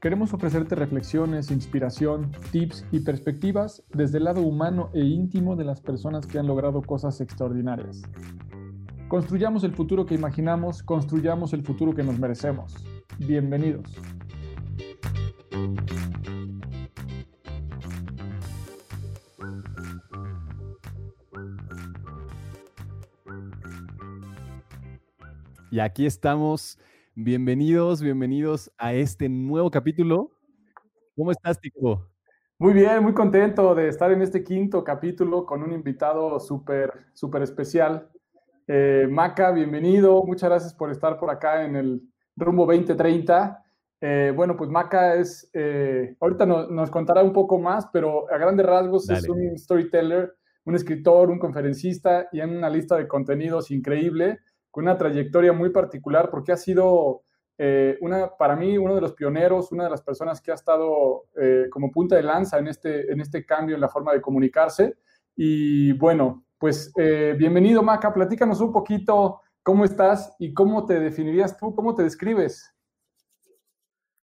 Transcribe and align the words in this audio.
Queremos 0.00 0.32
ofrecerte 0.32 0.76
reflexiones, 0.76 1.50
inspiración, 1.50 2.30
tips 2.52 2.86
y 2.92 3.00
perspectivas 3.00 3.82
desde 3.92 4.18
el 4.18 4.24
lado 4.24 4.42
humano 4.42 4.90
e 4.94 5.00
íntimo 5.00 5.56
de 5.56 5.64
las 5.64 5.80
personas 5.80 6.24
que 6.24 6.38
han 6.38 6.46
logrado 6.46 6.82
cosas 6.82 7.20
extraordinarias. 7.20 8.02
Construyamos 9.08 9.64
el 9.64 9.72
futuro 9.72 10.06
que 10.06 10.14
imaginamos, 10.14 10.84
construyamos 10.84 11.52
el 11.52 11.64
futuro 11.64 11.96
que 11.96 12.04
nos 12.04 12.16
merecemos. 12.16 12.76
Bienvenidos. 13.18 13.92
Y 25.72 25.80
aquí 25.80 26.06
estamos 26.06 26.78
Bienvenidos, 27.20 28.00
bienvenidos 28.00 28.70
a 28.78 28.94
este 28.94 29.28
nuevo 29.28 29.72
capítulo. 29.72 30.30
¿Cómo 31.16 31.32
estás, 31.32 31.60
Tico? 31.60 32.08
Muy 32.60 32.72
bien, 32.72 33.02
muy 33.02 33.12
contento 33.12 33.74
de 33.74 33.88
estar 33.88 34.12
en 34.12 34.22
este 34.22 34.44
quinto 34.44 34.84
capítulo 34.84 35.44
con 35.44 35.64
un 35.64 35.72
invitado 35.72 36.38
súper, 36.38 36.92
súper 37.14 37.42
especial. 37.42 38.08
Eh, 38.68 39.08
Maca, 39.10 39.50
bienvenido. 39.50 40.22
Muchas 40.22 40.48
gracias 40.48 40.74
por 40.74 40.92
estar 40.92 41.18
por 41.18 41.28
acá 41.30 41.64
en 41.64 41.74
el 41.74 42.02
rumbo 42.36 42.66
2030. 42.66 43.64
Eh, 44.00 44.32
bueno, 44.36 44.56
pues 44.56 44.70
Maca 44.70 45.16
es, 45.16 45.50
eh, 45.54 46.14
ahorita 46.20 46.46
nos 46.46 46.88
contará 46.88 47.24
un 47.24 47.32
poco 47.32 47.58
más, 47.58 47.88
pero 47.92 48.32
a 48.32 48.38
grandes 48.38 48.64
rasgos 48.64 49.10
es 49.10 49.28
un 49.28 49.58
storyteller, 49.58 50.36
un 50.66 50.76
escritor, 50.76 51.30
un 51.30 51.40
conferencista 51.40 52.28
y 52.30 52.38
en 52.38 52.56
una 52.56 52.70
lista 52.70 52.94
de 52.94 53.08
contenidos 53.08 53.72
increíble 53.72 54.38
con 54.78 54.84
una 54.84 54.96
trayectoria 54.96 55.52
muy 55.52 55.70
particular 55.70 56.30
porque 56.30 56.52
ha 56.52 56.56
sido 56.56 57.24
eh, 57.58 57.98
una, 58.00 58.36
para 58.36 58.54
mí 58.54 58.78
uno 58.78 58.94
de 58.94 59.00
los 59.00 59.12
pioneros, 59.12 59.72
una 59.72 59.82
de 59.82 59.90
las 59.90 60.02
personas 60.02 60.40
que 60.40 60.52
ha 60.52 60.54
estado 60.54 61.24
eh, 61.34 61.66
como 61.68 61.90
punta 61.90 62.14
de 62.14 62.22
lanza 62.22 62.60
en 62.60 62.68
este, 62.68 63.10
en 63.12 63.20
este 63.20 63.44
cambio 63.44 63.74
en 63.74 63.80
la 63.80 63.88
forma 63.88 64.12
de 64.12 64.20
comunicarse. 64.20 64.98
Y 65.34 65.94
bueno, 65.94 66.44
pues 66.58 66.92
eh, 66.96 67.34
bienvenido 67.36 67.82
Maca, 67.82 68.12
platícanos 68.12 68.60
un 68.60 68.70
poquito 68.70 69.40
cómo 69.64 69.84
estás 69.84 70.36
y 70.38 70.54
cómo 70.54 70.86
te 70.86 71.00
definirías 71.00 71.56
tú, 71.56 71.74
cómo 71.74 71.96
te 71.96 72.04
describes. 72.04 72.72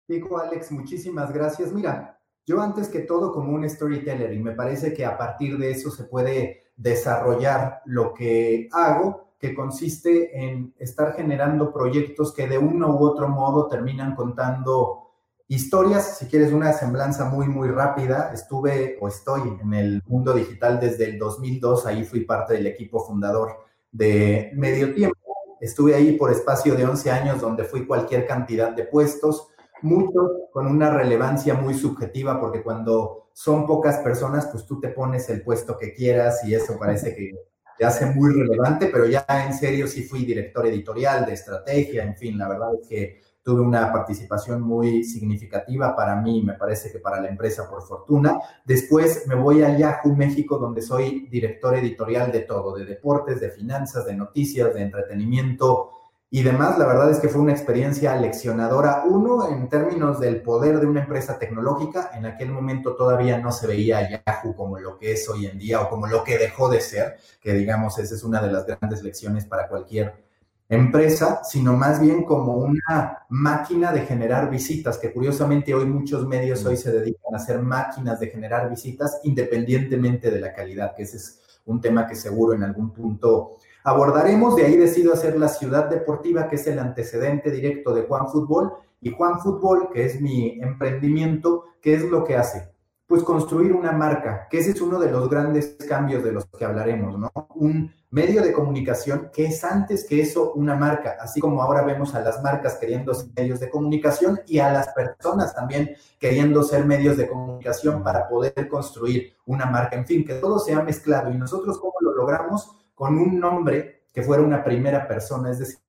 Digo, 0.08 0.38
Alex, 0.38 0.72
muchísimas 0.72 1.34
gracias. 1.34 1.74
Mira, 1.74 2.18
yo 2.46 2.62
antes 2.62 2.88
que 2.88 3.00
todo 3.00 3.34
como 3.34 3.52
un 3.52 3.70
storyteller 3.70 4.32
y 4.32 4.40
me 4.40 4.54
parece 4.54 4.94
que 4.94 5.04
a 5.04 5.18
partir 5.18 5.58
de 5.58 5.72
eso 5.72 5.92
se 5.92 6.06
puede 6.06 6.72
desarrollar 6.78 7.82
lo 7.84 8.14
que 8.14 8.70
hago 8.72 9.25
consiste 9.54 10.46
en 10.46 10.74
estar 10.80 11.14
generando 11.14 11.72
proyectos 11.72 12.34
que 12.34 12.48
de 12.48 12.58
uno 12.58 12.96
u 12.96 13.04
otro 13.04 13.28
modo 13.28 13.68
terminan 13.68 14.16
contando 14.16 15.06
historias. 15.48 16.18
Si 16.18 16.28
quieres 16.28 16.52
una 16.52 16.74
semblanza 16.74 17.26
muy, 17.26 17.48
muy 17.48 17.70
rápida, 17.70 18.32
estuve 18.34 18.98
o 19.02 19.08
estoy 19.08 19.58
en 19.62 19.74
el 19.74 20.02
mundo 20.08 20.34
digital 20.34 20.80
desde 20.80 21.06
el 21.06 21.20
2002, 21.20 21.86
ahí 21.86 22.04
fui 22.06 22.22
parte 22.22 22.54
del 22.54 22.68
equipo 22.68 23.06
fundador 23.06 23.66
de 23.92 24.52
Medio 24.56 24.94
Tiempo. 24.94 25.18
Estuve 25.62 25.96
ahí 25.96 26.14
por 26.14 26.32
espacio 26.32 26.76
de 26.76 26.86
11 26.86 27.12
años 27.12 27.42
donde 27.42 27.64
fui 27.64 27.86
cualquier 27.86 28.26
cantidad 28.26 28.72
de 28.72 28.84
puestos, 28.84 29.48
muchos 29.82 30.32
con 30.52 30.68
una 30.68 30.90
relevancia 30.90 31.54
muy 31.54 31.74
subjetiva, 31.74 32.40
porque 32.40 32.64
cuando 32.64 33.30
son 33.34 33.66
pocas 33.66 33.98
personas, 34.00 34.48
pues 34.48 34.66
tú 34.66 34.80
te 34.80 34.90
pones 34.90 35.30
el 35.30 35.44
puesto 35.44 35.78
que 35.78 35.94
quieras 35.94 36.44
y 36.46 36.56
eso 36.56 36.78
parece 36.80 37.16
que 37.16 37.32
te 37.78 37.86
hace 37.86 38.06
muy 38.06 38.34
relevante, 38.34 38.88
pero 38.88 39.06
ya 39.06 39.26
en 39.46 39.54
serio 39.54 39.88
sí 39.88 40.04
fui 40.04 40.26
director 40.26 40.66
editorial 40.68 41.26
de 41.26 41.34
estrategia, 41.34 42.04
en 42.04 42.16
fin, 42.16 42.38
la 42.38 42.48
verdad 42.48 42.70
es 42.82 42.88
que 42.88 43.22
tuve 43.46 43.62
una 43.62 43.94
participación 43.94 44.62
muy 44.62 45.04
significativa 45.04 45.96
para 45.96 46.16
mí, 46.16 46.42
me 46.42 46.54
parece 46.54 46.92
que 46.92 46.98
para 46.98 47.22
la 47.22 47.30
empresa 47.30 47.70
por 47.70 47.84
fortuna. 47.84 48.40
Después 48.66 49.28
me 49.28 49.36
voy 49.36 49.62
a 49.62 49.78
Yahoo 49.78 50.16
México, 50.16 50.58
donde 50.58 50.82
soy 50.82 51.28
director 51.30 51.76
editorial 51.76 52.32
de 52.32 52.40
todo, 52.40 52.76
de 52.76 52.86
deportes, 52.86 53.40
de 53.40 53.52
finanzas, 53.52 54.06
de 54.06 54.16
noticias, 54.16 54.74
de 54.74 54.82
entretenimiento, 54.82 55.92
y 56.32 56.44
demás, 56.44 56.78
la 56.78 56.86
verdad 56.86 57.12
es 57.12 57.20
que 57.20 57.30
fue 57.30 57.42
una 57.42 57.54
experiencia 57.54 58.16
leccionadora. 58.16 59.04
Uno, 59.06 59.48
en 59.50 59.70
términos 59.70 60.20
del 60.20 60.42
poder 60.42 60.80
de 60.80 60.88
una 60.88 61.02
empresa 61.02 61.38
tecnológica, 61.38 62.12
en 62.14 62.26
aquel 62.26 62.50
momento 62.50 62.96
todavía 62.96 63.38
no 63.38 63.52
se 63.52 63.68
veía 63.68 64.10
Yahoo 64.10 64.56
como 64.56 64.80
lo 64.80 64.98
que 64.98 65.14
es 65.14 65.30
hoy 65.30 65.46
en 65.46 65.58
día 65.58 65.82
o 65.82 65.90
como 65.90 66.08
lo 66.08 66.24
que 66.24 66.38
dejó 66.38 66.68
de 66.68 66.82
ser, 66.82 67.18
que 67.40 67.54
digamos, 67.54 68.00
esa 68.00 68.16
es 68.16 68.24
una 68.24 68.42
de 68.42 68.52
las 68.52 68.66
grandes 68.66 69.04
lecciones 69.04 69.46
para 69.46 69.68
cualquier 69.68 70.26
empresa, 70.68 71.44
sino 71.44 71.74
más 71.74 72.02
bien 72.02 72.24
como 72.24 72.56
una 72.56 73.26
máquina 73.30 73.94
de 73.94 74.02
generar 74.02 74.50
visitas, 74.50 74.98
que 74.98 75.14
curiosamente 75.14 75.76
hoy 75.76 75.86
muchos 75.86 76.28
medios 76.28 76.66
hoy 76.66 76.76
se 76.76 76.92
dedican 76.92 77.34
a 77.34 77.38
hacer 77.38 77.60
máquinas 77.60 78.20
de 78.20 78.28
generar 78.28 78.70
visitas 78.70 79.20
independientemente 79.24 80.32
de 80.32 80.40
la 80.40 80.54
calidad, 80.54 80.96
que 80.96 81.04
ese 81.04 81.18
es 81.18 81.40
un 81.66 81.80
tema 81.80 82.08
que 82.08 82.16
seguro 82.16 82.54
en 82.54 82.64
algún 82.64 82.92
punto 82.92 83.58
abordaremos. 83.86 84.56
De 84.56 84.66
ahí 84.66 84.76
decido 84.76 85.14
hacer 85.14 85.38
la 85.38 85.48
ciudad 85.48 85.90
deportiva, 85.90 86.50
que 86.50 86.58
es 86.58 86.68
el 86.68 86.80
antecedente 86.80 87.52
directo 87.52 87.94
de 87.94 88.02
Juan 88.02 88.28
Fútbol. 88.28 88.74
Y 89.00 89.12
Juan 89.12 89.40
Fútbol, 89.40 89.90
que 89.94 90.04
es 90.04 90.20
mi 90.20 90.60
emprendimiento, 90.60 91.66
¿qué 91.80 91.94
es 91.94 92.04
lo 92.04 92.24
que 92.24 92.36
hace? 92.36 92.74
Pues 93.08 93.22
construir 93.22 93.72
una 93.72 93.92
marca, 93.92 94.48
que 94.50 94.58
ese 94.58 94.72
es 94.72 94.82
uno 94.82 95.00
de 95.00 95.12
los 95.12 95.30
grandes 95.30 95.78
cambios 95.88 96.24
de 96.24 96.32
los 96.32 96.48
que 96.48 96.66
hablaremos, 96.66 97.20
¿no? 97.20 97.32
Un 97.54 97.94
medio 98.10 98.42
de 98.42 98.52
comunicación 98.52 99.30
que 99.32 99.46
es 99.46 99.64
antes 99.64 100.08
que 100.08 100.22
eso 100.22 100.54
una 100.54 100.76
marca, 100.76 101.18
así 101.20 101.40
como 101.40 101.62
ahora 101.62 101.84
vemos 101.84 102.16
a 102.16 102.22
las 102.22 102.42
marcas 102.42 102.78
queriendo 102.80 103.14
ser 103.14 103.28
medios 103.36 103.60
de 103.60 103.70
comunicación 103.70 104.40
y 104.48 104.58
a 104.58 104.72
las 104.72 104.88
personas 104.88 105.54
también 105.54 105.92
queriendo 106.18 106.64
ser 106.64 106.86
medios 106.86 107.18
de 107.18 107.28
comunicación 107.28 108.02
para 108.02 108.28
poder 108.28 108.68
construir 108.68 109.34
una 109.46 109.68
marca, 109.68 109.98
en 109.98 110.08
fin, 110.08 110.26
que 110.26 110.36
todo 110.36 110.58
se 110.58 110.74
ha 110.74 110.82
mezclado 110.82 111.32
y 111.32 111.38
nosotros 111.38 111.78
cómo 111.78 111.94
lo 112.00 112.16
logramos 112.16 112.76
con 112.96 113.18
un 113.18 113.40
nombre 113.40 114.06
que 114.12 114.24
fuera 114.24 114.42
una 114.42 114.64
primera 114.64 115.08
persona, 115.08 115.52
es 115.52 115.60
decir, 115.60 115.80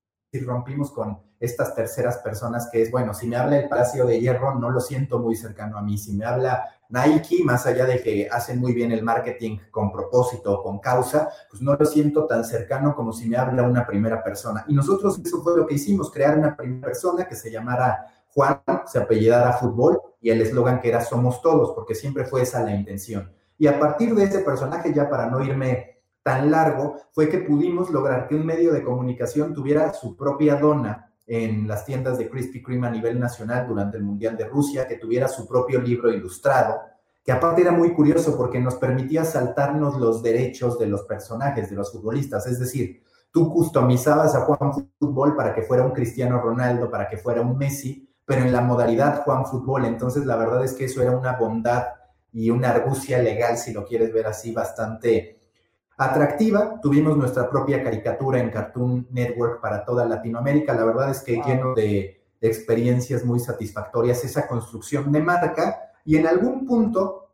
rompimos 0.44 0.90
con 0.90 1.18
estas 1.38 1.74
terceras 1.74 2.18
personas 2.18 2.68
que 2.70 2.82
es, 2.82 2.90
bueno, 2.90 3.14
si 3.14 3.26
me 3.28 3.36
habla 3.36 3.58
el 3.58 3.68
Palacio 3.68 4.06
de 4.06 4.20
Hierro, 4.20 4.54
no 4.54 4.70
lo 4.70 4.80
siento 4.80 5.18
muy 5.18 5.36
cercano 5.36 5.78
a 5.78 5.82
mí, 5.82 5.96
si 5.96 6.12
me 6.14 6.24
habla 6.24 6.64
Nike, 6.88 7.42
más 7.44 7.66
allá 7.66 7.84
de 7.84 8.03
que 8.03 8.28
hacen 8.30 8.58
muy 8.58 8.72
bien 8.72 8.92
el 8.92 9.03
marketing 9.03 9.58
con 9.70 9.92
propósito 9.92 10.54
o 10.54 10.62
con 10.62 10.78
causa, 10.78 11.28
pues 11.50 11.62
no 11.62 11.74
lo 11.74 11.84
siento 11.84 12.26
tan 12.26 12.44
cercano 12.44 12.94
como 12.94 13.12
si 13.12 13.28
me 13.28 13.36
habla 13.36 13.62
una 13.64 13.86
primera 13.86 14.22
persona. 14.22 14.64
Y 14.68 14.74
nosotros 14.74 15.20
eso 15.24 15.42
fue 15.42 15.56
lo 15.56 15.66
que 15.66 15.74
hicimos, 15.74 16.10
crear 16.10 16.38
una 16.38 16.56
primera 16.56 16.86
persona 16.86 17.26
que 17.26 17.34
se 17.34 17.50
llamara 17.50 18.06
Juan, 18.28 18.60
se 18.86 18.98
apellidara 18.98 19.54
Fútbol 19.54 20.00
y 20.20 20.30
el 20.30 20.41
eslogan 20.41 20.80
que 20.80 20.88
era 20.88 21.00
Somos 21.00 21.42
Todos, 21.42 21.72
porque 21.72 21.94
siempre 21.94 22.24
fue 22.24 22.42
esa 22.42 22.62
la 22.62 22.74
intención. 22.74 23.32
Y 23.59 23.66
a 23.66 23.78
partir 23.78 24.14
de 24.14 24.24
ese 24.24 24.41
personaje, 24.41 24.92
ya 24.92 25.09
para 25.09 25.26
no 25.26 25.42
irme 25.42 25.96
tan 26.26 26.50
largo 26.50 26.96
fue 27.12 27.28
que 27.28 27.38
pudimos 27.38 27.88
lograr 27.92 28.26
que 28.26 28.34
un 28.34 28.44
medio 28.44 28.72
de 28.72 28.82
comunicación 28.82 29.54
tuviera 29.54 29.92
su 29.92 30.16
propia 30.16 30.56
dona 30.56 31.12
en 31.24 31.68
las 31.68 31.84
tiendas 31.84 32.18
de 32.18 32.28
Krispy 32.28 32.64
Kreme 32.64 32.88
a 32.88 32.90
nivel 32.90 33.20
nacional 33.20 33.68
durante 33.68 33.96
el 33.96 34.02
Mundial 34.02 34.36
de 34.36 34.48
Rusia, 34.48 34.88
que 34.88 34.96
tuviera 34.96 35.28
su 35.28 35.46
propio 35.46 35.80
libro 35.80 36.12
ilustrado, 36.12 36.80
que 37.22 37.30
aparte 37.30 37.62
era 37.62 37.70
muy 37.70 37.92
curioso 37.94 38.36
porque 38.36 38.58
nos 38.58 38.74
permitía 38.74 39.24
saltarnos 39.24 40.00
los 40.00 40.20
derechos 40.20 40.80
de 40.80 40.88
los 40.88 41.02
personajes, 41.02 41.70
de 41.70 41.76
los 41.76 41.92
futbolistas, 41.92 42.48
es 42.48 42.58
decir, 42.58 43.04
tú 43.30 43.48
customizabas 43.52 44.34
a 44.34 44.40
Juan 44.40 44.72
Fútbol 44.98 45.36
para 45.36 45.54
que 45.54 45.62
fuera 45.62 45.84
un 45.84 45.92
Cristiano 45.92 46.40
Ronaldo, 46.40 46.90
para 46.90 47.06
que 47.06 47.18
fuera 47.18 47.40
un 47.40 47.56
Messi, 47.56 48.12
pero 48.24 48.42
en 48.42 48.50
la 48.50 48.62
modalidad 48.62 49.22
Juan 49.22 49.46
Fútbol, 49.46 49.84
entonces 49.84 50.26
la 50.26 50.34
verdad 50.34 50.64
es 50.64 50.72
que 50.72 50.86
eso 50.86 51.00
era 51.00 51.16
una 51.16 51.36
bondad 51.36 51.84
y 52.32 52.50
una 52.50 52.70
argucia 52.70 53.22
legal, 53.22 53.58
si 53.58 53.72
lo 53.72 53.84
quieres 53.84 54.12
ver 54.12 54.26
así, 54.26 54.50
bastante 54.50 55.35
atractiva. 55.97 56.81
Tuvimos 56.81 57.16
nuestra 57.16 57.48
propia 57.48 57.83
caricatura 57.83 58.41
en 58.41 58.51
Cartoon 58.51 59.07
Network 59.10 59.60
para 59.60 59.84
toda 59.84 60.07
Latinoamérica. 60.07 60.75
La 60.75 60.84
verdad 60.84 61.10
es 61.10 61.21
que 61.21 61.41
lleno 61.45 61.75
de, 61.75 62.22
experiencias 62.39 63.25
muy 63.25 63.41
satisfactorias 63.41 64.22
esa 64.22 64.47
construcción 64.47 65.10
de 65.10 65.21
marca 65.21 65.91
y 66.04 66.16
en 66.16 66.28
algún 66.28 66.65
punto, 66.65 67.33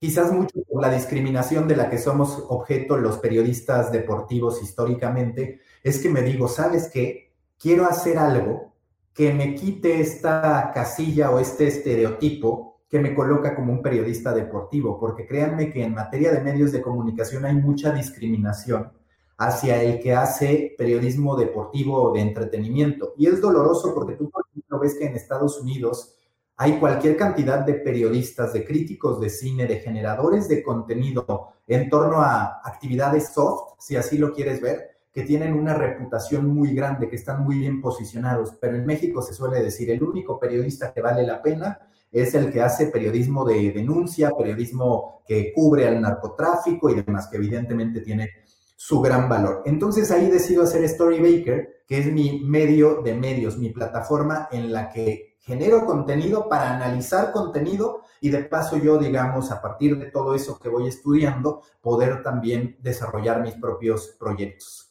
quizás 0.00 0.32
mucho 0.32 0.62
por 0.68 0.82
la 0.82 0.90
discriminación 0.90 1.68
de 1.68 1.76
la 1.76 1.88
que 1.88 1.98
somos 1.98 2.44
objeto 2.48 2.96
los 2.96 3.18
periodistas 3.18 3.92
deportivos 3.92 4.60
históricamente, 4.62 5.60
es 5.84 6.00
que 6.00 6.08
me 6.08 6.22
digo, 6.22 6.48
¿sabes 6.48 6.90
qué? 6.92 7.34
Quiero 7.56 7.84
hacer 7.84 8.18
algo 8.18 8.72
que 9.12 9.32
me 9.32 9.54
quite 9.54 10.00
esta 10.00 10.72
casilla 10.74 11.30
o 11.30 11.38
este 11.38 11.68
estereotipo 11.68 12.75
que 12.88 12.98
me 13.00 13.14
coloca 13.14 13.54
como 13.54 13.72
un 13.72 13.82
periodista 13.82 14.32
deportivo, 14.32 14.98
porque 14.98 15.26
créanme 15.26 15.70
que 15.70 15.82
en 15.82 15.94
materia 15.94 16.32
de 16.32 16.40
medios 16.40 16.72
de 16.72 16.82
comunicación 16.82 17.44
hay 17.44 17.54
mucha 17.54 17.92
discriminación 17.92 18.92
hacia 19.38 19.82
el 19.82 20.00
que 20.00 20.14
hace 20.14 20.74
periodismo 20.78 21.36
deportivo 21.36 22.02
o 22.02 22.12
de 22.14 22.20
entretenimiento. 22.20 23.12
Y 23.16 23.26
es 23.26 23.40
doloroso 23.40 23.94
porque 23.94 24.14
tú, 24.14 24.30
por 24.30 24.44
ejemplo, 24.50 24.78
ves 24.78 24.94
que 24.94 25.06
en 25.06 25.14
Estados 25.14 25.60
Unidos 25.60 26.16
hay 26.56 26.78
cualquier 26.78 27.16
cantidad 27.16 27.60
de 27.60 27.74
periodistas, 27.74 28.54
de 28.54 28.64
críticos 28.64 29.20
de 29.20 29.28
cine, 29.28 29.66
de 29.66 29.80
generadores 29.80 30.48
de 30.48 30.62
contenido 30.62 31.48
en 31.66 31.90
torno 31.90 32.22
a 32.22 32.62
actividades 32.64 33.28
soft, 33.34 33.74
si 33.78 33.96
así 33.96 34.16
lo 34.16 34.32
quieres 34.32 34.62
ver, 34.62 34.90
que 35.12 35.22
tienen 35.22 35.52
una 35.52 35.74
reputación 35.74 36.46
muy 36.46 36.74
grande, 36.74 37.08
que 37.08 37.16
están 37.16 37.42
muy 37.42 37.58
bien 37.58 37.82
posicionados. 37.82 38.56
Pero 38.58 38.76
en 38.76 38.86
México 38.86 39.20
se 39.20 39.34
suele 39.34 39.62
decir, 39.62 39.90
el 39.90 40.02
único 40.02 40.38
periodista 40.38 40.94
que 40.94 41.02
vale 41.02 41.26
la 41.26 41.42
pena 41.42 41.78
es 42.22 42.34
el 42.34 42.50
que 42.50 42.62
hace 42.62 42.86
periodismo 42.86 43.44
de 43.44 43.72
denuncia, 43.72 44.30
periodismo 44.30 45.22
que 45.26 45.52
cubre 45.54 45.86
al 45.86 46.00
narcotráfico 46.00 46.88
y 46.88 47.02
demás, 47.02 47.28
que 47.28 47.36
evidentemente 47.36 48.00
tiene 48.00 48.30
su 48.74 49.00
gran 49.00 49.28
valor. 49.28 49.62
Entonces 49.66 50.10
ahí 50.10 50.30
decido 50.30 50.62
hacer 50.62 50.88
Storybaker, 50.88 51.82
que 51.86 51.98
es 51.98 52.12
mi 52.12 52.40
medio 52.44 53.02
de 53.02 53.14
medios, 53.14 53.58
mi 53.58 53.70
plataforma 53.70 54.48
en 54.50 54.72
la 54.72 54.88
que 54.90 55.36
genero 55.40 55.84
contenido 55.84 56.48
para 56.48 56.74
analizar 56.74 57.32
contenido 57.32 58.02
y 58.20 58.30
de 58.30 58.44
paso 58.44 58.76
yo, 58.78 58.98
digamos, 58.98 59.50
a 59.50 59.60
partir 59.60 59.98
de 59.98 60.10
todo 60.10 60.34
eso 60.34 60.58
que 60.58 60.68
voy 60.68 60.88
estudiando, 60.88 61.62
poder 61.80 62.22
también 62.22 62.76
desarrollar 62.80 63.42
mis 63.42 63.54
propios 63.54 64.16
proyectos. 64.18 64.85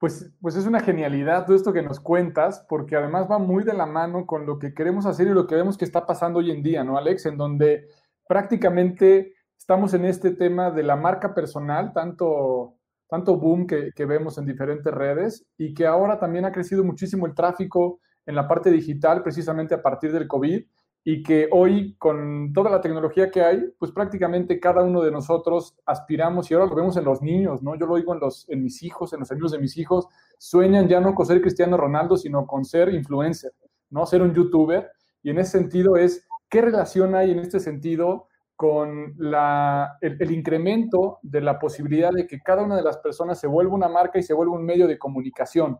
Pues, 0.00 0.32
pues 0.40 0.56
es 0.56 0.64
una 0.64 0.80
genialidad 0.80 1.44
todo 1.44 1.54
esto 1.54 1.74
que 1.74 1.82
nos 1.82 2.00
cuentas, 2.00 2.64
porque 2.70 2.96
además 2.96 3.26
va 3.30 3.38
muy 3.38 3.64
de 3.64 3.74
la 3.74 3.84
mano 3.84 4.24
con 4.24 4.46
lo 4.46 4.58
que 4.58 4.72
queremos 4.72 5.04
hacer 5.04 5.26
y 5.26 5.30
lo 5.34 5.46
que 5.46 5.56
vemos 5.56 5.76
que 5.76 5.84
está 5.84 6.06
pasando 6.06 6.38
hoy 6.38 6.50
en 6.50 6.62
día, 6.62 6.82
¿no, 6.82 6.96
Alex? 6.96 7.26
En 7.26 7.36
donde 7.36 7.86
prácticamente 8.26 9.34
estamos 9.58 9.92
en 9.92 10.06
este 10.06 10.30
tema 10.30 10.70
de 10.70 10.84
la 10.84 10.96
marca 10.96 11.34
personal, 11.34 11.92
tanto, 11.92 12.78
tanto 13.10 13.36
boom 13.36 13.66
que, 13.66 13.92
que 13.94 14.06
vemos 14.06 14.38
en 14.38 14.46
diferentes 14.46 14.90
redes 14.90 15.46
y 15.58 15.74
que 15.74 15.86
ahora 15.86 16.18
también 16.18 16.46
ha 16.46 16.52
crecido 16.52 16.82
muchísimo 16.82 17.26
el 17.26 17.34
tráfico 17.34 18.00
en 18.24 18.36
la 18.36 18.48
parte 18.48 18.70
digital, 18.70 19.22
precisamente 19.22 19.74
a 19.74 19.82
partir 19.82 20.12
del 20.12 20.26
COVID 20.26 20.64
y 21.02 21.22
que 21.22 21.48
hoy 21.50 21.94
con 21.96 22.52
toda 22.52 22.70
la 22.70 22.80
tecnología 22.80 23.30
que 23.30 23.42
hay, 23.42 23.72
pues 23.78 23.90
prácticamente 23.90 24.60
cada 24.60 24.82
uno 24.82 25.00
de 25.00 25.10
nosotros 25.10 25.78
aspiramos 25.86 26.50
y 26.50 26.54
ahora 26.54 26.66
lo 26.66 26.74
vemos 26.74 26.96
en 26.96 27.04
los 27.04 27.22
niños, 27.22 27.62
¿no? 27.62 27.74
Yo 27.74 27.86
lo 27.86 27.96
digo 27.96 28.12
en, 28.12 28.20
los, 28.20 28.46
en 28.50 28.62
mis 28.62 28.82
hijos, 28.82 29.12
en 29.12 29.20
los 29.20 29.30
amigos 29.30 29.52
de 29.52 29.58
mis 29.58 29.78
hijos, 29.78 30.08
sueñan 30.38 30.88
ya 30.88 31.00
no 31.00 31.14
con 31.14 31.24
ser 31.24 31.40
Cristiano 31.40 31.76
Ronaldo, 31.78 32.16
sino 32.16 32.46
con 32.46 32.64
ser 32.64 32.92
influencer, 32.92 33.52
¿no? 33.88 34.04
Ser 34.04 34.20
un 34.20 34.34
youtuber. 34.34 34.90
Y 35.22 35.30
en 35.30 35.38
ese 35.38 35.58
sentido 35.58 35.96
es, 35.96 36.28
¿qué 36.50 36.60
relación 36.60 37.14
hay 37.14 37.30
en 37.30 37.38
este 37.38 37.60
sentido 37.60 38.26
con 38.54 39.14
la, 39.16 39.96
el, 40.02 40.18
el 40.20 40.30
incremento 40.32 41.18
de 41.22 41.40
la 41.40 41.58
posibilidad 41.58 42.10
de 42.12 42.26
que 42.26 42.40
cada 42.40 42.62
una 42.62 42.76
de 42.76 42.82
las 42.82 42.98
personas 42.98 43.40
se 43.40 43.46
vuelva 43.46 43.74
una 43.74 43.88
marca 43.88 44.18
y 44.18 44.22
se 44.22 44.34
vuelva 44.34 44.54
un 44.54 44.66
medio 44.66 44.86
de 44.86 44.98
comunicación? 44.98 45.78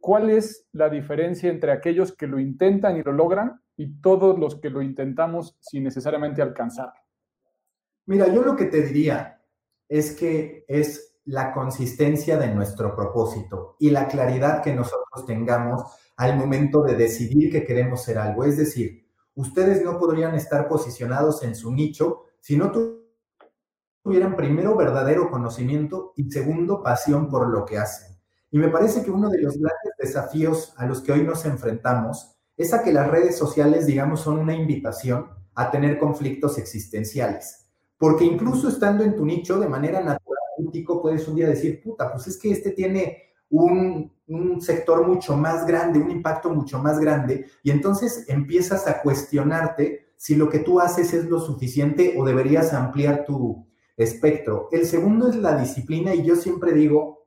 ¿Cuál 0.00 0.30
es 0.30 0.66
la 0.72 0.88
diferencia 0.88 1.50
entre 1.50 1.70
aquellos 1.70 2.16
que 2.16 2.26
lo 2.26 2.40
intentan 2.40 2.96
y 2.96 3.02
lo 3.04 3.12
logran 3.12 3.60
y 3.76 4.00
todos 4.00 4.38
los 4.38 4.56
que 4.56 4.70
lo 4.70 4.82
intentamos 4.82 5.56
sin 5.60 5.84
necesariamente 5.84 6.42
alcanzar? 6.42 6.92
Mira, 8.06 8.32
yo 8.32 8.42
lo 8.42 8.56
que 8.56 8.66
te 8.66 8.82
diría 8.82 9.42
es 9.88 10.12
que 10.12 10.64
es 10.68 11.18
la 11.24 11.52
consistencia 11.52 12.38
de 12.38 12.54
nuestro 12.54 12.94
propósito 12.94 13.76
y 13.80 13.90
la 13.90 14.06
claridad 14.06 14.62
que 14.62 14.74
nosotros 14.74 15.26
tengamos 15.26 15.82
al 16.16 16.36
momento 16.36 16.82
de 16.82 16.94
decidir 16.94 17.50
que 17.50 17.64
queremos 17.64 18.02
ser 18.02 18.18
algo. 18.18 18.44
Es 18.44 18.56
decir, 18.56 19.06
ustedes 19.34 19.84
no 19.84 19.98
podrían 19.98 20.34
estar 20.34 20.68
posicionados 20.68 21.42
en 21.42 21.56
su 21.56 21.72
nicho 21.72 22.22
si 22.40 22.56
no 22.56 22.70
tuvieran 24.04 24.36
primero 24.36 24.76
verdadero 24.76 25.28
conocimiento 25.28 26.12
y 26.16 26.30
segundo 26.30 26.80
pasión 26.80 27.28
por 27.28 27.48
lo 27.48 27.64
que 27.64 27.78
hacen. 27.78 28.16
Y 28.52 28.58
me 28.58 28.68
parece 28.68 29.02
que 29.02 29.10
uno 29.10 29.28
de 29.28 29.42
los 29.42 29.58
grandes 29.58 29.94
desafíos 29.98 30.74
a 30.76 30.86
los 30.86 31.02
que 31.02 31.10
hoy 31.10 31.24
nos 31.24 31.44
enfrentamos 31.44 32.35
es 32.56 32.72
a 32.72 32.82
que 32.82 32.92
las 32.92 33.08
redes 33.08 33.36
sociales, 33.36 33.86
digamos, 33.86 34.20
son 34.20 34.38
una 34.38 34.54
invitación 34.54 35.26
a 35.54 35.70
tener 35.70 35.98
conflictos 35.98 36.58
existenciales. 36.58 37.66
Porque 37.98 38.24
incluso 38.24 38.68
estando 38.68 39.04
en 39.04 39.16
tu 39.16 39.24
nicho 39.24 39.58
de 39.58 39.68
manera 39.68 40.00
natural, 40.00 40.36
puedes 41.02 41.28
un 41.28 41.36
día 41.36 41.48
decir, 41.48 41.82
puta, 41.82 42.12
pues 42.12 42.26
es 42.26 42.38
que 42.38 42.50
este 42.50 42.70
tiene 42.70 43.22
un, 43.48 44.12
un, 44.26 44.60
sector 44.60 45.06
mucho 45.06 45.36
más 45.36 45.66
grande, 45.66 45.98
un 45.98 46.10
impacto 46.10 46.50
mucho 46.50 46.78
más 46.78 46.98
grande, 46.98 47.46
y 47.62 47.70
entonces 47.70 48.24
empiezas 48.28 48.86
a 48.86 49.00
cuestionarte 49.02 50.14
si 50.16 50.34
lo 50.34 50.48
que 50.48 50.60
tú 50.60 50.80
haces 50.80 51.12
es 51.12 51.26
lo 51.26 51.40
suficiente 51.40 52.14
o 52.18 52.24
deberías 52.24 52.72
ampliar 52.72 53.24
tu 53.24 53.66
espectro. 53.96 54.68
El 54.72 54.86
segundo 54.86 55.28
es 55.28 55.36
la 55.36 55.56
disciplina, 55.56 56.14
y 56.14 56.24
yo 56.24 56.36
siempre 56.36 56.72
digo, 56.72 57.26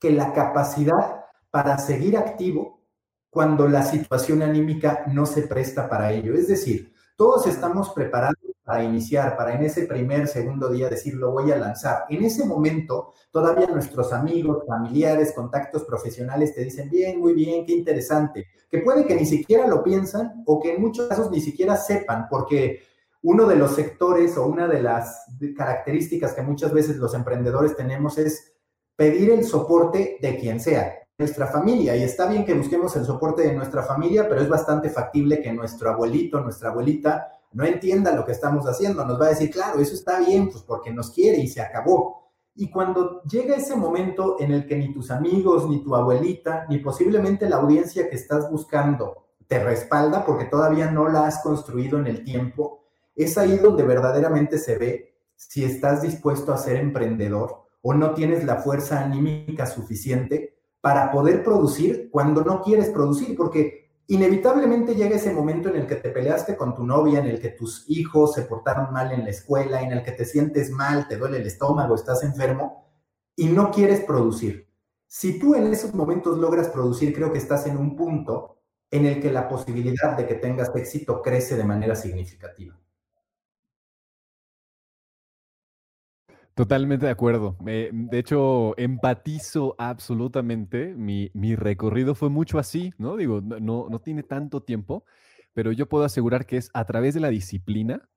que 0.00 0.12
la 0.12 0.32
capacidad 0.32 1.24
para 1.50 1.78
seguir 1.78 2.16
activo 2.16 2.77
cuando 3.38 3.68
la 3.68 3.84
situación 3.84 4.42
anímica 4.42 5.04
no 5.12 5.24
se 5.24 5.42
presta 5.42 5.88
para 5.88 6.10
ello. 6.10 6.34
Es 6.34 6.48
decir, 6.48 6.92
todos 7.14 7.46
estamos 7.46 7.90
preparados 7.90 8.34
para 8.64 8.82
iniciar, 8.82 9.36
para 9.36 9.54
en 9.54 9.62
ese 9.62 9.86
primer, 9.86 10.26
segundo 10.26 10.68
día 10.68 10.88
decir, 10.88 11.14
lo 11.14 11.30
voy 11.30 11.52
a 11.52 11.56
lanzar. 11.56 12.02
En 12.08 12.24
ese 12.24 12.44
momento, 12.44 13.12
todavía 13.30 13.68
nuestros 13.68 14.12
amigos, 14.12 14.64
familiares, 14.66 15.34
contactos 15.36 15.84
profesionales 15.84 16.52
te 16.52 16.64
dicen, 16.64 16.90
bien, 16.90 17.20
muy 17.20 17.32
bien, 17.32 17.64
qué 17.64 17.74
interesante, 17.74 18.46
que 18.68 18.78
puede 18.78 19.06
que 19.06 19.14
ni 19.14 19.24
siquiera 19.24 19.68
lo 19.68 19.84
piensan 19.84 20.42
o 20.44 20.60
que 20.60 20.74
en 20.74 20.80
muchos 20.80 21.06
casos 21.06 21.30
ni 21.30 21.40
siquiera 21.40 21.76
sepan, 21.76 22.26
porque 22.28 22.80
uno 23.22 23.46
de 23.46 23.54
los 23.54 23.76
sectores 23.76 24.36
o 24.36 24.48
una 24.48 24.66
de 24.66 24.82
las 24.82 25.26
características 25.56 26.34
que 26.34 26.42
muchas 26.42 26.72
veces 26.72 26.96
los 26.96 27.14
emprendedores 27.14 27.76
tenemos 27.76 28.18
es 28.18 28.54
pedir 28.96 29.30
el 29.30 29.44
soporte 29.44 30.18
de 30.20 30.36
quien 30.40 30.58
sea, 30.58 30.92
nuestra 31.18 31.48
familia. 31.48 31.96
Y 31.96 32.04
está 32.04 32.26
bien 32.26 32.44
que 32.44 32.54
busquemos 32.54 32.94
el 32.94 33.04
soporte 33.04 33.42
de 33.42 33.52
nuestra 33.52 33.82
familia, 33.82 34.28
pero 34.28 34.40
es 34.40 34.48
bastante 34.48 34.88
factible 34.88 35.42
que 35.42 35.52
nuestro 35.52 35.90
abuelito, 35.90 36.40
nuestra 36.40 36.70
abuelita, 36.70 37.32
no 37.52 37.64
entienda 37.64 38.12
lo 38.12 38.24
que 38.24 38.32
estamos 38.32 38.66
haciendo. 38.66 39.04
Nos 39.04 39.20
va 39.20 39.26
a 39.26 39.30
decir, 39.30 39.50
claro, 39.50 39.80
eso 39.80 39.94
está 39.94 40.20
bien, 40.20 40.48
pues 40.48 40.62
porque 40.62 40.92
nos 40.92 41.10
quiere 41.10 41.38
y 41.38 41.48
se 41.48 41.60
acabó. 41.60 42.30
Y 42.54 42.70
cuando 42.70 43.22
llega 43.24 43.56
ese 43.56 43.74
momento 43.74 44.36
en 44.38 44.52
el 44.52 44.66
que 44.66 44.76
ni 44.76 44.92
tus 44.92 45.10
amigos, 45.10 45.68
ni 45.68 45.82
tu 45.82 45.96
abuelita, 45.96 46.66
ni 46.68 46.78
posiblemente 46.78 47.48
la 47.48 47.56
audiencia 47.56 48.08
que 48.08 48.16
estás 48.16 48.48
buscando 48.48 49.26
te 49.48 49.58
respalda 49.58 50.24
porque 50.24 50.44
todavía 50.44 50.90
no 50.90 51.08
la 51.08 51.26
has 51.26 51.42
construido 51.42 51.98
en 51.98 52.06
el 52.06 52.22
tiempo, 52.22 52.84
es 53.16 53.36
ahí 53.38 53.56
donde 53.56 53.82
verdaderamente 53.82 54.58
se 54.58 54.76
ve 54.76 55.14
si 55.34 55.64
estás 55.64 56.02
dispuesto 56.02 56.52
a 56.52 56.58
ser 56.58 56.76
emprendedor 56.76 57.64
o 57.80 57.94
no 57.94 58.12
tienes 58.12 58.44
la 58.44 58.56
fuerza 58.56 59.02
anímica 59.02 59.66
suficiente 59.66 60.57
para 60.88 61.10
poder 61.10 61.44
producir 61.44 62.08
cuando 62.10 62.42
no 62.42 62.62
quieres 62.62 62.88
producir, 62.88 63.36
porque 63.36 63.90
inevitablemente 64.06 64.94
llega 64.94 65.16
ese 65.16 65.34
momento 65.34 65.68
en 65.68 65.76
el 65.76 65.86
que 65.86 65.96
te 65.96 66.08
peleaste 66.08 66.56
con 66.56 66.74
tu 66.74 66.82
novia, 66.82 67.18
en 67.18 67.26
el 67.26 67.38
que 67.38 67.50
tus 67.50 67.84
hijos 67.90 68.32
se 68.32 68.40
portaron 68.40 68.90
mal 68.90 69.12
en 69.12 69.24
la 69.24 69.28
escuela, 69.28 69.82
en 69.82 69.92
el 69.92 70.02
que 70.02 70.12
te 70.12 70.24
sientes 70.24 70.70
mal, 70.70 71.06
te 71.06 71.18
duele 71.18 71.40
el 71.40 71.46
estómago, 71.46 71.94
estás 71.94 72.22
enfermo 72.22 72.86
y 73.36 73.48
no 73.48 73.70
quieres 73.70 74.00
producir. 74.00 74.66
Si 75.06 75.38
tú 75.38 75.54
en 75.54 75.66
esos 75.66 75.92
momentos 75.92 76.38
logras 76.38 76.68
producir, 76.68 77.14
creo 77.14 77.30
que 77.32 77.38
estás 77.38 77.66
en 77.66 77.76
un 77.76 77.94
punto 77.94 78.56
en 78.90 79.04
el 79.04 79.20
que 79.20 79.30
la 79.30 79.46
posibilidad 79.46 80.16
de 80.16 80.26
que 80.26 80.36
tengas 80.36 80.74
éxito 80.74 81.20
crece 81.20 81.54
de 81.58 81.64
manera 81.64 81.96
significativa. 81.96 82.80
Totalmente 86.58 87.06
de 87.06 87.12
acuerdo. 87.12 87.56
de 87.60 88.18
hecho, 88.18 88.76
empatizo 88.78 89.76
absolutamente. 89.78 90.92
Mi, 90.96 91.30
mi, 91.32 91.54
recorrido 91.54 92.16
fue 92.16 92.30
mucho 92.30 92.58
así, 92.58 92.92
¿no? 92.98 93.16
Digo, 93.16 93.40
no, 93.40 93.86
no 93.88 94.00
tiene 94.00 94.24
tanto 94.24 94.60
tiempo, 94.60 95.04
pero 95.54 95.70
yo 95.70 95.88
puedo 95.88 96.02
asegurar 96.02 96.46
que 96.46 96.56
es 96.56 96.70
a 96.74 96.84
través 96.84 97.14
de 97.14 97.20
la 97.20 97.28
disciplina, 97.28 98.08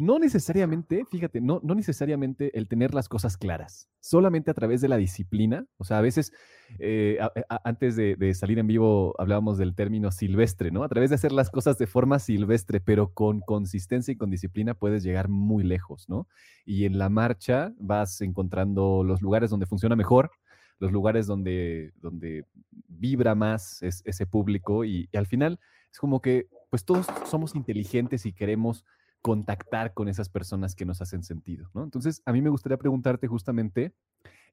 no 0.00 0.18
necesariamente, 0.18 1.04
fíjate, 1.04 1.40
no, 1.40 1.60
no 1.62 1.74
necesariamente 1.74 2.56
el 2.58 2.68
tener 2.68 2.94
las 2.94 3.08
cosas 3.08 3.36
claras, 3.36 3.88
solamente 4.00 4.50
a 4.50 4.54
través 4.54 4.80
de 4.80 4.88
la 4.88 4.96
disciplina. 4.96 5.66
O 5.76 5.84
sea, 5.84 5.98
a 5.98 6.00
veces, 6.00 6.32
eh, 6.78 7.18
antes 7.64 7.96
de, 7.96 8.34
salir 8.34 8.58
en 8.58 8.66
vivo, 8.66 9.14
hablábamos 9.18 9.58
del 9.58 9.74
término 9.74 10.10
silvestre, 10.10 10.70
¿no? 10.70 10.84
A 10.84 10.88
través 10.88 11.10
de 11.10 11.16
hacer 11.16 11.32
las 11.32 11.50
cosas 11.50 11.76
de 11.78 11.86
forma 11.86 12.18
silvestre, 12.18 12.80
pero 12.80 13.12
con 13.12 13.40
consistencia 13.40 14.12
y 14.12 14.16
con 14.16 14.30
disciplina 14.30 14.74
puedes 14.74 15.02
llegar 15.02 15.28
muy 15.28 15.64
lejos, 15.64 16.08
¿no? 16.08 16.26
Y 16.64 16.86
en 16.86 16.98
la 16.98 17.08
marcha 17.08 17.72
vas 17.78 18.20
encontrando 18.22 19.04
los 19.04 19.20
lugares 19.20 19.50
donde 19.50 19.66
funciona 19.66 19.96
mejor, 19.96 20.30
los 20.78 20.92
lugares 20.92 21.26
donde, 21.26 21.92
donde 21.96 22.46
vibra 22.88 23.34
más 23.34 23.82
ese 23.82 24.26
público 24.26 24.84
y, 24.84 25.08
al 25.12 25.26
final 25.26 25.60
es 25.92 25.98
como 25.98 26.20
que 26.20 26.46
pues 26.70 26.84
todos 26.84 27.06
somos 27.26 27.54
inteligentes 27.54 28.24
y 28.24 28.32
queremos 28.32 28.84
contactar 29.22 29.92
con 29.92 30.08
esas 30.08 30.28
personas 30.28 30.74
que 30.74 30.86
nos 30.86 31.00
hacen 31.02 31.22
sentido, 31.22 31.68
¿no? 31.74 31.84
Entonces, 31.84 32.22
a 32.24 32.32
mí 32.32 32.40
me 32.40 32.50
gustaría 32.50 32.78
preguntarte 32.78 33.26
justamente, 33.26 33.94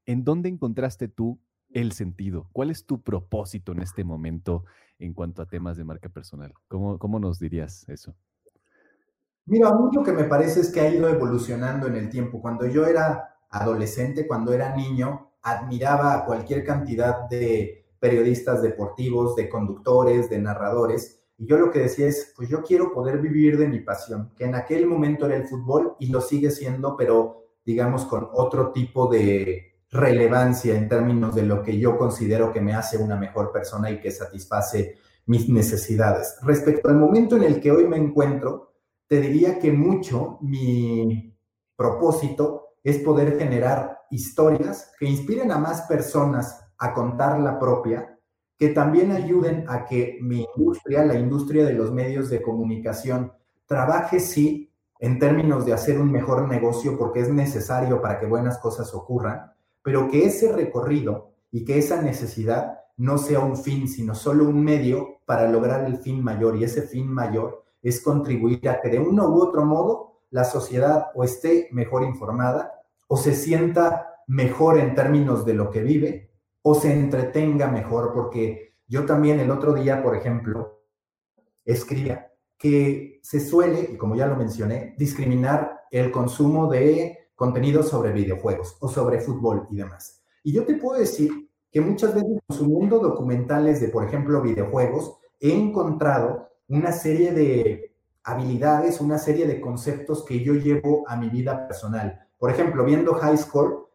¿en 0.06 0.24
dónde 0.24 0.50
encontraste 0.50 1.08
tú 1.08 1.40
el 1.70 1.92
sentido? 1.92 2.50
¿Cuál 2.52 2.72
es 2.72 2.86
tu 2.86 3.02
propósito 3.02 3.72
en 3.72 3.82
este 3.82 4.04
momento 4.04 4.66
en 5.00 5.14
cuanto 5.14 5.42
a 5.42 5.46
temas 5.46 5.78
de 5.78 5.84
marca 5.84 6.10
personal? 6.10 6.54
¿Cómo, 6.68 6.98
cómo 7.00 7.20
nos 7.20 7.40
dirías 7.40 7.88
eso? 7.88 8.16
Mira, 9.46 9.72
lo 9.94 10.04
que 10.04 10.12
me 10.12 10.26
parece 10.26 10.60
es 10.60 10.70
que 10.70 10.82
ha 10.82 10.94
ido 10.94 11.08
evolucionando 11.08 11.88
en 11.88 11.96
el 11.96 12.10
tiempo. 12.10 12.42
Cuando 12.42 12.66
yo 12.66 12.86
era 12.86 13.38
adolescente, 13.50 14.28
cuando 14.28 14.54
era 14.54 14.76
niño, 14.76 15.32
admiraba 15.42 16.14
a 16.14 16.26
cualquier 16.26 16.66
cantidad 16.66 17.30
de 17.30 17.86
periodistas 18.00 18.62
deportivos, 18.62 19.38
de 19.38 19.48
conductores, 19.48 20.30
de 20.30 20.40
narradores. 20.40 21.24
Y 21.38 21.46
yo 21.46 21.58
lo 21.58 21.72
que 21.72 21.80
decía 21.80 22.08
es, 22.08 22.34
pues 22.36 22.50
yo 22.50 22.64
quiero 22.64 22.92
poder 22.92 23.20
vivir 23.20 23.58
de 23.58 23.68
mi 23.68 23.80
pasión, 23.80 24.34
que 24.36 24.46
en 24.46 24.56
aquel 24.56 24.88
momento 24.88 25.26
era 25.28 25.36
el 25.36 25.48
fútbol 25.48 25.96
y 26.00 26.08
lo 26.08 26.22
sigue 26.22 26.50
siendo, 26.50 26.98
pero 26.98 27.46
digamos 27.64 28.06
con 28.06 28.30
otro 28.34 28.72
tipo 28.72 29.08
de 29.08 29.76
relevancia 29.90 30.76
en 30.76 30.90
términos 30.90 31.36
de 31.36 31.44
lo 31.44 31.62
que 31.64 31.78
yo 31.78 31.98
considero 31.98 32.52
que 32.52 32.62
me 32.62 32.74
hace 32.74 32.98
una 32.98 33.16
mejor 33.16 33.52
persona 33.52 33.92
y 33.92 34.00
que 34.00 34.12
satisface 34.12 34.98
mis 35.28 35.48
necesidades. 35.50 36.38
Respecto 36.42 36.90
al 36.90 36.96
momento 36.96 37.36
en 37.36 37.44
el 37.44 37.62
que 37.62 37.72
hoy 37.72 37.88
me 37.88 37.98
encuentro, 37.98 38.74
te 39.08 39.22
diría 39.22 39.60
que 39.60 39.72
mucho 39.72 40.40
mi 40.42 41.38
propósito 41.76 42.68
es 42.84 42.98
poder 43.00 43.38
generar 43.38 44.00
historias 44.10 44.92
que 45.00 45.06
inspiren 45.06 45.52
a 45.52 45.58
más 45.58 45.84
personas 45.84 46.66
a 46.78 46.94
contar 46.94 47.40
la 47.40 47.60
propia, 47.60 48.17
que 48.58 48.70
también 48.70 49.12
ayuden 49.12 49.66
a 49.68 49.86
que 49.86 50.18
mi 50.22 50.46
industria, 50.56 51.06
la 51.06 51.16
industria 51.16 51.66
de 51.66 51.74
los 51.74 51.92
medios 51.92 52.30
de 52.30 52.42
comunicación, 52.42 53.34
trabaje 53.66 54.20
sí 54.20 54.72
en 55.00 55.20
términos 55.20 55.66
de 55.66 55.74
hacer 55.74 56.00
un 56.00 56.12
mejor 56.12 56.48
negocio 56.48 56.98
porque 56.98 57.20
es 57.20 57.30
necesario 57.30 58.02
para 58.02 58.20
que 58.20 58.26
buenas 58.26 58.58
cosas 58.58 58.94
ocurran, 58.96 59.52
pero 59.84 60.10
que 60.10 60.26
ese 60.26 60.52
recorrido 60.52 61.34
y 61.52 61.66
que 61.66 61.78
esa 61.78 62.02
necesidad 62.02 62.80
no 62.98 63.20
sea 63.20 63.40
un 63.40 63.58
fin, 63.58 63.88
sino 63.88 64.16
solo 64.16 64.46
un 64.46 64.64
medio 64.64 65.20
para 65.26 65.50
lograr 65.50 65.86
el 65.86 65.98
fin 65.98 66.24
mayor. 66.24 66.58
Y 66.58 66.64
ese 66.64 66.82
fin 66.82 67.08
mayor 67.08 67.64
es 67.84 68.02
contribuir 68.02 68.68
a 68.70 68.82
que 68.82 68.90
de 68.90 69.00
uno 69.00 69.30
u 69.30 69.40
otro 69.40 69.66
modo 69.66 70.22
la 70.32 70.44
sociedad 70.44 71.08
o 71.14 71.24
esté 71.24 71.70
mejor 71.72 72.04
informada 72.04 72.82
o 73.08 73.18
se 73.18 73.36
sienta 73.36 74.16
mejor 74.26 74.80
en 74.80 74.96
términos 74.96 75.46
de 75.46 75.54
lo 75.54 75.70
que 75.70 75.84
vive 75.84 76.32
o 76.70 76.76
se 76.76 76.92
entretenga 76.92 77.68
mejor, 77.68 78.12
porque 78.14 78.74
yo 78.90 79.06
también 79.06 79.40
el 79.40 79.52
otro 79.52 79.74
día, 79.74 80.04
por 80.04 80.18
ejemplo, 80.18 80.82
escribía 81.64 82.34
que 82.58 83.22
se 83.24 83.40
suele, 83.40 83.92
y 83.94 83.96
como 83.96 84.18
ya 84.18 84.28
lo 84.28 84.36
mencioné, 84.36 84.94
discriminar 84.98 85.86
el 85.92 86.12
consumo 86.12 86.70
de 86.70 87.30
contenido 87.36 87.84
sobre 87.84 88.12
videojuegos 88.12 88.76
o 88.82 88.90
sobre 88.90 89.22
fútbol 89.22 89.66
y 89.72 89.78
demás. 89.78 90.22
Y 90.44 90.52
yo 90.52 90.66
te 90.66 90.76
puedo 90.76 91.00
decir 91.00 91.50
que 91.72 91.80
muchas 91.80 92.14
veces 92.14 92.38
consumiendo 92.46 93.00
documentales 93.00 93.80
de, 93.80 93.88
por 93.88 94.04
ejemplo, 94.04 94.42
videojuegos, 94.42 95.20
he 95.40 95.54
encontrado 95.54 96.50
una 96.68 96.92
serie 96.92 97.32
de 97.32 97.96
habilidades, 98.24 99.00
una 99.00 99.20
serie 99.20 99.48
de 99.48 99.62
conceptos 99.62 100.26
que 100.26 100.44
yo 100.44 100.54
llevo 100.54 101.06
a 101.08 101.16
mi 101.16 101.30
vida 101.30 101.66
personal 101.66 102.28
por 102.38 102.52
ejemplo, 102.52 102.86
viendo 102.86 103.14
High 103.16 103.38
Score, 103.38 103.87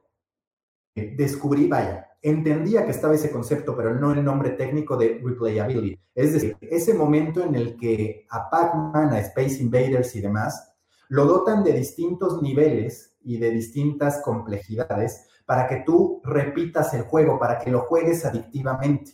descubrí, 0.94 1.66
vaya, 1.68 2.08
entendía 2.20 2.84
que 2.84 2.92
estaba 2.92 3.14
ese 3.14 3.30
concepto, 3.30 3.76
pero 3.76 3.94
no 3.94 4.12
el 4.12 4.24
nombre 4.24 4.50
técnico 4.50 4.96
de 4.96 5.20
replayability. 5.22 5.98
Es 6.14 6.32
decir, 6.32 6.56
ese 6.60 6.94
momento 6.94 7.42
en 7.42 7.54
el 7.54 7.76
que 7.76 8.26
a 8.30 8.48
Pac-Man, 8.48 9.12
a 9.12 9.20
Space 9.20 9.62
Invaders 9.62 10.14
y 10.14 10.20
demás, 10.20 10.74
lo 11.08 11.26
dotan 11.26 11.64
de 11.64 11.72
distintos 11.72 12.40
niveles 12.42 13.16
y 13.22 13.38
de 13.38 13.50
distintas 13.50 14.22
complejidades 14.22 15.26
para 15.44 15.66
que 15.66 15.82
tú 15.84 16.20
repitas 16.24 16.94
el 16.94 17.02
juego, 17.02 17.38
para 17.38 17.58
que 17.58 17.70
lo 17.70 17.80
juegues 17.80 18.24
adictivamente. 18.24 19.12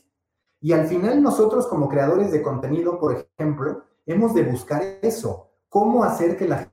Y 0.61 0.73
al 0.73 0.87
final 0.87 1.23
nosotros 1.23 1.67
como 1.67 1.89
creadores 1.89 2.31
de 2.31 2.43
contenido, 2.43 2.99
por 2.99 3.29
ejemplo, 3.39 3.85
hemos 4.07 4.35
de 4.35 4.43
buscar 4.43 4.83
eso, 5.03 5.51
cómo 5.69 6.05
hacer 6.05 6.37
que 6.37 6.49
la 6.49 6.73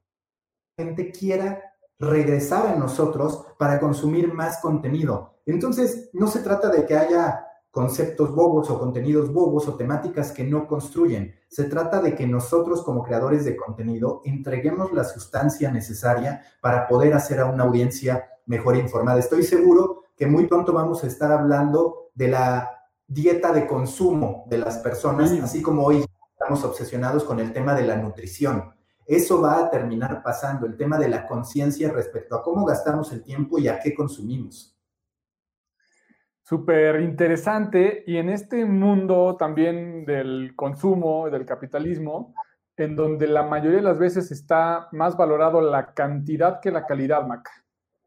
gente 0.77 1.11
quiera 1.11 1.74
regresar 1.99 2.67
a 2.67 2.75
nosotros 2.75 3.45
para 3.57 3.79
consumir 3.79 4.33
más 4.33 4.59
contenido. 4.59 5.35
Entonces, 5.45 6.09
no 6.13 6.27
se 6.27 6.39
trata 6.39 6.69
de 6.69 6.85
que 6.85 6.95
haya 6.95 7.45
conceptos 7.75 8.33
bobos 8.33 8.69
o 8.69 8.79
contenidos 8.79 9.33
bobos 9.33 9.67
o 9.67 9.75
temáticas 9.75 10.31
que 10.31 10.45
no 10.45 10.65
construyen. 10.65 11.35
Se 11.49 11.65
trata 11.65 12.01
de 12.01 12.15
que 12.15 12.25
nosotros 12.25 12.81
como 12.83 13.03
creadores 13.03 13.43
de 13.43 13.57
contenido 13.57 14.21
entreguemos 14.23 14.93
la 14.93 15.03
sustancia 15.03 15.69
necesaria 15.71 16.41
para 16.61 16.87
poder 16.87 17.13
hacer 17.13 17.41
a 17.41 17.45
una 17.45 17.65
audiencia 17.65 18.29
mejor 18.45 18.77
informada. 18.77 19.19
Estoy 19.19 19.43
seguro 19.43 20.03
que 20.15 20.25
muy 20.25 20.47
pronto 20.47 20.71
vamos 20.71 21.03
a 21.03 21.07
estar 21.07 21.33
hablando 21.33 22.11
de 22.13 22.29
la 22.29 22.71
dieta 23.07 23.51
de 23.51 23.67
consumo 23.67 24.45
de 24.47 24.57
las 24.57 24.77
personas, 24.77 25.31
así 25.43 25.61
como 25.61 25.83
hoy 25.83 26.05
estamos 26.31 26.63
obsesionados 26.63 27.25
con 27.25 27.39
el 27.39 27.51
tema 27.51 27.75
de 27.75 27.83
la 27.83 27.97
nutrición. 27.97 28.73
Eso 29.05 29.41
va 29.41 29.59
a 29.59 29.69
terminar 29.69 30.23
pasando, 30.23 30.65
el 30.65 30.75
tema 30.75 30.97
de 30.97 31.09
la 31.09 31.27
conciencia 31.27 31.91
respecto 31.91 32.35
a 32.35 32.41
cómo 32.41 32.65
gastamos 32.65 33.11
el 33.13 33.23
tiempo 33.23 33.59
y 33.59 33.67
a 33.67 33.79
qué 33.79 33.93
consumimos. 33.93 34.75
Súper 36.41 37.01
interesante. 37.01 38.03
Y 38.05 38.17
en 38.17 38.29
este 38.29 38.65
mundo 38.65 39.35
también 39.37 40.05
del 40.05 40.55
consumo, 40.55 41.29
del 41.29 41.45
capitalismo, 41.45 42.35
en 42.77 42.95
donde 42.95 43.27
la 43.27 43.43
mayoría 43.43 43.77
de 43.77 43.83
las 43.83 43.97
veces 43.97 44.31
está 44.31 44.87
más 44.91 45.15
valorado 45.17 45.61
la 45.61 45.93
cantidad 45.93 46.59
que 46.59 46.71
la 46.71 46.85
calidad, 46.85 47.25
Maca, 47.25 47.51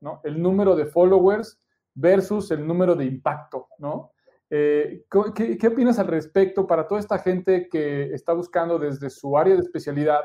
¿no? 0.00 0.20
El 0.22 0.40
número 0.40 0.76
de 0.76 0.86
followers 0.86 1.60
versus 1.94 2.50
el 2.50 2.66
número 2.66 2.94
de 2.94 3.06
impacto, 3.06 3.68
¿no? 3.78 4.12
Eh, 4.50 5.04
¿qué, 5.34 5.58
¿Qué 5.58 5.68
opinas 5.68 5.98
al 5.98 6.06
respecto 6.06 6.66
para 6.66 6.86
toda 6.86 7.00
esta 7.00 7.18
gente 7.18 7.68
que 7.68 8.14
está 8.14 8.32
buscando 8.32 8.78
desde 8.78 9.10
su 9.10 9.36
área 9.36 9.54
de 9.54 9.62
especialidad 9.62 10.20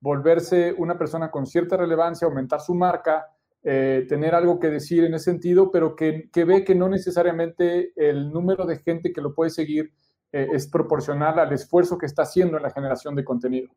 volverse 0.00 0.74
una 0.76 0.98
persona 0.98 1.30
con 1.30 1.46
cierta 1.46 1.76
relevancia, 1.76 2.26
aumentar 2.26 2.60
su 2.60 2.74
marca, 2.74 3.26
eh, 3.62 4.06
tener 4.08 4.34
algo 4.34 4.60
que 4.60 4.70
decir 4.70 5.04
en 5.04 5.14
ese 5.14 5.24
sentido, 5.32 5.70
pero 5.70 5.96
que, 5.96 6.30
ve 6.32 6.64
que 6.64 6.74
no 6.74 6.88
necesariamente 6.88 7.92
el 7.96 8.30
número 8.30 8.64
de 8.64 8.78
gente 8.78 9.12
que 9.12 9.20
lo 9.20 9.34
puede 9.34 9.50
seguir 9.50 9.92
eh, 10.30 10.48
es 10.52 10.68
proporcional 10.68 11.38
al 11.38 11.52
esfuerzo 11.52 11.98
que 11.98 12.06
está 12.06 12.22
haciendo 12.22 12.56
en 12.56 12.62
la 12.62 12.70
generación 12.70 13.14
de 13.14 13.24
contenido. 13.24 13.68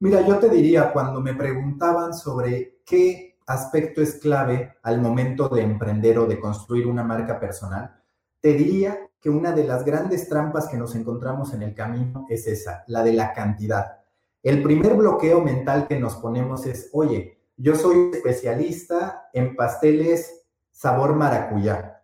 Mira, 0.00 0.26
yo 0.26 0.38
te 0.38 0.48
diría, 0.48 0.92
cuando 0.92 1.20
me 1.20 1.34
preguntaban 1.34 2.12
sobre 2.12 2.80
qué 2.84 3.38
aspecto 3.46 4.02
es 4.02 4.16
clave 4.16 4.74
al 4.82 5.00
momento 5.00 5.48
de 5.48 5.62
emprender 5.62 6.18
o 6.18 6.26
de 6.26 6.40
construir 6.40 6.86
una 6.86 7.04
marca 7.04 7.38
personal, 7.38 7.94
te 8.40 8.54
diría 8.54 8.98
que 9.20 9.30
una 9.30 9.52
de 9.52 9.64
las 9.64 9.84
grandes 9.84 10.28
trampas 10.28 10.68
que 10.68 10.76
nos 10.76 10.94
encontramos 10.94 11.54
en 11.54 11.62
el 11.62 11.74
camino 11.74 12.26
es 12.28 12.46
esa, 12.46 12.84
la 12.88 13.02
de 13.02 13.12
la 13.12 13.32
cantidad. 13.32 14.03
El 14.44 14.62
primer 14.62 14.94
bloqueo 14.94 15.40
mental 15.40 15.88
que 15.88 15.98
nos 15.98 16.16
ponemos 16.16 16.66
es, 16.66 16.90
oye, 16.92 17.40
yo 17.56 17.74
soy 17.76 18.10
especialista 18.12 19.30
en 19.32 19.56
pasteles 19.56 20.44
sabor 20.70 21.16
maracuyá. 21.16 22.02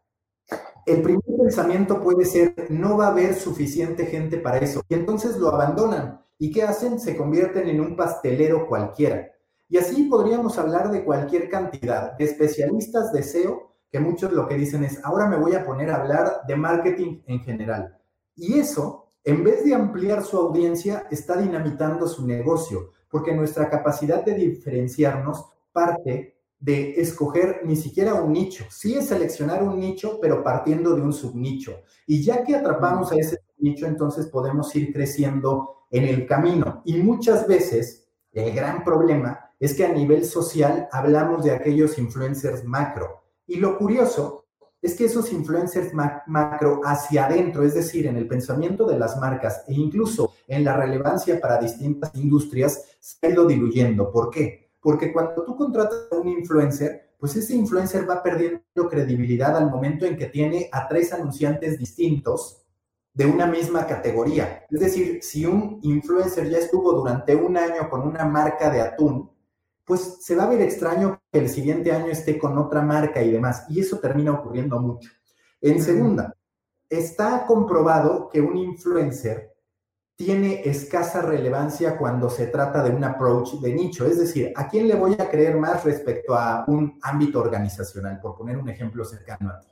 El 0.87 1.03
primer 1.03 1.23
pensamiento 1.39 2.01
puede 2.01 2.25
ser, 2.25 2.55
no 2.71 2.97
va 2.97 3.09
a 3.09 3.11
haber 3.11 3.35
suficiente 3.35 4.07
gente 4.07 4.39
para 4.39 4.57
eso. 4.57 4.81
Y 4.89 4.95
entonces 4.95 5.37
lo 5.37 5.51
abandonan. 5.51 6.25
¿Y 6.39 6.51
qué 6.51 6.63
hacen? 6.63 6.99
Se 6.99 7.15
convierten 7.15 7.69
en 7.69 7.79
un 7.79 7.95
pastelero 7.95 8.67
cualquiera. 8.67 9.33
Y 9.69 9.77
así 9.77 10.05
podríamos 10.05 10.57
hablar 10.57 10.91
de 10.91 11.05
cualquier 11.05 11.51
cantidad 11.51 12.17
de 12.17 12.25
especialistas 12.25 13.13
de 13.13 13.23
SEO, 13.23 13.77
que 13.93 14.01
muchos 14.01 14.33
lo 14.33 14.49
que 14.49 14.55
dicen 14.55 14.83
es, 14.85 14.99
ahora 15.05 15.27
me 15.27 15.37
voy 15.37 15.57
a 15.57 15.67
poner 15.67 15.91
a 15.91 15.97
hablar 15.97 16.41
de 16.49 16.57
marketing 16.57 17.21
en 17.27 17.41
general. 17.41 17.99
Y 18.35 18.59
eso 18.59 19.10
en 19.25 19.45
vez 19.45 19.65
de 19.65 19.75
ampliar 19.75 20.25
su 20.25 20.37
audiencia, 20.37 21.07
está 21.11 21.37
dinamitando 21.37 22.09
su 22.09 22.27
negocio, 22.27 22.93
porque 23.11 23.35
nuestra 23.35 23.69
capacidad 23.69 24.25
de 24.25 24.35
diferenciarnos 24.35 25.47
parte 25.73 26.37
de 26.59 26.93
escoger 27.00 27.62
ni 27.65 27.75
siquiera 27.77 28.15
un 28.15 28.33
nicho. 28.33 28.65
Sí 28.71 28.95
es 28.95 29.09
seleccionar 29.09 29.62
un 29.62 29.79
nicho, 29.79 30.19
pero 30.21 30.45
partiendo 30.45 30.95
de 30.95 31.03
un 31.03 31.12
subnicho. 31.12 31.83
Y 32.07 32.23
ya 32.23 32.45
que 32.45 32.55
atrapamos 32.55 33.12
a 33.12 33.17
ese 33.17 33.39
nicho, 33.59 33.87
entonces 33.87 34.27
podemos 34.27 34.75
ir 34.77 34.93
creciendo 34.93 35.87
en 35.91 36.05
el 36.05 36.27
camino. 36.27 36.83
Y 36.85 36.99
muchas 36.99 37.47
veces 37.47 38.09
el 38.33 38.55
gran 38.55 38.85
problema 38.85 39.53
es 39.59 39.75
que 39.75 39.85
a 39.85 39.93
nivel 39.93 40.25
social 40.25 40.89
hablamos 40.93 41.45
de 41.45 41.53
aquellos 41.53 41.99
influencers 41.99 42.65
macro. 42.65 43.23
Y 43.47 43.57
lo 43.57 43.77
curioso 43.77 44.47
es 44.83 44.95
que 44.95 45.05
esos 45.05 45.33
influencers 45.33 45.93
macro 45.95 46.81
hacia 46.85 47.27
adentro, 47.27 47.63
es 47.63 47.75
decir, 47.75 48.07
en 48.07 48.17
el 48.17 48.27
pensamiento 48.27 48.87
de 48.87 48.99
las 48.99 49.19
marcas 49.19 49.63
e 49.69 49.75
incluso 49.75 50.33
en 50.47 50.65
la 50.65 50.77
relevancia 50.77 51.41
para 51.41 51.59
distintas 51.59 52.15
industrias, 52.15 52.85
se 52.99 53.27
ha 53.27 53.31
ido 53.31 53.47
diluyendo. 53.47 54.11
¿Por 54.11 54.31
qué? 54.31 54.71
Porque 54.81 55.13
cuando 55.13 55.45
tú 55.45 55.55
contratas 55.57 56.09
a 56.11 56.17
un 56.17 56.29
influencer, 56.29 57.11
pues 57.19 57.37
ese 57.37 57.55
influencer 57.55 58.09
va 58.09 58.23
perdiendo 58.23 58.89
credibilidad 58.89 59.55
al 59.55 59.71
momento 59.71 60.07
en 60.07 60.17
que 60.17 60.27
tiene 60.27 60.71
a 60.73 60.89
tres 60.89 61.13
anunciantes 61.13 61.79
distintos 61.79 62.65
de 63.13 63.27
una 63.27 63.47
misma 63.47 63.87
categoría. 63.87 64.65
Es 64.71 64.81
decir, 64.81 65.19
si 65.23 65.45
un 65.45 65.79
influencer 65.83 66.49
ya 66.49 66.59
estuvo 66.59 66.93
durante 66.93 67.35
un 67.35 67.57
año 67.59 67.91
con 67.91 68.09
una 68.09 68.25
marca 68.25 68.71
de 68.71 68.81
atún, 68.81 69.31
pues 69.91 70.19
se 70.21 70.37
va 70.37 70.45
a 70.45 70.49
ver 70.49 70.61
extraño 70.61 71.21
que 71.33 71.41
el 71.41 71.49
siguiente 71.49 71.91
año 71.91 72.13
esté 72.13 72.39
con 72.39 72.57
otra 72.57 72.81
marca 72.81 73.21
y 73.21 73.33
demás. 73.33 73.65
Y 73.69 73.81
eso 73.81 73.99
termina 73.99 74.31
ocurriendo 74.31 74.79
mucho. 74.79 75.11
En 75.61 75.83
segunda, 75.83 76.33
está 76.89 77.45
comprobado 77.45 78.29
que 78.29 78.41
un 78.41 78.57
influencer 78.57 79.53
tiene 80.15 80.63
escasa 80.65 81.23
relevancia 81.23 81.99
cuando 81.99 82.31
se 82.31 82.47
trata 82.47 82.85
de 82.85 82.91
un 82.91 83.03
approach 83.03 83.55
de 83.55 83.75
nicho. 83.75 84.07
Es 84.07 84.21
decir, 84.21 84.53
¿a 84.55 84.69
quién 84.69 84.87
le 84.87 84.95
voy 84.95 85.17
a 85.19 85.29
creer 85.29 85.57
más 85.57 85.83
respecto 85.83 86.37
a 86.37 86.65
un 86.69 86.97
ámbito 87.03 87.41
organizacional? 87.41 88.21
Por 88.21 88.37
poner 88.37 88.59
un 88.59 88.69
ejemplo 88.69 89.05
cercano 89.05 89.51
a 89.51 89.59
ti. 89.59 89.67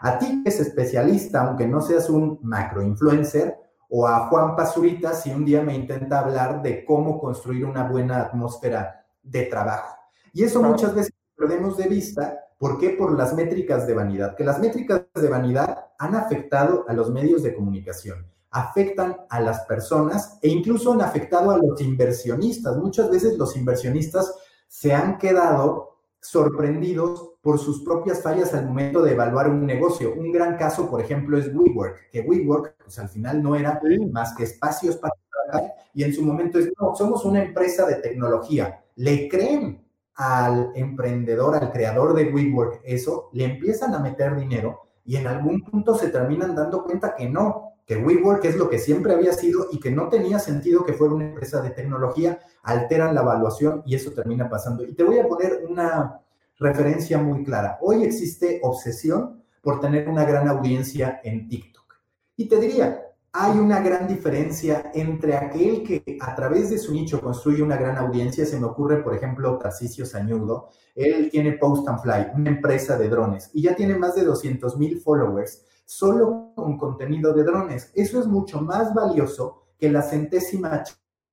A 0.00 0.18
ti 0.18 0.42
que 0.42 0.48
es 0.48 0.58
especialista, 0.58 1.42
aunque 1.42 1.68
no 1.68 1.80
seas 1.80 2.10
un 2.10 2.40
macro 2.42 2.82
influencer, 2.82 3.56
o 3.88 4.04
a 4.04 4.26
Juan 4.26 4.56
Pazurita 4.56 5.12
si 5.12 5.30
un 5.30 5.44
día 5.44 5.62
me 5.62 5.76
intenta 5.76 6.18
hablar 6.18 6.60
de 6.60 6.84
cómo 6.84 7.20
construir 7.20 7.64
una 7.64 7.84
buena 7.84 8.20
atmósfera 8.20 8.99
de 9.22 9.44
trabajo. 9.44 9.96
Y 10.32 10.44
eso 10.44 10.62
muchas 10.62 10.94
veces 10.94 11.12
perdemos 11.36 11.76
de 11.76 11.88
vista. 11.88 12.38
¿Por 12.58 12.78
qué? 12.78 12.90
Por 12.90 13.16
las 13.16 13.34
métricas 13.34 13.86
de 13.86 13.94
vanidad. 13.94 14.36
Que 14.36 14.44
las 14.44 14.60
métricas 14.60 15.04
de 15.14 15.28
vanidad 15.28 15.86
han 15.98 16.14
afectado 16.14 16.84
a 16.88 16.92
los 16.92 17.10
medios 17.10 17.42
de 17.42 17.54
comunicación, 17.54 18.26
afectan 18.50 19.16
a 19.28 19.40
las 19.40 19.60
personas 19.62 20.38
e 20.42 20.48
incluso 20.48 20.92
han 20.92 21.02
afectado 21.02 21.50
a 21.50 21.58
los 21.58 21.80
inversionistas. 21.80 22.76
Muchas 22.76 23.10
veces 23.10 23.36
los 23.38 23.56
inversionistas 23.56 24.34
se 24.68 24.94
han 24.94 25.18
quedado 25.18 25.90
sorprendidos 26.20 27.30
por 27.40 27.58
sus 27.58 27.82
propias 27.82 28.22
fallas 28.22 28.52
al 28.52 28.66
momento 28.66 29.02
de 29.02 29.12
evaluar 29.12 29.48
un 29.48 29.64
negocio. 29.64 30.14
Un 30.14 30.30
gran 30.30 30.56
caso, 30.56 30.88
por 30.90 31.00
ejemplo, 31.00 31.38
es 31.38 31.54
WeWork, 31.54 32.10
que 32.10 32.20
WeWork, 32.20 32.76
pues 32.84 32.98
al 32.98 33.08
final 33.08 33.42
no 33.42 33.56
era 33.56 33.80
más 34.12 34.34
que 34.34 34.44
espacios 34.44 34.96
para 34.96 35.14
trabajar 35.30 35.74
y 35.94 36.04
en 36.04 36.14
su 36.14 36.22
momento 36.22 36.58
es, 36.58 36.70
no, 36.78 36.94
somos 36.94 37.24
una 37.24 37.42
empresa 37.42 37.86
de 37.86 37.96
tecnología 37.96 38.84
le 39.00 39.28
creen 39.28 39.82
al 40.14 40.72
emprendedor, 40.74 41.56
al 41.56 41.72
creador 41.72 42.12
de 42.12 42.30
WeWork 42.30 42.82
eso, 42.84 43.30
le 43.32 43.44
empiezan 43.44 43.94
a 43.94 43.98
meter 43.98 44.36
dinero 44.36 44.90
y 45.06 45.16
en 45.16 45.26
algún 45.26 45.62
punto 45.62 45.94
se 45.94 46.08
terminan 46.08 46.54
dando 46.54 46.84
cuenta 46.84 47.14
que 47.14 47.26
no, 47.26 47.76
que 47.86 47.96
WeWork 47.96 48.44
es 48.44 48.56
lo 48.56 48.68
que 48.68 48.78
siempre 48.78 49.14
había 49.14 49.32
sido 49.32 49.68
y 49.72 49.80
que 49.80 49.90
no 49.90 50.10
tenía 50.10 50.38
sentido 50.38 50.84
que 50.84 50.92
fuera 50.92 51.14
una 51.14 51.28
empresa 51.28 51.62
de 51.62 51.70
tecnología, 51.70 52.40
alteran 52.62 53.14
la 53.14 53.22
evaluación 53.22 53.82
y 53.86 53.94
eso 53.94 54.12
termina 54.12 54.50
pasando. 54.50 54.84
Y 54.84 54.92
te 54.92 55.02
voy 55.02 55.18
a 55.18 55.26
poner 55.26 55.64
una 55.66 56.20
referencia 56.58 57.16
muy 57.16 57.42
clara. 57.42 57.78
Hoy 57.80 58.04
existe 58.04 58.60
obsesión 58.62 59.42
por 59.62 59.80
tener 59.80 60.10
una 60.10 60.26
gran 60.26 60.46
audiencia 60.46 61.22
en 61.24 61.48
TikTok. 61.48 61.94
Y 62.36 62.48
te 62.48 62.60
diría, 62.60 63.09
hay 63.32 63.58
una 63.58 63.80
gran 63.80 64.08
diferencia 64.08 64.90
entre 64.92 65.36
aquel 65.36 65.84
que 65.84 66.18
a 66.20 66.34
través 66.34 66.70
de 66.70 66.78
su 66.78 66.92
nicho 66.92 67.20
construye 67.20 67.62
una 67.62 67.76
gran 67.76 67.96
audiencia. 67.96 68.44
Se 68.44 68.58
me 68.58 68.66
ocurre, 68.66 69.02
por 69.02 69.14
ejemplo, 69.14 69.56
Tarcisio 69.56 70.04
Sañudo. 70.04 70.70
Él 70.96 71.30
tiene 71.30 71.52
Post 71.52 71.88
and 71.88 72.00
Fly, 72.00 72.26
una 72.34 72.50
empresa 72.50 72.98
de 72.98 73.08
drones, 73.08 73.50
y 73.52 73.62
ya 73.62 73.76
tiene 73.76 73.96
más 73.96 74.16
de 74.16 74.24
200 74.24 74.76
mil 74.78 75.00
followers 75.00 75.64
solo 75.84 76.52
con 76.56 76.76
contenido 76.76 77.32
de 77.32 77.44
drones. 77.44 77.92
Eso 77.94 78.18
es 78.18 78.26
mucho 78.26 78.60
más 78.60 78.92
valioso 78.94 79.62
que 79.78 79.90
la 79.90 80.02
centésima 80.02 80.82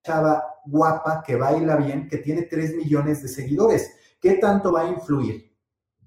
chava 0.04 0.44
guapa 0.66 1.24
que 1.26 1.36
baila 1.36 1.78
bien, 1.78 2.08
que 2.08 2.18
tiene 2.18 2.44
3 2.44 2.76
millones 2.76 3.24
de 3.24 3.28
seguidores. 3.28 3.92
¿Qué 4.22 4.34
tanto 4.34 4.72
va 4.72 4.82
a 4.82 4.90
influir 4.90 5.52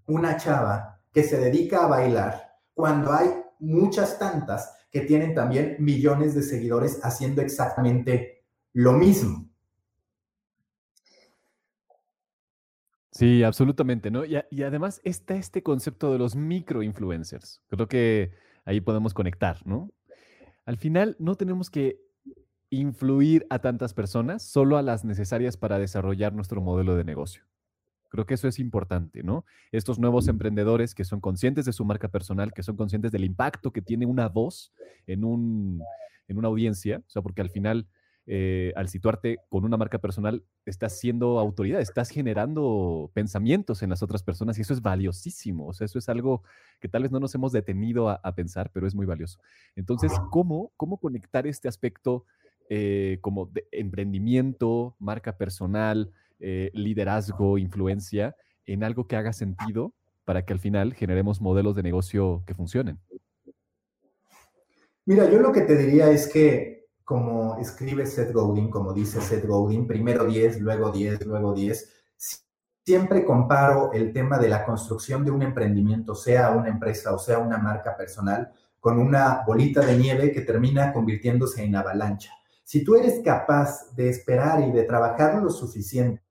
una 0.07 0.37
chava 0.37 1.01
que 1.13 1.25
se 1.25 1.39
dedica 1.39 1.85
a 1.85 1.89
bailar 1.89 2.59
cuando 2.75 3.13
hay 3.13 3.29
muchas 3.59 4.19
tantas 4.19 4.80
que 4.91 5.01
tienen 5.03 5.35
también 5.35 5.77
millones 5.79 6.35
de 6.35 6.43
seguidores 6.43 7.01
haciendo 7.03 7.43
exactamente 7.43 8.45
lo 8.73 8.93
mismo. 8.93 9.49
Sí, 13.13 13.43
absolutamente, 13.43 14.11
¿no? 14.11 14.25
Y, 14.25 14.63
además 14.63 15.01
está 15.05 15.35
este 15.35 15.63
concepto 15.63 16.13
de 16.13 16.19
los 16.19 16.37
micro-influencers. 16.37 17.61
Creo 17.69 17.87
que 17.87 18.33
ahí 18.65 18.81
podemos 18.81 19.15
conectar, 19.15 19.59
¿no? 19.67 19.93
Al 20.65 20.77
final 20.77 21.17
no 21.19 21.35
tenemos 21.35 21.71
que 21.71 22.01
influir 22.71 23.47
a 23.51 23.59
tantas 23.59 23.95
personas, 23.95 24.43
solo 24.45 24.79
a 24.79 24.83
las 24.83 25.05
necesarias 25.05 25.57
para 25.57 25.79
desarrollar 25.79 26.33
nuestro 26.33 26.61
modelo 26.61 26.97
de 26.97 27.05
negocio. 27.05 27.45
Creo 28.11 28.27
que 28.27 28.35
eso 28.35 28.49
es 28.49 28.59
importante, 28.59 29.23
¿no? 29.23 29.45
Estos 29.71 30.01
nuevos 30.01 30.27
emprendedores 30.27 30.97
que 30.97 31.05
son 31.05 31.21
conscientes 31.21 31.65
de 31.65 31.73
su 31.73 31.85
marca 31.85 32.09
personal, 32.09 32.53
que 32.53 32.65
son 32.65 32.77
conscientes 32.77 33.13
del 33.13 33.25
impacto 33.25 33.73
que 33.73 33.83
tiene 33.83 34.05
una 34.05 34.29
voz 34.29 34.73
en, 35.07 35.25
un, 35.25 35.81
en 36.27 36.37
una 36.37 36.49
audiencia, 36.49 37.03
o 37.07 37.11
sea, 37.11 37.23
porque 37.23 37.41
al 37.41 37.51
final, 37.51 37.87
eh, 38.27 38.73
al 38.75 38.89
situarte 38.89 39.39
con 39.49 39.65
una 39.65 39.77
marca 39.77 39.99
personal, 39.99 40.43
estás 40.67 40.99
siendo 40.99 41.39
autoridad, 41.39 41.81
estás 41.81 42.11
generando 42.11 43.13
pensamientos 43.15 43.81
en 43.85 43.91
las 43.91 44.03
otras 44.03 44.25
personas 44.25 44.59
y 44.59 44.63
eso 44.63 44.75
es 44.75 44.83
valiosísimo, 44.83 45.69
o 45.69 45.73
sea, 45.73 45.85
eso 45.85 46.01
es 46.01 46.09
algo 46.09 46.43
que 46.81 46.89
tal 46.89 47.05
vez 47.05 47.13
no 47.13 47.21
nos 47.21 47.33
hemos 47.37 47.53
detenido 47.53 48.09
a, 48.09 48.35
pensar, 48.35 48.73
pero 48.73 48.89
es 48.89 48.95
muy 48.97 49.07
valioso. 49.07 49.39
Entonces, 49.77 50.11
¿cómo, 50.31 50.73
cómo 50.77 50.99
conectar 50.99 51.47
este 51.47 51.69
aspecto 51.69 52.25
eh, 52.69 53.19
como 53.21 53.47
de 53.47 53.69
emprendimiento, 53.71 54.97
marca 54.99 55.37
personal? 55.37 56.13
Eh, 56.43 56.71
liderazgo, 56.73 57.59
influencia 57.59 58.35
en 58.65 58.83
algo 58.83 59.07
que 59.07 59.17
haga 59.17 59.35
sentido 59.35 59.93
para 60.25 60.47
que 60.47 60.55
al 60.55 60.59
final 60.59 60.95
generemos 60.95 61.39
modelos 61.43 61.77
de 61.77 61.83
negocio 61.83 62.43
que 62.47 62.55
funcionen. 62.55 62.99
Mira, 65.05 65.29
yo 65.31 65.39
lo 65.39 65.53
que 65.53 65.61
te 65.63 65.77
diría 65.77 66.11
es 66.11 66.29
que 66.29 66.87
como 67.05 67.59
escribe 67.59 68.07
Seth 68.07 68.33
Godin, 68.33 68.71
como 68.71 68.95
dice 68.95 69.21
Seth 69.21 69.45
Godin, 69.45 69.87
primero 69.87 70.25
10, 70.25 70.61
luego 70.61 70.91
10, 70.91 71.27
luego 71.27 71.53
10, 71.53 71.93
siempre 72.87 73.25
comparo 73.25 73.93
el 73.93 74.13
tema 74.15 74.39
de 74.39 74.49
la 74.49 74.65
construcción 74.65 75.25
de 75.27 75.33
un 75.33 75.43
emprendimiento, 75.43 76.15
sea 76.15 76.53
una 76.53 76.69
empresa 76.69 77.13
o 77.15 77.19
sea 77.19 77.39
una 77.39 77.59
marca 77.59 77.97
personal, 77.97 78.51
con 78.79 78.99
una 78.99 79.43
bolita 79.47 79.85
de 79.85 79.99
nieve 79.99 80.33
que 80.33 80.41
termina 80.41 80.91
convirtiéndose 80.91 81.65
en 81.65 81.77
avalancha. 81.77 82.33
Si 82.65 82.83
tú 82.83 82.95
eres 82.95 83.21
capaz 83.23 83.95
de 83.95 84.09
esperar 84.09 84.67
y 84.67 84.71
de 84.71 84.85
trabajar 84.85 85.43
lo 85.43 85.51
suficiente 85.51 86.23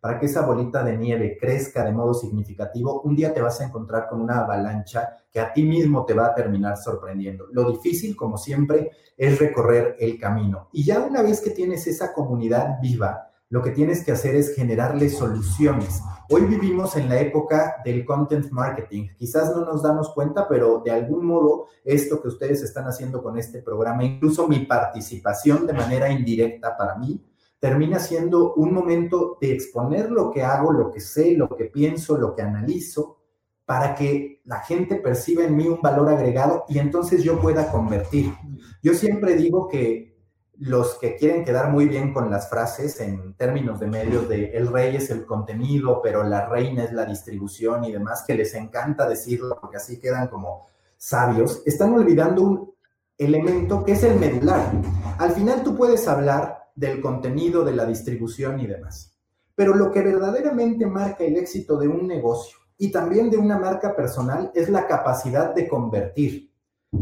para 0.00 0.18
que 0.18 0.26
esa 0.26 0.44
bolita 0.44 0.82
de 0.84 0.96
nieve 0.96 1.36
crezca 1.40 1.84
de 1.84 1.92
modo 1.92 2.14
significativo, 2.14 3.00
un 3.02 3.16
día 3.16 3.32
te 3.32 3.40
vas 3.40 3.60
a 3.60 3.64
encontrar 3.64 4.08
con 4.08 4.20
una 4.20 4.40
avalancha 4.40 5.16
que 5.30 5.40
a 5.40 5.52
ti 5.52 5.62
mismo 5.62 6.04
te 6.04 6.14
va 6.14 6.26
a 6.26 6.34
terminar 6.34 6.76
sorprendiendo. 6.76 7.46
Lo 7.52 7.70
difícil, 7.70 8.14
como 8.14 8.36
siempre, 8.36 8.90
es 9.16 9.38
recorrer 9.38 9.96
el 9.98 10.18
camino. 10.18 10.68
Y 10.72 10.84
ya 10.84 11.00
una 11.00 11.22
vez 11.22 11.40
que 11.40 11.50
tienes 11.50 11.86
esa 11.86 12.12
comunidad 12.12 12.78
viva, 12.80 13.30
lo 13.48 13.62
que 13.62 13.70
tienes 13.70 14.04
que 14.04 14.12
hacer 14.12 14.34
es 14.34 14.54
generarle 14.54 15.08
soluciones. 15.08 16.02
Hoy 16.30 16.42
vivimos 16.46 16.96
en 16.96 17.08
la 17.08 17.20
época 17.20 17.76
del 17.84 18.04
content 18.04 18.50
marketing. 18.50 19.08
Quizás 19.16 19.54
no 19.54 19.64
nos 19.64 19.82
damos 19.82 20.12
cuenta, 20.14 20.48
pero 20.48 20.82
de 20.84 20.90
algún 20.90 21.24
modo 21.24 21.66
esto 21.84 22.20
que 22.20 22.28
ustedes 22.28 22.62
están 22.62 22.86
haciendo 22.86 23.22
con 23.22 23.38
este 23.38 23.62
programa, 23.62 24.04
incluso 24.04 24.48
mi 24.48 24.60
participación 24.66 25.66
de 25.66 25.74
manera 25.74 26.10
indirecta 26.10 26.76
para 26.76 26.96
mí, 26.96 27.22
termina 27.64 27.98
siendo 27.98 28.52
un 28.56 28.74
momento 28.74 29.38
de 29.40 29.54
exponer 29.54 30.10
lo 30.10 30.30
que 30.30 30.42
hago, 30.42 30.70
lo 30.70 30.90
que 30.90 31.00
sé, 31.00 31.32
lo 31.32 31.48
que 31.48 31.64
pienso, 31.64 32.18
lo 32.18 32.34
que 32.34 32.42
analizo, 32.42 33.22
para 33.64 33.94
que 33.94 34.42
la 34.44 34.60
gente 34.60 34.96
perciba 34.96 35.44
en 35.44 35.56
mí 35.56 35.66
un 35.66 35.80
valor 35.80 36.10
agregado 36.10 36.66
y 36.68 36.78
entonces 36.78 37.24
yo 37.24 37.40
pueda 37.40 37.72
convertir. 37.72 38.34
Yo 38.82 38.92
siempre 38.92 39.34
digo 39.34 39.66
que 39.66 40.14
los 40.58 40.98
que 40.98 41.16
quieren 41.16 41.42
quedar 41.42 41.70
muy 41.72 41.88
bien 41.88 42.12
con 42.12 42.30
las 42.30 42.50
frases 42.50 43.00
en 43.00 43.32
términos 43.32 43.80
de 43.80 43.86
medios 43.86 44.28
de 44.28 44.50
el 44.50 44.66
rey 44.66 44.96
es 44.96 45.08
el 45.08 45.24
contenido, 45.24 46.02
pero 46.02 46.22
la 46.22 46.44
reina 46.44 46.84
es 46.84 46.92
la 46.92 47.06
distribución 47.06 47.86
y 47.86 47.92
demás, 47.92 48.24
que 48.26 48.34
les 48.34 48.52
encanta 48.52 49.08
decirlo 49.08 49.56
porque 49.58 49.78
así 49.78 49.98
quedan 49.98 50.28
como 50.28 50.66
sabios, 50.98 51.62
están 51.64 51.94
olvidando 51.94 52.42
un 52.42 52.74
elemento 53.16 53.82
que 53.82 53.92
es 53.92 54.02
el 54.02 54.20
medular. 54.20 54.70
Al 55.16 55.30
final 55.32 55.62
tú 55.62 55.74
puedes 55.74 56.06
hablar 56.06 56.63
del 56.74 57.00
contenido, 57.00 57.64
de 57.64 57.74
la 57.74 57.86
distribución 57.86 58.60
y 58.60 58.66
demás. 58.66 59.12
Pero 59.54 59.74
lo 59.74 59.92
que 59.92 60.02
verdaderamente 60.02 60.86
marca 60.86 61.24
el 61.24 61.36
éxito 61.36 61.78
de 61.78 61.88
un 61.88 62.06
negocio 62.06 62.58
y 62.76 62.90
también 62.90 63.30
de 63.30 63.36
una 63.36 63.58
marca 63.58 63.94
personal 63.94 64.50
es 64.54 64.68
la 64.68 64.86
capacidad 64.86 65.54
de 65.54 65.68
convertir. 65.68 66.50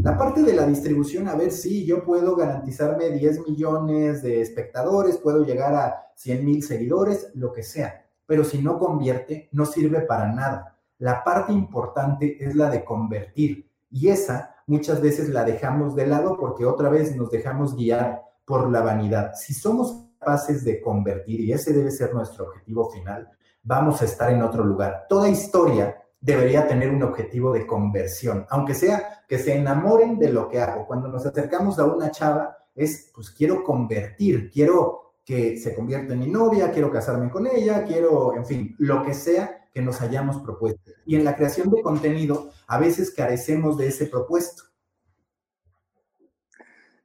La 0.01 0.17
parte 0.17 0.41
de 0.41 0.53
la 0.53 0.65
distribución, 0.65 1.27
a 1.27 1.35
ver 1.35 1.51
si 1.51 1.85
yo 1.85 2.03
puedo 2.03 2.35
garantizarme 2.35 3.09
10 3.11 3.47
millones 3.47 4.23
de 4.23 4.41
espectadores, 4.41 5.17
puedo 5.17 5.45
llegar 5.45 5.75
a 5.75 6.07
100 6.15 6.45
mil 6.45 6.63
seguidores, 6.63 7.31
lo 7.35 7.53
que 7.53 7.63
sea, 7.63 8.05
pero 8.25 8.43
si 8.43 8.59
no 8.59 8.79
convierte, 8.79 9.49
no 9.51 9.65
sirve 9.65 10.01
para 10.01 10.31
nada. 10.31 10.77
La 10.97 11.23
parte 11.23 11.53
importante 11.53 12.43
es 12.43 12.55
la 12.55 12.69
de 12.69 12.83
convertir 12.83 13.69
y 13.91 14.09
esa 14.09 14.55
muchas 14.65 15.01
veces 15.01 15.29
la 15.29 15.43
dejamos 15.43 15.95
de 15.95 16.07
lado 16.07 16.37
porque 16.39 16.65
otra 16.65 16.89
vez 16.89 17.15
nos 17.15 17.29
dejamos 17.29 17.75
guiar 17.75 18.23
por 18.45 18.69
la 18.69 18.81
vanidad. 18.81 19.33
Si 19.35 19.53
somos 19.53 20.07
capaces 20.19 20.63
de 20.63 20.81
convertir, 20.81 21.41
y 21.41 21.53
ese 21.53 21.73
debe 21.73 21.91
ser 21.91 22.13
nuestro 22.13 22.45
objetivo 22.45 22.89
final, 22.89 23.29
vamos 23.63 24.01
a 24.01 24.05
estar 24.05 24.31
en 24.31 24.41
otro 24.41 24.63
lugar. 24.63 25.05
Toda 25.09 25.29
historia 25.29 25.97
debería 26.19 26.67
tener 26.67 26.89
un 26.89 27.03
objetivo 27.03 27.51
de 27.51 27.67
conversión, 27.67 28.45
aunque 28.49 28.73
sea 28.73 29.23
que 29.27 29.37
se 29.37 29.55
enamoren 29.55 30.17
de 30.17 30.31
lo 30.31 30.47
que 30.47 30.61
hago. 30.61 30.87
Cuando 30.87 31.09
nos 31.09 31.25
acercamos 31.25 31.79
a 31.79 31.85
una 31.85 32.11
chava, 32.11 32.57
es, 32.75 33.11
pues 33.13 33.29
quiero 33.29 33.63
convertir, 33.63 34.49
quiero 34.49 35.15
que 35.25 35.57
se 35.57 35.75
convierta 35.75 36.13
en 36.13 36.19
mi 36.19 36.27
novia, 36.27 36.71
quiero 36.71 36.91
casarme 36.91 37.29
con 37.29 37.47
ella, 37.47 37.83
quiero, 37.83 38.35
en 38.35 38.45
fin, 38.45 38.75
lo 38.79 39.03
que 39.03 39.13
sea 39.13 39.67
que 39.73 39.81
nos 39.81 40.01
hayamos 40.01 40.41
propuesto. 40.41 40.91
Y 41.05 41.15
en 41.15 41.25
la 41.25 41.35
creación 41.35 41.69
de 41.71 41.81
contenido, 41.81 42.51
a 42.67 42.77
veces 42.77 43.11
carecemos 43.11 43.77
de 43.77 43.87
ese 43.87 44.05
propuesto. 44.05 44.63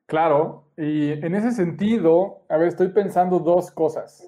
Claro, 0.09 0.71
y 0.79 1.11
en 1.11 1.35
ese 1.35 1.53
sentido, 1.53 2.47
a 2.49 2.57
ver, 2.57 2.69
estoy 2.69 2.89
pensando 2.89 3.41
dos 3.41 3.71
cosas. 3.71 4.27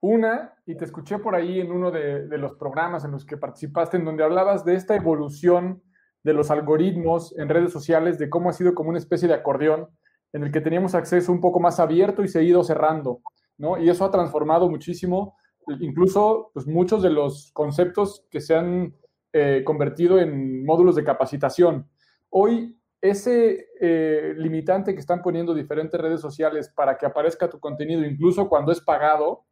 Una, 0.00 0.54
y 0.64 0.78
te 0.78 0.86
escuché 0.86 1.18
por 1.18 1.34
ahí 1.34 1.60
en 1.60 1.70
uno 1.70 1.90
de, 1.90 2.26
los 2.38 2.54
programas 2.54 3.04
en 3.04 3.10
los 3.10 3.26
que 3.26 3.36
participaste, 3.36 3.98
en 3.98 4.06
donde 4.06 4.24
hablabas 4.24 4.64
de 4.64 4.76
esta 4.76 4.96
evolución 4.96 5.82
de 6.22 6.32
los 6.32 6.50
algoritmos 6.50 7.36
en 7.38 7.50
redes 7.50 7.70
sociales, 7.70 8.18
de 8.18 8.30
cómo 8.30 8.48
ha 8.48 8.54
sido 8.54 8.74
como 8.74 8.88
una 8.88 8.98
especie 8.98 9.28
de 9.28 9.34
acordeón 9.34 9.90
en 10.32 10.42
el 10.44 10.50
que 10.50 10.62
teníamos 10.62 10.94
acceso 10.94 11.30
un 11.32 11.42
poco 11.42 11.60
más 11.60 11.80
abierto 11.80 12.24
y 12.24 12.28
se 12.28 12.38
ha 12.38 12.42
ido 12.42 12.64
cerrando, 12.64 13.20
¿no? 13.58 13.76
Y 13.76 13.90
eso 13.90 14.06
ha 14.06 14.10
transformado 14.10 14.70
muchísimo, 14.70 15.36
incluso 15.80 16.50
pues, 16.54 16.66
muchos 16.66 17.02
de 17.02 17.10
los 17.10 17.50
conceptos 17.52 18.24
que 18.30 18.40
se 18.40 18.54
han 18.54 18.96
eh, 19.34 19.64
convertido 19.66 20.18
en 20.18 20.64
módulos 20.64 20.96
de 20.96 21.04
capacitación. 21.04 21.90
Hoy 22.30 22.79
ese 23.00 23.68
eh, 23.80 24.34
limitante 24.36 24.92
que 24.92 25.00
están 25.00 25.22
poniendo 25.22 25.54
diferentes 25.54 25.98
redes 25.98 26.20
sociales 26.20 26.68
para 26.68 26.98
que 26.98 27.06
aparezca 27.06 27.48
tu 27.48 27.58
contenido, 27.58 28.04
incluso 28.04 28.48
cuando 28.48 28.72
es 28.72 28.80
pagado, 28.80 29.44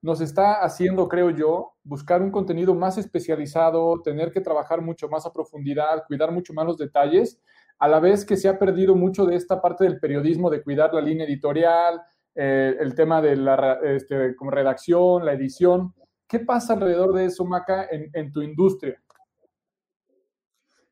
nos 0.00 0.20
está 0.20 0.62
haciendo, 0.62 1.08
creo 1.08 1.30
yo, 1.30 1.74
buscar 1.82 2.22
un 2.22 2.30
contenido 2.30 2.74
más 2.74 2.98
especializado, 2.98 4.00
tener 4.02 4.30
que 4.30 4.40
trabajar 4.40 4.80
mucho 4.80 5.08
más 5.08 5.26
a 5.26 5.32
profundidad, 5.32 6.04
cuidar 6.06 6.32
mucho 6.32 6.52
más 6.52 6.66
los 6.66 6.78
detalles, 6.78 7.40
a 7.78 7.88
la 7.88 8.00
vez 8.00 8.24
que 8.24 8.36
se 8.36 8.48
ha 8.48 8.58
perdido 8.58 8.94
mucho 8.94 9.26
de 9.26 9.36
esta 9.36 9.60
parte 9.60 9.84
del 9.84 9.98
periodismo, 9.98 10.50
de 10.50 10.62
cuidar 10.62 10.92
la 10.94 11.00
línea 11.00 11.26
editorial, 11.26 12.00
eh, 12.34 12.76
el 12.78 12.94
tema 12.94 13.20
de 13.20 13.36
la 13.36 13.78
este, 13.82 14.34
como 14.36 14.50
redacción, 14.50 15.24
la 15.24 15.32
edición. 15.32 15.94
¿Qué 16.28 16.40
pasa 16.40 16.74
alrededor 16.74 17.14
de 17.14 17.26
eso, 17.26 17.44
Maca, 17.44 17.88
en 17.90 18.32
tu 18.32 18.42
industria? 18.42 19.00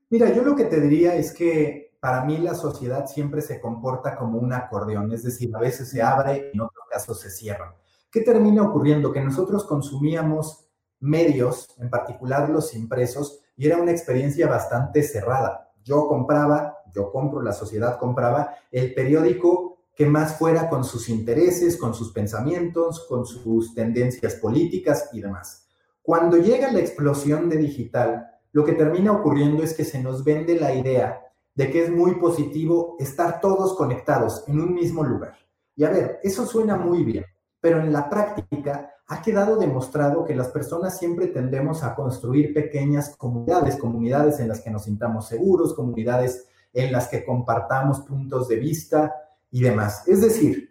Mira, 0.08 0.32
yo 0.32 0.44
lo 0.44 0.54
que 0.54 0.64
te 0.64 0.80
diría 0.80 1.16
es 1.16 1.32
que 1.32 1.95
para 2.06 2.24
mí 2.24 2.38
la 2.38 2.54
sociedad 2.54 3.08
siempre 3.08 3.42
se 3.42 3.60
comporta 3.60 4.14
como 4.16 4.38
un 4.38 4.52
acordeón, 4.52 5.10
es 5.10 5.24
decir, 5.24 5.50
a 5.56 5.58
veces 5.58 5.90
se 5.90 6.00
abre 6.00 6.52
y 6.52 6.56
en 6.56 6.60
otros 6.60 6.84
casos 6.88 7.18
se 7.18 7.30
cierra. 7.30 7.74
¿Qué 8.12 8.20
termina 8.20 8.62
ocurriendo? 8.62 9.10
Que 9.10 9.20
nosotros 9.20 9.64
consumíamos 9.64 10.68
medios, 11.00 11.66
en 11.80 11.90
particular 11.90 12.48
los 12.48 12.76
impresos, 12.76 13.40
y 13.56 13.66
era 13.66 13.78
una 13.78 13.90
experiencia 13.90 14.46
bastante 14.46 15.02
cerrada. 15.02 15.72
Yo 15.82 16.06
compraba, 16.06 16.76
yo 16.94 17.10
compro, 17.10 17.42
la 17.42 17.52
sociedad 17.52 17.98
compraba 17.98 18.54
el 18.70 18.94
periódico 18.94 19.78
que 19.92 20.06
más 20.06 20.36
fuera 20.36 20.68
con 20.68 20.84
sus 20.84 21.08
intereses, 21.08 21.76
con 21.76 21.92
sus 21.92 22.12
pensamientos, 22.12 23.04
con 23.08 23.26
sus 23.26 23.74
tendencias 23.74 24.36
políticas 24.36 25.10
y 25.12 25.22
demás. 25.22 25.66
Cuando 26.02 26.36
llega 26.36 26.70
la 26.70 26.78
explosión 26.78 27.48
de 27.48 27.56
digital, 27.56 28.30
lo 28.52 28.64
que 28.64 28.74
termina 28.74 29.10
ocurriendo 29.10 29.64
es 29.64 29.74
que 29.74 29.84
se 29.84 30.00
nos 30.00 30.22
vende 30.22 30.54
la 30.54 30.72
idea 30.72 31.25
de 31.56 31.70
que 31.70 31.84
es 31.84 31.90
muy 31.90 32.14
positivo 32.16 32.96
estar 33.00 33.40
todos 33.40 33.74
conectados 33.74 34.44
en 34.46 34.60
un 34.60 34.74
mismo 34.74 35.02
lugar. 35.02 35.36
Y 35.74 35.84
a 35.84 35.90
ver, 35.90 36.20
eso 36.22 36.46
suena 36.46 36.76
muy 36.76 37.02
bien, 37.02 37.24
pero 37.60 37.80
en 37.80 37.92
la 37.92 38.08
práctica 38.08 38.92
ha 39.08 39.22
quedado 39.22 39.56
demostrado 39.56 40.24
que 40.24 40.34
las 40.34 40.48
personas 40.48 40.98
siempre 40.98 41.28
tendemos 41.28 41.82
a 41.82 41.94
construir 41.94 42.52
pequeñas 42.52 43.16
comunidades, 43.16 43.76
comunidades 43.76 44.38
en 44.38 44.48
las 44.48 44.60
que 44.60 44.70
nos 44.70 44.84
sintamos 44.84 45.28
seguros, 45.28 45.74
comunidades 45.74 46.46
en 46.72 46.92
las 46.92 47.08
que 47.08 47.24
compartamos 47.24 48.00
puntos 48.00 48.48
de 48.48 48.56
vista 48.56 49.14
y 49.50 49.62
demás. 49.62 50.06
Es 50.06 50.20
decir, 50.20 50.70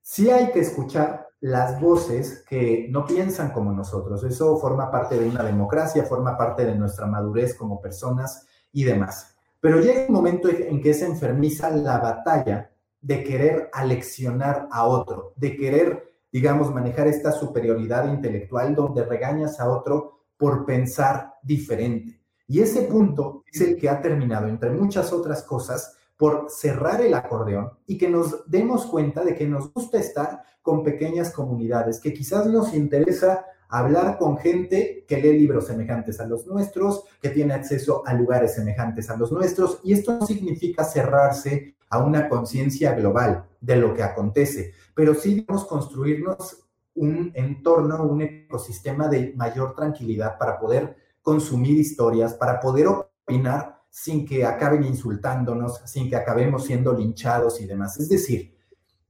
sí 0.00 0.30
hay 0.30 0.50
que 0.50 0.60
escuchar 0.60 1.28
las 1.40 1.80
voces 1.80 2.44
que 2.48 2.86
no 2.90 3.04
piensan 3.04 3.50
como 3.50 3.72
nosotros. 3.72 4.22
Eso 4.24 4.56
forma 4.58 4.90
parte 4.90 5.18
de 5.18 5.28
una 5.28 5.42
democracia, 5.42 6.04
forma 6.04 6.38
parte 6.38 6.64
de 6.64 6.76
nuestra 6.76 7.06
madurez 7.06 7.54
como 7.54 7.80
personas 7.80 8.46
y 8.72 8.84
demás. 8.84 9.31
Pero 9.62 9.80
llega 9.80 10.06
un 10.08 10.14
momento 10.14 10.48
en 10.48 10.82
que 10.82 10.92
se 10.92 11.06
enfermiza 11.06 11.70
la 11.70 11.98
batalla 11.98 12.72
de 13.00 13.22
querer 13.22 13.70
aleccionar 13.72 14.66
a 14.72 14.88
otro, 14.88 15.34
de 15.36 15.56
querer, 15.56 16.16
digamos, 16.32 16.74
manejar 16.74 17.06
esta 17.06 17.30
superioridad 17.30 18.12
intelectual 18.12 18.74
donde 18.74 19.04
regañas 19.04 19.60
a 19.60 19.70
otro 19.70 20.24
por 20.36 20.66
pensar 20.66 21.34
diferente. 21.44 22.20
Y 22.48 22.58
ese 22.58 22.82
punto 22.82 23.44
es 23.52 23.60
el 23.60 23.76
que 23.76 23.88
ha 23.88 24.02
terminado, 24.02 24.48
entre 24.48 24.70
muchas 24.70 25.12
otras 25.12 25.44
cosas, 25.44 25.96
por 26.16 26.46
cerrar 26.48 27.00
el 27.00 27.14
acordeón 27.14 27.70
y 27.86 27.96
que 27.96 28.08
nos 28.08 28.50
demos 28.50 28.86
cuenta 28.86 29.22
de 29.22 29.36
que 29.36 29.46
nos 29.46 29.72
gusta 29.72 30.00
estar 30.00 30.42
con 30.60 30.82
pequeñas 30.82 31.30
comunidades, 31.30 32.00
que 32.00 32.12
quizás 32.12 32.46
nos 32.46 32.74
interesa 32.74 33.46
hablar 33.72 34.18
con 34.18 34.36
gente 34.36 35.06
que 35.08 35.16
lee 35.16 35.38
libros 35.38 35.66
semejantes 35.66 36.20
a 36.20 36.26
los 36.26 36.46
nuestros, 36.46 37.04
que 37.22 37.30
tiene 37.30 37.54
acceso 37.54 38.02
a 38.06 38.12
lugares 38.12 38.54
semejantes 38.54 39.08
a 39.08 39.16
los 39.16 39.32
nuestros, 39.32 39.80
y 39.82 39.94
esto 39.94 40.18
no 40.18 40.26
significa 40.26 40.84
cerrarse 40.84 41.76
a 41.88 41.98
una 41.98 42.28
conciencia 42.28 42.92
global 42.94 43.46
de 43.60 43.76
lo 43.76 43.94
que 43.94 44.02
acontece, 44.02 44.72
pero 44.94 45.14
sí 45.14 45.36
debemos 45.36 45.64
construirnos 45.64 46.58
un 46.94 47.32
entorno, 47.34 48.04
un 48.04 48.20
ecosistema 48.20 49.08
de 49.08 49.32
mayor 49.36 49.74
tranquilidad 49.74 50.36
para 50.36 50.60
poder 50.60 50.94
consumir 51.22 51.78
historias, 51.78 52.34
para 52.34 52.60
poder 52.60 52.88
opinar 52.88 53.80
sin 53.88 54.26
que 54.26 54.44
acaben 54.44 54.84
insultándonos, 54.84 55.80
sin 55.86 56.10
que 56.10 56.16
acabemos 56.16 56.64
siendo 56.64 56.92
linchados 56.92 57.58
y 57.60 57.66
demás. 57.66 57.98
Es 57.98 58.10
decir, 58.10 58.51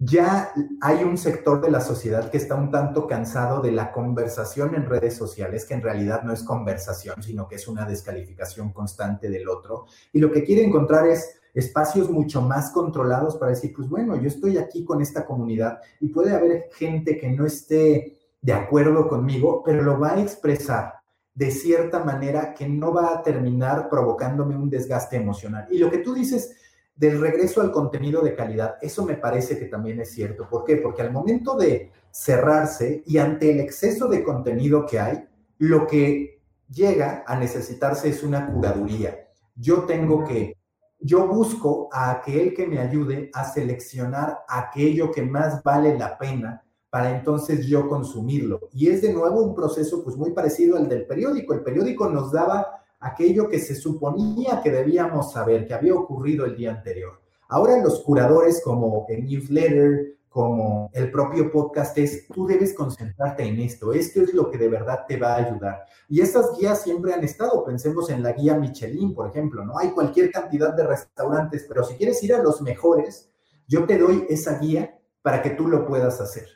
ya 0.05 0.53
hay 0.81 1.05
un 1.05 1.17
sector 1.17 1.61
de 1.61 1.71
la 1.71 1.81
sociedad 1.81 2.29
que 2.29 2.37
está 2.37 2.57
un 2.57 2.73
tanto 2.73 3.07
cansado 3.07 3.61
de 3.61 3.71
la 3.71 3.93
conversación 3.93 4.75
en 4.75 4.87
redes 4.87 5.15
sociales, 5.15 5.65
que 5.65 5.75
en 5.75 5.83
realidad 5.83 6.23
no 6.25 6.33
es 6.33 6.43
conversación, 6.43 7.23
sino 7.23 7.47
que 7.47 7.55
es 7.55 7.69
una 7.69 7.85
descalificación 7.85 8.73
constante 8.73 9.31
del 9.31 9.49
otro. 9.49 9.87
Y 10.13 10.19
lo 10.19 10.33
que 10.33 10.43
quiere 10.43 10.65
encontrar 10.65 11.07
es 11.07 11.39
espacios 11.55 12.11
mucho 12.11 12.43
más 12.43 12.71
controlados 12.71 13.37
para 13.37 13.53
decir, 13.53 13.73
pues 13.77 13.89
bueno, 13.89 14.17
yo 14.17 14.27
estoy 14.27 14.59
aquí 14.59 14.85
con 14.85 15.01
esta 15.01 15.25
comunidad 15.25 15.79
y 16.01 16.09
puede 16.09 16.35
haber 16.35 16.71
gente 16.73 17.17
que 17.17 17.31
no 17.31 17.47
esté 17.47 18.19
de 18.41 18.53
acuerdo 18.53 19.07
conmigo, 19.07 19.63
pero 19.65 19.83
lo 19.83 20.01
va 20.01 20.15
a 20.15 20.21
expresar 20.21 20.95
de 21.35 21.53
cierta 21.53 22.03
manera 22.03 22.55
que 22.55 22.69
no 22.69 22.93
va 22.93 23.15
a 23.15 23.23
terminar 23.23 23.89
provocándome 23.89 24.57
un 24.57 24.69
desgaste 24.69 25.17
emocional. 25.17 25.69
Y 25.71 25.79
lo 25.79 25.91
que 25.91 25.99
tú 25.99 26.13
dices 26.13 26.57
del 27.03 27.21
regreso 27.21 27.61
al 27.61 27.73
contenido 27.73 28.23
de 28.23 28.37
calidad, 28.37 28.77
eso 28.81 29.05
me 29.05 29.17
parece 29.17 29.59
que 29.59 29.65
también 29.65 30.01
es 30.01 30.13
cierto. 30.13 30.49
¿Por 30.49 30.63
qué? 30.63 30.77
Porque 30.77 31.03
al 31.03 31.11
momento 31.11 31.57
de 31.57 31.91
cerrarse 32.13 33.03
y 33.05 33.19
ante 33.19 33.51
el 33.51 33.59
exceso 33.59 34.07
de 34.07 34.23
contenido 34.23 34.87
que 34.87 35.01
hay, 35.01 35.25
lo 35.59 35.89
que 35.89 36.41
llega 36.71 37.25
a 37.27 37.37
necesitarse 37.37 38.09
es 38.09 38.23
una 38.23 38.53
curaduría. 38.53 39.19
Yo 39.57 39.83
tengo 39.83 40.23
que, 40.23 40.57
yo 41.01 41.27
busco 41.27 41.89
a 41.91 42.13
aquel 42.13 42.55
que 42.55 42.69
me 42.69 42.79
ayude 42.79 43.33
a 43.35 43.51
seleccionar 43.51 44.45
aquello 44.49 45.11
que 45.11 45.23
más 45.23 45.61
vale 45.65 45.99
la 45.99 46.17
pena 46.17 46.63
para 46.89 47.11
entonces 47.11 47.67
yo 47.67 47.89
consumirlo. 47.89 48.69
Y 48.73 48.91
es 48.91 49.03
de 49.03 49.13
nuevo 49.13 49.43
un 49.43 49.57
proceso 49.57 50.05
pues 50.05 50.17
muy 50.17 50.31
parecido 50.31 50.77
al 50.77 50.89
del 50.89 51.05
periódico. 51.05 51.53
El 51.53 51.65
periódico 51.65 52.09
nos 52.09 52.31
daba 52.31 52.82
aquello 53.03 53.49
que 53.49 53.59
se 53.59 53.75
suponía 53.75 54.61
que 54.63 54.71
debíamos 54.71 55.33
saber, 55.33 55.67
que 55.67 55.75
había 55.75 55.95
ocurrido 55.95 56.47
el 56.47 56.57
día 56.57 56.71
anterior. 56.71 57.21
Ahora 57.49 57.77
los 57.83 58.01
curadores 58.01 58.63
como 58.65 59.05
el 59.09 59.27
newsletter, 59.27 60.17
como 60.29 60.89
el 60.95 61.11
propio 61.11 61.53
podcast 61.53 61.99
es, 61.99 62.27
tú 62.29 62.47
debes 62.47 62.73
concentrarte 62.73 63.45
en 63.45 63.61
esto, 63.61 63.93
esto 63.93 64.23
es 64.23 64.33
lo 64.33 64.51
que 64.51 64.57
de 64.57 64.69
verdad 64.69 65.01
te 65.07 65.19
va 65.19 65.35
a 65.35 65.45
ayudar. 65.45 65.85
Y 66.09 66.23
estas 66.23 66.57
guías 66.57 66.81
siempre 66.83 67.13
han 67.13 67.23
estado, 67.23 67.63
pensemos 67.65 68.09
en 68.09 68.23
la 68.23 68.33
guía 68.33 68.55
Michelin, 68.55 69.15
por 69.15 69.29
ejemplo, 69.29 69.63
¿no? 69.65 69.77
Hay 69.77 69.91
cualquier 69.91 70.31
cantidad 70.31 70.73
de 70.73 70.87
restaurantes, 70.87 71.67
pero 71.69 71.85
si 71.85 71.95
quieres 71.97 72.23
ir 72.23 72.35
a 72.35 72.43
los 72.43 72.63
mejores, 72.63 73.31
yo 73.69 73.85
te 73.85 73.99
doy 73.99 74.25
esa 74.31 74.59
guía 74.59 74.99
para 75.21 75.43
que 75.43 75.51
tú 75.51 75.69
lo 75.69 75.87
puedas 75.87 76.21
hacer. 76.21 76.47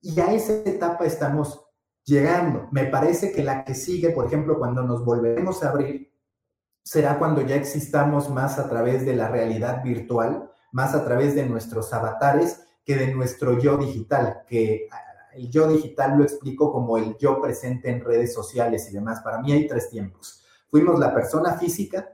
Y 0.00 0.20
a 0.20 0.32
esa 0.32 0.52
etapa 0.64 1.04
estamos 1.06 1.63
llegando. 2.04 2.68
Me 2.70 2.84
parece 2.86 3.32
que 3.32 3.42
la 3.42 3.64
que 3.64 3.74
sigue, 3.74 4.10
por 4.10 4.26
ejemplo, 4.26 4.58
cuando 4.58 4.82
nos 4.82 5.04
volveremos 5.04 5.62
a 5.62 5.70
abrir, 5.70 6.12
será 6.82 7.18
cuando 7.18 7.40
ya 7.42 7.56
existamos 7.56 8.30
más 8.30 8.58
a 8.58 8.68
través 8.68 9.06
de 9.06 9.16
la 9.16 9.28
realidad 9.28 9.82
virtual, 9.82 10.50
más 10.72 10.94
a 10.94 11.04
través 11.04 11.34
de 11.34 11.46
nuestros 11.46 11.92
avatares 11.92 12.60
que 12.84 12.96
de 12.96 13.14
nuestro 13.14 13.58
yo 13.58 13.78
digital, 13.78 14.42
que 14.46 14.88
el 15.32 15.50
yo 15.50 15.66
digital 15.68 16.18
lo 16.18 16.24
explico 16.24 16.70
como 16.70 16.98
el 16.98 17.16
yo 17.16 17.40
presente 17.40 17.90
en 17.90 18.04
redes 18.04 18.34
sociales 18.34 18.88
y 18.90 18.94
demás. 18.94 19.20
Para 19.20 19.40
mí 19.40 19.52
hay 19.52 19.66
tres 19.66 19.88
tiempos. 19.88 20.44
Fuimos 20.70 20.98
la 20.98 21.14
persona 21.14 21.54
física, 21.54 22.08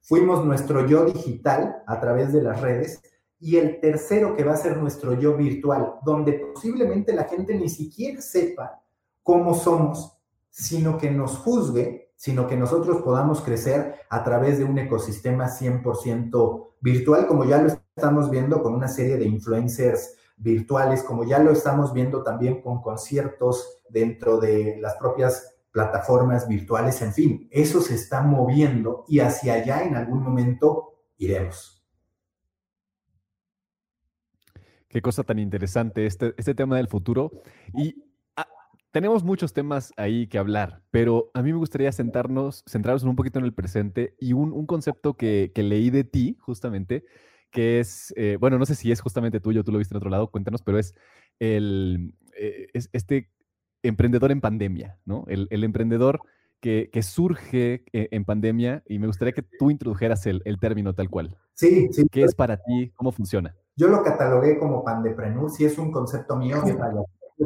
fuimos 0.00 0.44
nuestro 0.44 0.86
yo 0.86 1.04
digital 1.04 1.82
a 1.86 2.00
través 2.00 2.32
de 2.32 2.42
las 2.42 2.60
redes 2.60 3.02
y 3.38 3.58
el 3.58 3.80
tercero 3.80 4.34
que 4.34 4.44
va 4.44 4.54
a 4.54 4.56
ser 4.56 4.78
nuestro 4.78 5.12
yo 5.14 5.36
virtual, 5.36 5.96
donde 6.02 6.32
posiblemente 6.54 7.12
la 7.12 7.24
gente 7.24 7.54
ni 7.54 7.68
siquiera 7.68 8.22
sepa 8.22 8.83
cómo 9.24 9.54
somos, 9.54 10.16
sino 10.50 10.98
que 10.98 11.10
nos 11.10 11.38
juzgue, 11.38 12.12
sino 12.14 12.46
que 12.46 12.56
nosotros 12.56 13.02
podamos 13.02 13.40
crecer 13.40 13.96
a 14.08 14.22
través 14.22 14.58
de 14.58 14.64
un 14.64 14.78
ecosistema 14.78 15.48
100% 15.48 16.68
virtual, 16.80 17.26
como 17.26 17.44
ya 17.44 17.60
lo 17.60 17.68
estamos 17.96 18.30
viendo 18.30 18.62
con 18.62 18.74
una 18.74 18.86
serie 18.86 19.16
de 19.16 19.24
influencers 19.24 20.14
virtuales, 20.36 21.02
como 21.02 21.24
ya 21.24 21.40
lo 21.40 21.50
estamos 21.50 21.92
viendo 21.92 22.22
también 22.22 22.60
con 22.62 22.82
conciertos 22.82 23.82
dentro 23.88 24.38
de 24.38 24.78
las 24.80 24.94
propias 24.94 25.56
plataformas 25.72 26.46
virtuales, 26.46 27.02
en 27.02 27.12
fin, 27.12 27.48
eso 27.50 27.80
se 27.80 27.94
está 27.94 28.22
moviendo 28.22 29.04
y 29.08 29.18
hacia 29.20 29.54
allá 29.54 29.82
en 29.82 29.96
algún 29.96 30.22
momento 30.22 31.00
iremos. 31.16 31.84
Qué 34.86 35.02
cosa 35.02 35.24
tan 35.24 35.40
interesante 35.40 36.06
este, 36.06 36.34
este 36.36 36.54
tema 36.54 36.76
del 36.76 36.86
futuro. 36.86 37.32
Y 37.72 38.03
tenemos 38.94 39.24
muchos 39.24 39.52
temas 39.52 39.92
ahí 39.96 40.28
que 40.28 40.38
hablar, 40.38 40.80
pero 40.92 41.32
a 41.34 41.42
mí 41.42 41.52
me 41.52 41.58
gustaría 41.58 41.90
sentarnos, 41.90 42.62
centrarnos 42.64 43.02
un 43.02 43.16
poquito 43.16 43.40
en 43.40 43.44
el 43.44 43.52
presente 43.52 44.14
y 44.20 44.34
un, 44.34 44.66
concepto 44.66 45.16
que, 45.16 45.50
que 45.52 45.64
leí 45.64 45.90
de 45.90 46.04
ti, 46.04 46.36
justamente, 46.38 47.04
que 47.50 47.80
es, 47.80 48.14
eh, 48.16 48.36
bueno, 48.38 48.56
no 48.56 48.66
sé 48.66 48.76
si 48.76 48.92
es 48.92 49.00
justamente 49.00 49.40
tuyo, 49.40 49.64
tú 49.64 49.72
lo 49.72 49.78
viste 49.78 49.94
en 49.94 49.96
otro 49.96 50.10
lado, 50.10 50.30
cuéntanos, 50.30 50.62
pero 50.62 50.78
es 50.78 50.94
el, 51.40 52.14
eh, 52.38 52.68
este 52.92 53.32
emprendedor 53.82 54.30
en 54.30 54.40
pandemia, 54.40 55.00
¿no? 55.04 55.24
El, 55.26 55.64
emprendedor 55.64 56.20
que, 56.60 56.88
surge 57.02 57.82
eh, 57.92 58.08
en 58.12 58.24
pandemia 58.24 58.84
y 58.86 59.00
me 59.00 59.08
gustaría 59.08 59.32
que 59.32 59.42
tú 59.42 59.72
introdujeras 59.72 60.24
el, 60.26 60.40
término 60.60 60.94
tal 60.94 61.10
cual. 61.10 61.36
Sí, 61.54 61.88
sí. 61.90 62.06
¿Qué 62.12 62.22
es 62.22 62.36
para 62.36 62.58
ti? 62.58 62.92
¿Cómo 62.94 63.10
funciona? 63.10 63.56
Yo 63.74 63.88
lo 63.88 64.04
catalogué 64.04 64.56
como 64.56 64.84
pandeprenur, 64.84 65.50
si 65.50 65.64
es 65.64 65.78
un 65.78 65.90
concepto 65.90 66.36
mío, 66.36 66.62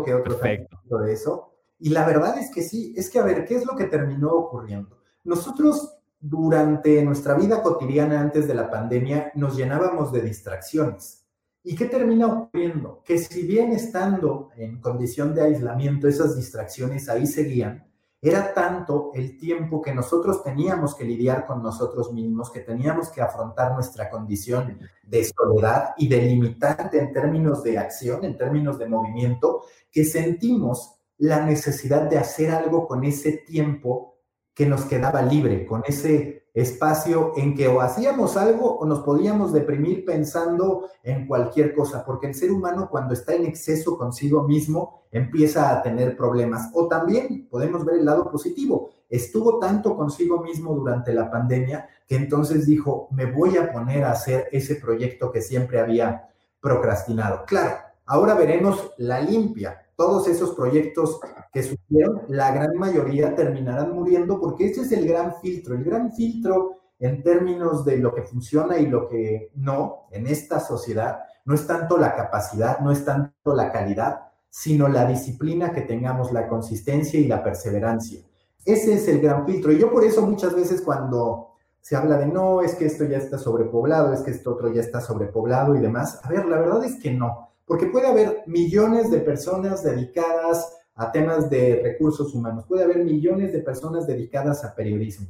que 0.05 0.15
otros 0.15 0.37
Perfecto. 0.37 0.99
de 0.99 1.13
eso. 1.13 1.55
Y 1.79 1.91
la 1.91 2.07
verdad 2.07 2.39
es 2.39 2.51
que 2.51 2.63
sí, 2.63 2.95
es 2.97 3.09
que 3.09 3.19
a 3.19 3.25
ver, 3.25 3.45
¿qué 3.45 3.57
es 3.57 3.67
lo 3.67 3.77
que 3.77 3.85
terminó 3.85 4.33
ocurriendo? 4.33 4.99
Nosotros 5.25 5.99
durante 6.21 7.03
nuestra 7.05 7.35
vida 7.35 7.63
cotidiana 7.63 8.21
antes 8.21 8.49
de 8.49 8.55
la 8.55 8.71
pandemia 8.71 9.33
nos 9.35 9.57
llenábamos 9.57 10.13
de 10.13 10.23
distracciones. 10.23 11.25
¿Y 11.63 11.77
qué 11.77 11.87
termina 11.87 12.27
ocurriendo? 12.27 13.03
Que 13.05 13.19
si 13.19 13.47
bien 13.47 13.73
estando 13.73 14.51
en 14.57 14.81
condición 14.81 15.35
de 15.35 15.43
aislamiento, 15.43 16.09
esas 16.09 16.37
distracciones 16.37 17.09
ahí 17.09 17.27
seguían, 17.27 17.88
era 18.21 18.53
tanto 18.53 19.13
el 19.15 19.39
tiempo 19.39 19.81
que 19.81 19.95
nosotros 19.95 20.43
teníamos 20.43 20.95
que 20.95 21.05
lidiar 21.05 21.47
con 21.47 21.63
nosotros 21.63 22.13
mismos, 22.13 22.51
que 22.51 22.61
teníamos 22.61 23.11
que 23.11 23.23
afrontar 23.23 23.75
nuestra 23.75 24.11
condición 24.11 24.79
de 25.05 25.25
soledad 25.25 25.95
y 25.97 26.09
de 26.09 26.23
limitante 26.23 26.99
en 26.99 27.13
términos 27.13 27.63
de 27.63 27.79
acción, 27.79 28.25
en 28.25 28.37
términos 28.37 28.79
de 28.79 28.89
movimiento, 28.89 29.63
que 29.91 30.05
sentimos 30.05 30.97
la 31.19 31.45
necesidad 31.45 32.03
de 32.03 32.19
hacer 32.19 32.51
algo 32.51 32.89
con 32.89 33.05
ese 33.05 33.33
tiempo 33.47 34.17
que 34.53 34.67
nos 34.67 34.85
quedaba 34.87 35.23
libre, 35.23 35.65
con 35.65 35.83
ese 35.87 36.48
espacio 36.61 37.33
en 37.37 37.55
que 37.55 37.69
o 37.69 37.81
hacíamos 37.81 38.37
algo 38.37 38.79
o 38.79 38.87
nos 38.87 39.01
podíamos 39.01 39.53
deprimir 39.53 40.05
pensando 40.05 40.89
en 41.03 41.27
cualquier 41.27 41.75
cosa, 41.75 42.05
porque 42.05 42.29
el 42.29 42.35
ser 42.35 42.51
humano 42.51 42.89
cuando 42.91 43.15
está 43.15 43.35
en 43.35 43.47
exceso 43.47 43.97
consigo 43.97 44.43
mismo 44.45 45.03
empieza 45.11 45.71
a 45.71 45.83
tener 45.83 46.17
problemas. 46.17 46.71
O 46.75 46.89
también 46.89 47.49
podemos 47.51 47.85
ver 47.85 47.97
el 47.97 48.05
lado 48.05 48.31
positivo, 48.31 48.91
estuvo 49.09 49.59
tanto 49.59 49.97
consigo 49.97 50.43
mismo 50.43 50.75
durante 50.75 51.13
la 51.13 51.31
pandemia 51.31 51.89
que 52.07 52.17
entonces 52.17 52.67
dijo, 52.67 53.09
me 53.11 53.27
voy 53.27 53.57
a 53.57 53.71
poner 53.73 54.05
a 54.05 54.13
hacer 54.13 54.49
ese 54.53 54.77
proyecto 54.77 55.31
que 55.31 55.43
siempre 55.43 55.79
había 55.79 56.29
procrastinado. 56.61 57.45
Claro, 57.47 57.77
ahora 58.07 58.35
veremos 58.35 58.93
la 58.97 59.21
limpia, 59.21 59.87
todos 59.97 60.29
esos 60.29 60.55
proyectos 60.55 61.21
que 61.67 62.05
la 62.29 62.53
gran 62.53 62.75
mayoría 62.77 63.35
terminarán 63.35 63.95
muriendo 63.95 64.41
porque 64.41 64.67
ese 64.67 64.83
es 64.83 64.93
el 64.93 65.07
gran 65.07 65.35
filtro. 65.41 65.75
El 65.75 65.85
gran 65.85 66.13
filtro 66.13 66.81
en 66.99 67.23
términos 67.23 67.85
de 67.85 67.99
lo 67.99 68.15
que 68.15 68.23
funciona 68.23 68.79
y 68.79 68.87
lo 68.87 69.09
que 69.09 69.51
no 69.55 70.07
en 70.11 70.27
esta 70.27 70.61
sociedad 70.61 71.21
no 71.45 71.55
es 71.55 71.67
tanto 71.67 71.97
la 71.97 72.15
capacidad, 72.15 72.81
no 72.81 72.91
es 72.91 73.05
tanto 73.05 73.55
la 73.55 73.73
calidad, 73.73 74.21
sino 74.51 74.89
la 74.89 75.07
disciplina 75.07 75.73
que 75.73 75.83
tengamos, 75.83 76.33
la 76.33 76.49
consistencia 76.49 77.19
y 77.19 77.27
la 77.27 77.43
perseverancia. 77.43 78.21
Ese 78.65 78.95
es 78.95 79.09
el 79.09 79.21
gran 79.21 79.47
filtro. 79.47 79.73
Y 79.73 79.79
yo 79.79 79.91
por 79.91 80.05
eso 80.05 80.27
muchas 80.27 80.55
veces 80.55 80.83
cuando 80.83 81.55
se 81.81 81.97
habla 81.97 82.19
de 82.19 82.27
no, 82.27 82.61
es 82.61 82.75
que 82.75 82.87
esto 82.87 83.05
ya 83.05 83.19
está 83.19 83.39
sobrepoblado, 83.39 84.13
es 84.13 84.21
que 84.21 84.31
esto 84.31 84.53
otro 84.53 84.73
ya 84.73 84.81
está 84.81 85.01
sobrepoblado 85.01 85.75
y 85.75 85.81
demás, 85.81 86.21
a 86.23 86.29
ver, 86.29 86.45
la 86.47 86.59
verdad 86.59 86.85
es 86.85 86.97
que 86.97 87.13
no 87.13 87.49
porque 87.69 87.87
puede 87.87 88.09
haber 88.09 88.43
millones 88.47 89.11
de 89.11 89.21
personas 89.21 89.85
dedicadas 89.85 90.75
a 90.99 91.13
temas 91.13 91.49
de 91.49 91.81
recursos 91.83 92.35
humanos, 92.35 92.65
puede 92.67 92.83
haber 92.83 93.05
millones 93.05 93.53
de 93.53 93.61
personas 93.61 94.07
dedicadas 94.07 94.65
a 94.65 94.75
periodismo, 94.75 95.29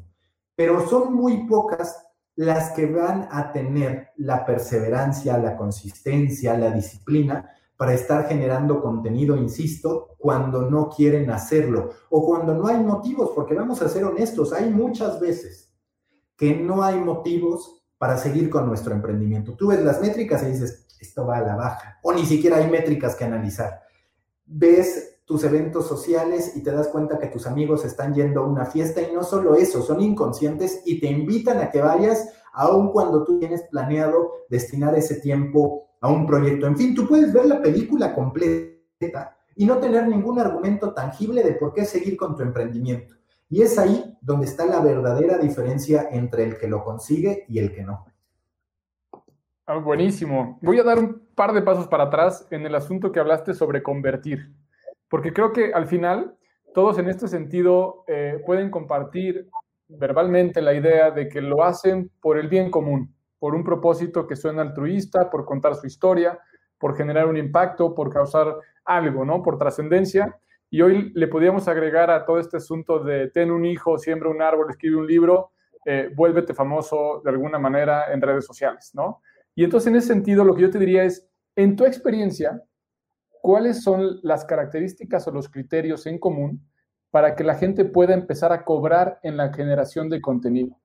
pero 0.57 0.89
son 0.89 1.15
muy 1.15 1.47
pocas 1.47 2.07
las 2.37 2.71
que 2.71 2.87
van 2.87 3.29
a 3.31 3.53
tener 3.53 4.09
la 4.17 4.47
perseverancia, 4.47 5.37
la 5.37 5.57
consistencia, 5.57 6.57
la 6.57 6.71
disciplina 6.71 7.51
para 7.77 7.93
estar 7.93 8.27
generando 8.27 8.81
contenido, 8.81 9.37
insisto, 9.37 10.17
cuando 10.19 10.69
no 10.71 10.89
quieren 10.89 11.31
hacerlo 11.31 11.91
o 12.09 12.25
cuando 12.25 12.55
no 12.55 12.67
hay 12.67 12.79
motivos, 12.83 13.33
porque 13.35 13.55
vamos 13.55 13.83
a 13.83 13.89
ser 13.89 14.05
honestos, 14.05 14.53
hay 14.53 14.71
muchas 14.71 15.21
veces 15.21 15.75
que 16.37 16.57
no 16.57 16.83
hay 16.83 16.99
motivos 16.99 17.85
para 17.99 18.17
seguir 18.17 18.49
con 18.49 18.67
nuestro 18.67 18.95
emprendimiento. 18.95 19.55
Tú 19.55 19.69
ves 19.69 19.85
las 19.85 20.01
métricas 20.01 20.43
y 20.45 20.47
dices, 20.47 20.87
esto 20.99 21.27
va 21.27 21.39
a 21.39 21.43
la 21.43 21.57
baja, 21.57 21.99
o 22.03 22.13
ni 22.13 22.25
siquiera 22.25 22.57
hay 22.57 22.71
métricas 22.71 23.15
que 23.15 23.25
analizar. 23.25 23.83
Ves 24.47 25.08
tus 25.29 25.45
eventos 25.45 25.87
sociales 25.87 26.57
y 26.57 26.63
te 26.63 26.73
das 26.73 26.89
cuenta 26.89 27.19
que 27.19 27.27
tus 27.27 27.47
amigos 27.47 27.85
están 27.85 28.15
yendo 28.15 28.41
a 28.41 28.47
una 28.47 28.65
fiesta 28.65 29.03
y 29.03 29.15
no 29.15 29.23
solo 29.23 29.57
eso, 29.57 29.83
son 29.83 30.01
inconscientes 30.01 30.81
y 30.87 30.99
te 31.01 31.07
invitan 31.07 31.59
a 31.59 31.71
que 31.71 31.83
vayas 31.83 32.33
aun 32.55 32.91
cuando 32.91 33.25
tú 33.25 33.39
tienes 33.39 33.63
planeado 33.65 34.33
destinar 34.49 34.97
ese 34.97 35.17
tiempo 35.21 35.91
a 36.01 36.09
un 36.11 36.27
proyecto. 36.27 36.67
En 36.67 36.79
fin, 36.79 36.95
tú 36.95 37.07
puedes 37.07 37.31
ver 37.31 37.45
la 37.45 37.61
película 37.61 38.15
completa 38.15 39.37
y 39.55 39.67
no 39.67 39.77
tener 39.77 40.09
ningún 40.09 40.39
argumento 40.39 40.95
tangible 40.95 41.43
de 41.43 41.53
por 41.53 41.75
qué 41.75 41.85
seguir 41.85 42.17
con 42.17 42.35
tu 42.35 42.43
emprendimiento. 42.43 43.15
Y 43.51 43.61
es 43.61 43.79
ahí 43.79 44.17
donde 44.23 44.47
está 44.47 44.65
la 44.65 44.81
verdadera 44.81 45.37
diferencia 45.37 46.09
entre 46.11 46.45
el 46.45 46.57
que 46.57 46.69
lo 46.69 46.83
consigue 46.83 47.45
y 47.49 47.59
el 47.59 47.75
que 47.75 47.83
no. 47.83 48.07
Ah, 49.67 49.77
buenísimo. 49.77 50.59
Voy 50.63 50.79
a 50.79 50.85
dar 50.85 50.99
un 50.99 51.21
par 51.35 51.53
de 51.53 51.61
pasos 51.61 51.87
para 51.87 52.05
atrás 52.05 52.47
en 52.51 52.65
el 52.65 52.75
asunto 52.75 53.13
que 53.13 53.21
hablaste 53.21 53.53
sobre 53.53 53.83
convertir, 53.83 54.55
porque 55.09 55.33
creo 55.33 55.53
que 55.53 55.73
al 55.73 55.87
final 55.87 56.37
todos 56.75 56.99
en 56.99 57.09
este 57.09 57.29
sentido 57.29 58.05
eh, 58.07 58.43
pueden 58.45 58.71
compartir 58.71 59.49
verbalmente 59.89 60.61
la 60.61 60.75
idea 60.75 61.11
de 61.11 61.29
que 61.29 61.41
lo 61.41 61.65
hacen 61.65 62.11
por 62.21 62.39
el 62.39 62.49
bien 62.49 62.71
común, 62.71 63.15
por 63.39 63.55
un 63.55 63.65
propósito 63.65 64.27
que 64.27 64.37
suena 64.37 64.63
altruista, 64.63 65.31
por 65.31 65.45
contar 65.45 65.75
su 65.75 65.87
historia, 65.87 66.39
por 66.79 66.97
generar 66.97 67.27
un 67.27 67.37
impacto, 67.37 67.95
por 67.95 68.13
causar 68.13 68.57
algo, 68.85 69.25
¿no? 69.25 69.43
Por 69.43 69.59
trascendencia. 69.59 70.39
Y 70.71 70.83
hoy 70.83 71.11
le 71.15 71.29
podríamos 71.29 71.67
agregar 71.69 72.11
a 72.11 72.27
todo 72.27 72.39
este 72.39 72.59
asunto 72.59 72.99
de 73.01 73.29
ten 73.29 73.51
un 73.51 73.65
hijo, 73.65 73.99
siembra 73.99 74.29
un 74.29 74.43
árbol, 74.43 74.67
escribe 74.69 74.97
un 74.97 75.07
libro, 75.07 75.53
eh, 75.85 76.11
vuélvete 76.15 76.53
famoso 76.53 77.23
de 77.25 77.31
alguna 77.31 77.59
manera 77.59 78.13
en 78.13 78.21
redes 78.21 78.45
sociales, 78.45 78.91
¿no? 78.95 79.23
Y 79.55 79.65
entonces, 79.65 79.89
en 79.89 79.97
ese 79.97 80.09
sentido, 80.09 80.45
lo 80.45 80.55
que 80.55 80.63
yo 80.63 80.71
te 80.71 80.79
diría 80.79 81.05
es, 81.05 81.27
en 81.57 81.75
tu 81.75 81.87
experiencia, 81.87 82.63
¿cuáles 83.43 83.83
son 83.83 84.21
las 84.23 84.45
características 84.45 85.27
o 85.27 85.31
los 85.31 85.49
criterios 85.49 86.07
en 86.07 86.19
común 86.19 86.69
para 87.11 87.35
que 87.35 87.45
la 87.45 87.55
gente 87.55 87.85
pueda 87.85 88.15
empezar 88.15 88.53
a 88.53 88.65
cobrar 88.65 89.19
en 89.23 89.37
la 89.37 89.53
generación 89.53 90.09
de 90.09 90.21
contenido? 90.21 90.79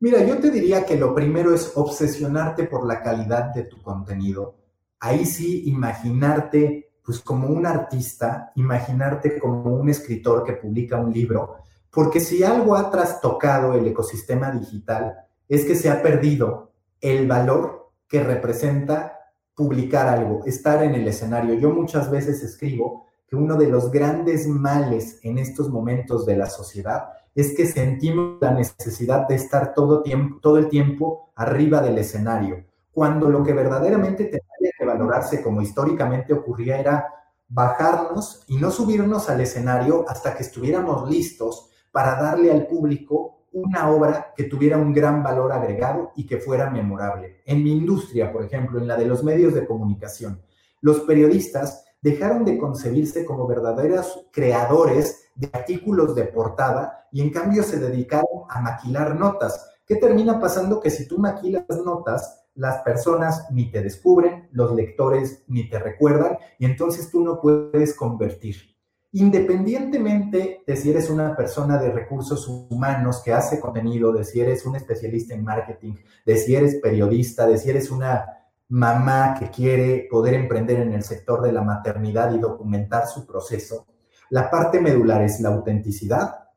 Mira, 0.00 0.22
yo 0.24 0.38
te 0.38 0.50
diría 0.50 0.84
que 0.84 0.96
lo 0.96 1.14
primero 1.14 1.54
es 1.54 1.72
obsesionarte 1.76 2.64
por 2.64 2.86
la 2.86 3.02
calidad 3.02 3.54
de 3.54 3.64
tu 3.64 3.80
contenido. 3.80 4.56
Ahí 5.00 5.24
sí, 5.24 5.64
imaginarte 5.66 6.92
pues 7.04 7.20
como 7.20 7.48
un 7.48 7.66
artista, 7.66 8.52
imaginarte 8.54 9.38
como 9.38 9.74
un 9.74 9.90
escritor 9.90 10.42
que 10.42 10.54
publica 10.54 10.98
un 10.98 11.12
libro, 11.12 11.56
porque 11.90 12.18
si 12.18 12.42
algo 12.42 12.74
ha 12.74 12.90
trastocado 12.90 13.74
el 13.74 13.86
ecosistema 13.86 14.50
digital 14.50 15.14
es 15.48 15.64
que 15.66 15.74
se 15.74 15.90
ha 15.90 16.02
perdido 16.02 16.72
el 17.00 17.28
valor 17.28 17.92
que 18.08 18.22
representa 18.22 19.13
publicar 19.54 20.08
algo, 20.08 20.44
estar 20.44 20.82
en 20.82 20.94
el 20.94 21.06
escenario. 21.06 21.54
Yo 21.54 21.70
muchas 21.70 22.10
veces 22.10 22.42
escribo 22.42 23.06
que 23.26 23.36
uno 23.36 23.56
de 23.56 23.68
los 23.68 23.90
grandes 23.90 24.46
males 24.46 25.20
en 25.22 25.38
estos 25.38 25.70
momentos 25.70 26.26
de 26.26 26.36
la 26.36 26.50
sociedad 26.50 27.08
es 27.34 27.54
que 27.56 27.66
sentimos 27.66 28.38
la 28.40 28.52
necesidad 28.52 29.26
de 29.26 29.34
estar 29.34 29.74
todo, 29.74 30.04
el 30.04 30.68
tiempo 30.68 31.32
arriba 31.34 31.80
del 31.80 31.98
escenario, 31.98 32.64
cuando 32.92 33.28
lo 33.28 33.42
que 33.42 33.52
verdaderamente 33.52 34.24
tendría 34.24 34.70
que 34.78 34.84
valorarse 34.84 35.42
como 35.42 35.60
históricamente 35.60 36.32
ocurría 36.32 36.78
era 36.78 37.08
bajarnos 37.48 38.44
y 38.46 38.56
no 38.56 38.70
subirnos 38.70 39.28
al 39.28 39.40
escenario 39.40 40.04
hasta 40.08 40.34
que 40.34 40.44
estuviéramos 40.44 41.08
listos 41.10 41.70
para 41.90 42.20
darle 42.20 42.52
al 42.52 42.66
público 42.66 43.43
una 43.54 43.88
obra 43.88 44.32
que 44.36 44.44
tuviera 44.44 44.76
un 44.76 44.92
gran 44.92 45.22
valor 45.22 45.52
agregado 45.52 46.12
y 46.16 46.26
que 46.26 46.38
fuera 46.38 46.70
memorable. 46.70 47.40
En 47.46 47.62
mi 47.62 47.72
industria, 47.72 48.32
por 48.32 48.44
ejemplo, 48.44 48.78
en 48.78 48.88
la 48.88 48.96
de 48.96 49.06
los 49.06 49.22
medios 49.22 49.54
de 49.54 49.64
comunicación, 49.64 50.42
los 50.80 51.00
periodistas 51.00 51.84
dejaron 52.02 52.44
de 52.44 52.58
concebirse 52.58 53.24
como 53.24 53.46
verdaderos 53.46 54.26
creadores 54.32 55.30
de 55.36 55.48
artículos 55.52 56.14
de 56.14 56.24
portada 56.24 57.06
y 57.12 57.22
en 57.22 57.30
cambio 57.30 57.62
se 57.62 57.78
dedicaron 57.78 58.42
a 58.48 58.60
maquilar 58.60 59.18
notas. 59.18 59.70
¿Qué 59.86 59.96
termina 59.96 60.40
pasando? 60.40 60.80
Que 60.80 60.90
si 60.90 61.06
tú 61.06 61.18
maquilas 61.18 61.64
notas, 61.84 62.44
las 62.54 62.82
personas 62.82 63.46
ni 63.50 63.70
te 63.70 63.82
descubren, 63.82 64.48
los 64.52 64.74
lectores 64.74 65.44
ni 65.46 65.68
te 65.68 65.78
recuerdan 65.78 66.38
y 66.58 66.66
entonces 66.66 67.10
tú 67.10 67.22
no 67.22 67.40
puedes 67.40 67.94
convertir 67.94 68.73
independientemente 69.14 70.64
de 70.66 70.76
si 70.76 70.90
eres 70.90 71.08
una 71.08 71.36
persona 71.36 71.78
de 71.78 71.92
recursos 71.92 72.48
humanos 72.48 73.22
que 73.24 73.32
hace 73.32 73.60
contenido, 73.60 74.12
de 74.12 74.24
si 74.24 74.40
eres 74.40 74.66
un 74.66 74.74
especialista 74.74 75.34
en 75.34 75.44
marketing, 75.44 75.94
de 76.26 76.36
si 76.36 76.56
eres 76.56 76.76
periodista, 76.82 77.46
de 77.46 77.56
si 77.56 77.70
eres 77.70 77.92
una 77.92 78.26
mamá 78.68 79.36
que 79.38 79.50
quiere 79.50 80.08
poder 80.10 80.34
emprender 80.34 80.80
en 80.80 80.92
el 80.92 81.04
sector 81.04 81.42
de 81.42 81.52
la 81.52 81.62
maternidad 81.62 82.34
y 82.34 82.40
documentar 82.40 83.06
su 83.06 83.24
proceso, 83.24 83.86
la 84.30 84.50
parte 84.50 84.80
medular 84.80 85.22
es 85.22 85.38
la 85.40 85.50
autenticidad, 85.50 86.48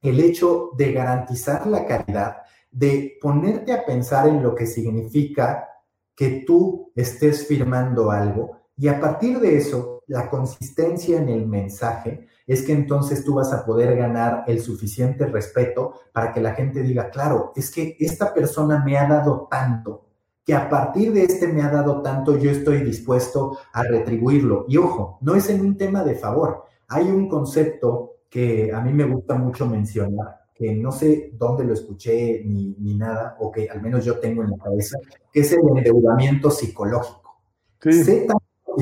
el 0.00 0.18
hecho 0.18 0.70
de 0.76 0.92
garantizar 0.92 1.68
la 1.68 1.86
calidad, 1.86 2.38
de 2.68 3.16
ponerte 3.20 3.72
a 3.72 3.84
pensar 3.84 4.26
en 4.26 4.42
lo 4.42 4.56
que 4.56 4.66
significa 4.66 5.68
que 6.16 6.42
tú 6.44 6.90
estés 6.96 7.46
firmando 7.46 8.10
algo 8.10 8.56
y 8.76 8.88
a 8.88 8.98
partir 8.98 9.38
de 9.38 9.56
eso, 9.56 9.91
la 10.12 10.28
consistencia 10.28 11.18
en 11.18 11.30
el 11.30 11.46
mensaje 11.46 12.26
es 12.46 12.62
que 12.62 12.72
entonces 12.72 13.24
tú 13.24 13.36
vas 13.36 13.50
a 13.54 13.64
poder 13.64 13.96
ganar 13.96 14.44
el 14.46 14.60
suficiente 14.60 15.24
respeto 15.24 15.94
para 16.12 16.32
que 16.32 16.40
la 16.42 16.52
gente 16.52 16.82
diga, 16.82 17.08
claro, 17.08 17.52
es 17.56 17.70
que 17.70 17.96
esta 17.98 18.34
persona 18.34 18.84
me 18.84 18.98
ha 18.98 19.08
dado 19.08 19.48
tanto, 19.50 20.08
que 20.44 20.54
a 20.54 20.68
partir 20.68 21.14
de 21.14 21.22
este 21.22 21.48
me 21.48 21.62
ha 21.62 21.70
dado 21.70 22.02
tanto, 22.02 22.36
yo 22.36 22.50
estoy 22.50 22.82
dispuesto 22.82 23.56
a 23.72 23.84
retribuirlo. 23.84 24.66
Y 24.68 24.76
ojo, 24.76 25.18
no 25.22 25.34
es 25.34 25.48
en 25.48 25.62
un 25.62 25.78
tema 25.78 26.04
de 26.04 26.16
favor. 26.16 26.64
Hay 26.88 27.08
un 27.08 27.26
concepto 27.26 28.16
que 28.28 28.70
a 28.70 28.80
mí 28.82 28.92
me 28.92 29.04
gusta 29.04 29.34
mucho 29.34 29.66
mencionar, 29.66 30.40
que 30.54 30.74
no 30.74 30.92
sé 30.92 31.30
dónde 31.38 31.64
lo 31.64 31.72
escuché 31.72 32.42
ni, 32.44 32.76
ni 32.80 32.96
nada, 32.96 33.36
o 33.40 33.50
que 33.50 33.70
al 33.70 33.80
menos 33.80 34.04
yo 34.04 34.18
tengo 34.18 34.42
en 34.42 34.50
la 34.50 34.58
cabeza, 34.58 34.98
que 35.32 35.40
es 35.40 35.52
el 35.52 35.60
endeudamiento 35.74 36.50
psicológico. 36.50 37.40
Sí 37.80 38.26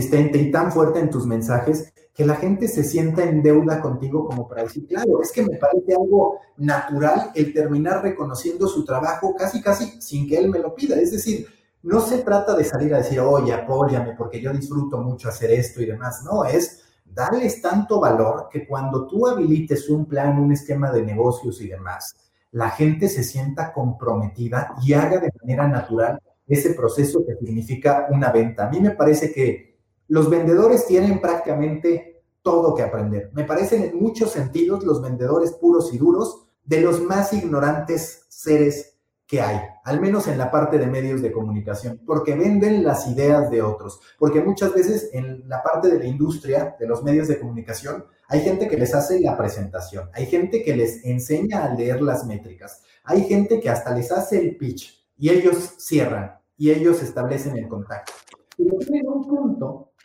y 0.01 0.51
tan 0.51 0.73
fuerte 0.73 1.01
en 1.01 1.11
tus 1.11 1.27
mensajes 1.27 1.93
que 2.15 2.25
la 2.25 2.37
gente 2.37 2.69
se 2.69 2.85
sienta 2.85 3.25
en 3.25 3.43
deuda 3.43 3.81
contigo 3.81 4.27
como 4.27 4.47
para 4.49 4.65
decir, 4.65 4.87
claro, 4.87 5.23
es 5.23 5.33
que 5.33 5.43
me 5.43 5.57
parece 5.57 5.95
algo 5.95 6.39
natural 6.59 7.31
el 7.35 7.55
terminar 7.55 8.03
reconociendo 8.03 8.67
su 8.67 8.85
trabajo 8.85 9.35
casi, 9.35 9.63
casi 9.63 10.01
sin 10.01 10.29
que 10.29 10.37
él 10.37 10.51
me 10.51 10.59
lo 10.59 10.75
pida. 10.75 10.97
Es 10.97 11.13
decir, 11.13 11.47
no 11.83 12.01
se 12.01 12.19
trata 12.19 12.55
de 12.55 12.65
salir 12.65 12.95
a 12.95 12.99
decir, 12.99 13.21
oye, 13.21 13.53
apóyame 13.53 14.15
porque 14.17 14.41
yo 14.41 14.53
disfruto 14.53 14.99
mucho 14.99 15.29
hacer 15.29 15.51
esto 15.51 15.81
y 15.81 15.87
demás. 15.87 16.23
No, 16.25 16.45
es 16.45 16.83
darles 17.05 17.63
tanto 17.63 18.01
valor 18.01 18.49
que 18.51 18.67
cuando 18.67 19.07
tú 19.07 19.27
habilites 19.27 19.89
un 19.89 20.07
plan, 20.07 20.39
un 20.39 20.53
esquema 20.53 20.93
de 20.93 21.03
negocios 21.03 21.61
y 21.61 21.69
demás, 21.69 22.15
la 22.53 22.71
gente 22.71 23.09
se 23.09 23.23
sienta 23.23 23.73
comprometida 23.73 24.75
y 24.83 24.93
haga 24.93 25.21
de 25.21 25.31
manera 25.41 25.69
natural 25.69 26.21
ese 26.47 26.75
proceso 26.75 27.25
que 27.25 27.37
significa 27.37 28.09
una 28.11 28.31
venta. 28.31 28.67
A 28.67 28.71
mí 28.71 28.81
me 28.81 28.91
parece 28.91 29.33
que 29.33 29.70
los 30.11 30.29
vendedores 30.29 30.87
tienen 30.87 31.21
prácticamente 31.21 32.25
todo 32.43 32.75
que 32.75 32.83
aprender. 32.83 33.31
Me 33.33 33.45
parecen 33.45 33.85
en 33.85 34.03
muchos 34.03 34.33
sentidos 34.33 34.83
los 34.85 35.01
vendedores 35.01 35.53
puros 35.53 35.95
y 35.95 35.99
duros 35.99 36.49
de 36.65 36.81
los 36.81 37.01
más 37.01 37.33
ignorantes 37.33 38.27
seres 38.29 38.99
que 39.25 39.41
hay, 39.41 39.61
al 39.85 40.01
menos 40.01 40.27
en 40.27 40.37
la 40.37 40.51
parte 40.51 40.79
de 40.79 40.89
medios 40.89 41.23
de 41.23 41.31
comunicación, 41.31 42.01
porque 42.05 42.35
venden 42.35 42.83
las 42.83 43.07
ideas 43.07 43.53
de 43.53 43.63
otros, 43.63 44.01
porque 44.19 44.41
muchas 44.41 44.75
veces 44.75 45.11
en 45.13 45.49
la 45.49 45.63
parte 45.63 45.89
de 45.89 46.01
la 46.01 46.07
industria, 46.07 46.75
de 46.81 46.89
los 46.89 47.05
medios 47.05 47.29
de 47.29 47.39
comunicación, 47.39 48.05
hay 48.27 48.41
gente 48.41 48.67
que 48.67 48.77
les 48.77 48.93
hace 48.93 49.21
la 49.21 49.39
presentación, 49.39 50.11
hay 50.13 50.27
gente 50.27 50.65
que 50.65 50.75
les 50.75 51.05
enseña 51.05 51.65
a 51.65 51.75
leer 51.75 52.03
las 52.03 52.27
métricas, 52.27 52.83
hay 53.05 53.23
gente 53.23 53.61
que 53.61 53.71
hasta 53.71 53.95
les 53.95 54.11
hace 54.11 54.41
el 54.41 54.57
pitch 54.57 55.09
y 55.17 55.31
ellos 55.31 55.75
cierran 55.79 56.41
y 56.57 56.73
ellos 56.73 57.01
establecen 57.01 57.57
el 57.57 57.69
contacto. 57.69 58.13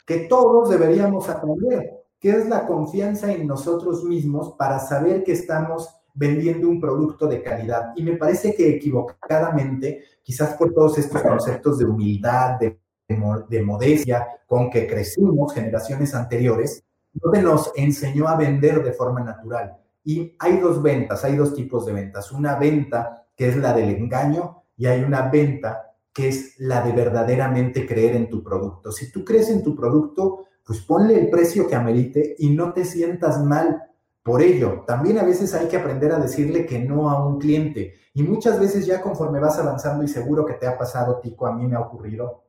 Que 0.05 0.19
todos 0.19 0.69
deberíamos 0.69 1.27
aprender, 1.29 2.03
que 2.19 2.29
es 2.29 2.47
la 2.47 2.65
confianza 2.65 3.31
en 3.31 3.47
nosotros 3.47 4.03
mismos 4.03 4.53
para 4.57 4.79
saber 4.79 5.23
que 5.23 5.33
estamos 5.33 5.89
vendiendo 6.13 6.69
un 6.69 6.79
producto 6.79 7.27
de 7.27 7.43
calidad. 7.43 7.91
Y 7.95 8.03
me 8.03 8.15
parece 8.15 8.55
que 8.55 8.75
equivocadamente, 8.75 10.03
quizás 10.23 10.53
por 10.53 10.73
todos 10.73 10.97
estos 10.97 11.21
conceptos 11.21 11.77
de 11.77 11.85
humildad, 11.85 12.57
de, 12.59 12.79
de, 13.07 13.61
modestia, 13.61 14.27
con 14.47 14.69
que 14.69 14.87
crecimos 14.87 15.53
generaciones 15.53 16.15
anteriores, 16.15 16.83
no 17.13 17.41
nos 17.41 17.71
enseñó 17.75 18.27
a 18.27 18.35
vender 18.35 18.83
de 18.83 18.93
forma 18.93 19.21
natural. 19.21 19.77
Y 20.03 20.35
hay 20.39 20.57
dos 20.57 20.81
ventas, 20.81 21.23
hay 21.23 21.35
dos 21.35 21.53
tipos 21.53 21.85
de 21.85 21.93
ventas. 21.93 22.31
Una 22.31 22.55
venta 22.55 23.25
que 23.35 23.49
es 23.49 23.57
la 23.57 23.73
del 23.73 23.89
engaño 23.89 24.63
y 24.77 24.85
hay 24.85 25.01
una 25.01 25.29
venta 25.29 25.84
que 26.15 26.29
es 26.29 26.55
la 26.59 26.81
de 26.81 26.93
verdaderamente 26.93 27.85
creer 27.85 28.15
en 28.15 28.29
tu 28.29 28.41
producto. 28.41 28.89
Si 28.93 29.11
tú 29.11 29.25
crees 29.25 29.49
en 29.49 29.61
tu 29.61 29.75
producto, 29.75 30.45
pues 30.65 30.79
ponle 30.79 31.19
el 31.19 31.29
precio 31.29 31.67
que 31.67 31.75
amerite 31.75 32.37
y 32.39 32.51
no 32.51 32.71
te 32.71 32.85
sientas 32.85 33.43
mal 33.43 33.83
por 34.23 34.41
ello. 34.41 34.85
También 34.87 35.17
a 35.19 35.23
veces 35.23 35.53
hay 35.53 35.67
que 35.67 35.75
aprender 35.75 36.13
a 36.13 36.19
decirle 36.19 36.65
que 36.65 36.79
no 36.79 37.09
a 37.09 37.27
un 37.27 37.37
cliente. 37.37 37.95
Y 38.13 38.23
muchas 38.23 38.61
veces 38.61 38.85
ya 38.85 39.01
conforme 39.01 39.41
vas 39.41 39.59
avanzando 39.59 40.05
y 40.05 40.07
seguro 40.07 40.45
que 40.45 40.53
te 40.53 40.65
ha 40.65 40.77
pasado, 40.77 41.19
Tico, 41.19 41.47
a 41.47 41.53
mí 41.53 41.67
me 41.67 41.75
ha 41.75 41.81
ocurrido, 41.81 42.44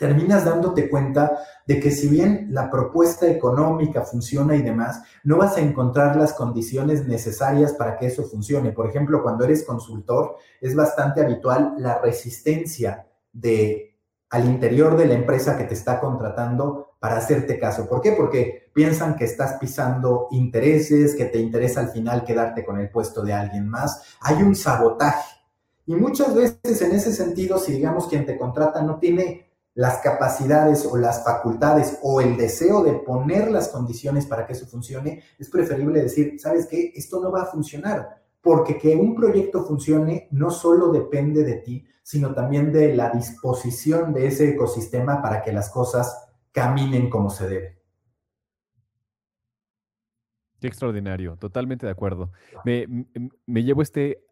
terminas 0.00 0.46
dándote 0.46 0.88
cuenta 0.88 1.40
de 1.66 1.78
que 1.78 1.90
si 1.90 2.08
bien 2.08 2.48
la 2.52 2.70
propuesta 2.70 3.26
económica 3.28 4.00
funciona 4.00 4.56
y 4.56 4.62
demás, 4.62 5.02
no 5.24 5.36
vas 5.36 5.58
a 5.58 5.60
encontrar 5.60 6.16
las 6.16 6.32
condiciones 6.32 7.06
necesarias 7.06 7.74
para 7.74 7.98
que 7.98 8.06
eso 8.06 8.24
funcione. 8.24 8.72
Por 8.72 8.88
ejemplo, 8.88 9.22
cuando 9.22 9.44
eres 9.44 9.62
consultor, 9.62 10.36
es 10.58 10.74
bastante 10.74 11.20
habitual 11.20 11.74
la 11.76 11.98
resistencia 11.98 13.06
de 13.30 13.94
al 14.30 14.46
interior 14.46 14.96
de 14.96 15.04
la 15.04 15.14
empresa 15.14 15.58
que 15.58 15.64
te 15.64 15.74
está 15.74 16.00
contratando 16.00 16.94
para 16.98 17.18
hacerte 17.18 17.58
caso. 17.58 17.86
¿Por 17.86 18.00
qué? 18.00 18.12
Porque 18.12 18.70
piensan 18.72 19.16
que 19.16 19.26
estás 19.26 19.58
pisando 19.60 20.28
intereses, 20.30 21.14
que 21.14 21.26
te 21.26 21.38
interesa 21.38 21.80
al 21.80 21.90
final 21.90 22.24
quedarte 22.24 22.64
con 22.64 22.80
el 22.80 22.88
puesto 22.88 23.22
de 23.22 23.34
alguien 23.34 23.68
más. 23.68 24.16
Hay 24.22 24.42
un 24.42 24.54
sabotaje. 24.54 25.40
Y 25.84 25.94
muchas 25.94 26.34
veces 26.34 26.80
en 26.80 26.92
ese 26.92 27.12
sentido, 27.12 27.58
si 27.58 27.72
digamos 27.72 28.06
quien 28.06 28.24
te 28.24 28.38
contrata 28.38 28.80
no 28.80 28.98
tiene 28.98 29.49
las 29.80 30.02
capacidades 30.02 30.84
o 30.84 30.98
las 30.98 31.24
facultades 31.24 31.98
o 32.02 32.20
el 32.20 32.36
deseo 32.36 32.84
de 32.84 32.92
poner 32.92 33.50
las 33.50 33.68
condiciones 33.68 34.26
para 34.26 34.46
que 34.46 34.52
eso 34.52 34.66
funcione, 34.66 35.22
es 35.38 35.48
preferible 35.48 36.02
decir, 36.02 36.38
¿sabes 36.38 36.66
qué? 36.66 36.92
Esto 36.94 37.18
no 37.18 37.32
va 37.32 37.44
a 37.44 37.46
funcionar, 37.46 38.22
porque 38.42 38.76
que 38.76 38.94
un 38.94 39.14
proyecto 39.14 39.64
funcione 39.64 40.28
no 40.32 40.50
solo 40.50 40.92
depende 40.92 41.44
de 41.44 41.54
ti, 41.54 41.86
sino 42.02 42.34
también 42.34 42.74
de 42.74 42.94
la 42.94 43.08
disposición 43.08 44.12
de 44.12 44.26
ese 44.26 44.50
ecosistema 44.50 45.22
para 45.22 45.40
que 45.40 45.50
las 45.50 45.70
cosas 45.70 46.28
caminen 46.52 47.08
como 47.08 47.30
se 47.30 47.48
debe. 47.48 47.78
Qué 50.60 50.66
extraordinario, 50.66 51.38
totalmente 51.38 51.86
de 51.86 51.92
acuerdo. 51.92 52.32
Me, 52.66 52.86
me 53.46 53.64
llevo 53.64 53.80
este 53.80 54.22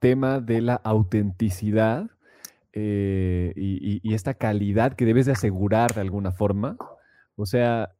tema 0.00 0.40
de 0.40 0.60
la 0.60 0.74
autenticidad 0.74 2.10
eh, 2.80 3.52
y, 3.56 4.14
esta 4.14 4.34
calidad 4.34 4.94
que 4.94 5.04
debes 5.04 5.26
de 5.26 5.32
asegurar 5.32 5.94
de 5.94 6.00
alguna 6.00 6.32
forma. 6.32 6.76
O 7.36 7.46
sea, 7.46 7.94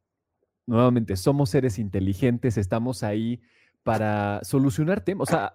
nuevamente, 0.67 1.17
somos 1.17 1.51
seres 1.51 1.79
inteligentes, 1.79 2.57
estamos 2.57 3.03
ahí 3.03 3.41
para 3.83 4.41
solucionar 4.45 5.01
temas. 5.01 5.29
O 5.29 5.31
sea, 5.31 5.53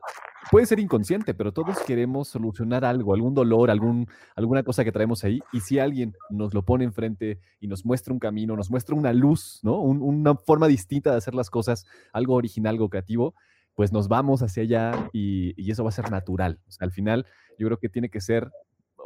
puede 0.52 0.66
ser 0.66 0.80
inconsciente, 0.80 1.34
pero 1.34 1.54
todos 1.54 1.80
queremos 1.80 2.28
solucionar 2.28 2.84
algo, 2.84 3.14
algún 3.14 3.34
dolor, 3.34 3.72
algún, 3.72 4.08
alguna 4.36 4.64
cosa 4.64 4.84
que 4.84 4.92
traemos 4.92 5.24
ahí. 5.24 5.40
Y 5.54 5.62
si 5.62 5.80
alguien 5.80 6.14
nos 6.30 6.54
lo 6.54 6.66
pone 6.66 6.84
enfrente 6.84 7.40
y 7.60 7.68
nos 7.68 7.86
muestra 7.86 8.14
un 8.14 8.20
camino, 8.20 8.56
nos 8.58 8.70
muestra 8.70 8.96
una 8.96 9.14
luz, 9.14 9.60
¿no? 9.64 9.80
una 9.80 10.36
forma 10.36 10.68
distinta 10.68 11.12
de 11.12 11.18
hacer 11.18 11.34
las 11.34 11.50
cosas, 11.50 11.86
algo 12.12 12.36
original, 12.36 12.72
algo 12.72 12.90
creativo, 12.90 13.36
pues 13.76 13.92
nos 13.92 14.08
vamos 14.08 14.42
hacia 14.42 14.64
allá 14.64 15.10
y, 15.14 15.72
eso 15.72 15.84
va 15.84 15.90
a 15.90 15.94
ser 15.94 16.12
natural. 16.12 16.60
Al 16.80 16.92
final 16.92 17.26
yo 17.58 17.68
creo 17.68 17.80
que 17.80 17.90
tiene 17.90 18.10
que 18.10 18.22
ser 18.22 18.52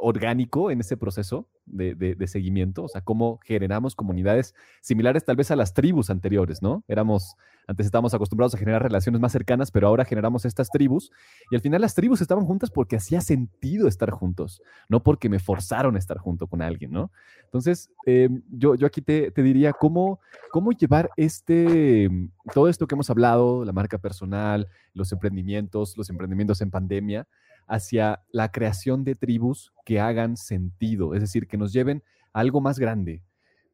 orgánico 0.00 0.70
en 0.70 0.80
ese 0.80 0.96
proceso 0.96 1.48
de, 1.66 2.26
seguimiento, 2.26 2.84
o 2.84 2.88
sea, 2.88 3.02
cómo 3.02 3.40
generamos 3.44 3.94
comunidades 3.94 4.54
similares 4.80 5.24
tal 5.24 5.36
vez 5.36 5.50
a 5.50 5.56
las 5.56 5.74
tribus 5.74 6.10
anteriores, 6.10 6.62
¿no? 6.62 6.82
Éramos, 6.88 7.36
antes 7.66 7.86
estábamos 7.86 8.14
acostumbrados 8.14 8.54
a 8.54 8.58
generar 8.58 8.82
relaciones 8.82 9.20
más 9.20 9.32
cercanas, 9.32 9.70
pero 9.70 9.86
ahora 9.86 10.04
generamos 10.04 10.44
estas 10.44 10.70
tribus 10.70 11.10
y 11.50 11.56
al 11.56 11.60
final 11.60 11.82
las 11.82 11.94
tribus 11.94 12.20
estaban 12.20 12.46
juntas 12.46 12.70
porque 12.70 12.96
hacía 12.96 13.20
sentido 13.20 13.86
estar 13.88 14.10
juntos, 14.10 14.62
no 14.88 15.02
porque 15.02 15.28
me 15.28 15.38
forzaron 15.38 15.96
a 15.96 15.98
estar 15.98 16.18
junto 16.18 16.46
con 16.46 16.62
alguien, 16.62 16.90
¿no? 16.90 17.10
Entonces, 17.44 17.90
em, 18.06 18.42
yo, 18.50 18.74
yo 18.74 18.86
aquí 18.86 19.02
te, 19.02 19.30
te, 19.30 19.42
diría 19.42 19.72
cómo, 19.72 20.20
cómo 20.50 20.72
llevar 20.72 21.10
este, 21.16 22.08
todo 22.54 22.68
esto 22.68 22.86
que 22.86 22.94
hemos 22.94 23.10
hablado, 23.10 23.64
la 23.64 23.72
marca 23.72 23.98
personal, 23.98 24.68
los 24.94 25.12
emprendimientos, 25.12 25.96
los 25.96 26.08
emprendimientos 26.10 26.60
en 26.60 26.70
pandemia, 26.70 27.26
hacia 27.68 28.24
la 28.30 28.50
creación 28.50 29.04
de 29.04 29.14
tribus 29.14 29.72
que 29.84 30.00
hagan 30.00 30.36
sentido, 30.36 31.14
es 31.14 31.20
decir, 31.20 31.46
que 31.46 31.56
nos 31.56 31.72
lleven 31.72 32.02
a 32.32 32.40
algo 32.40 32.60
más 32.60 32.78
grande. 32.78 33.22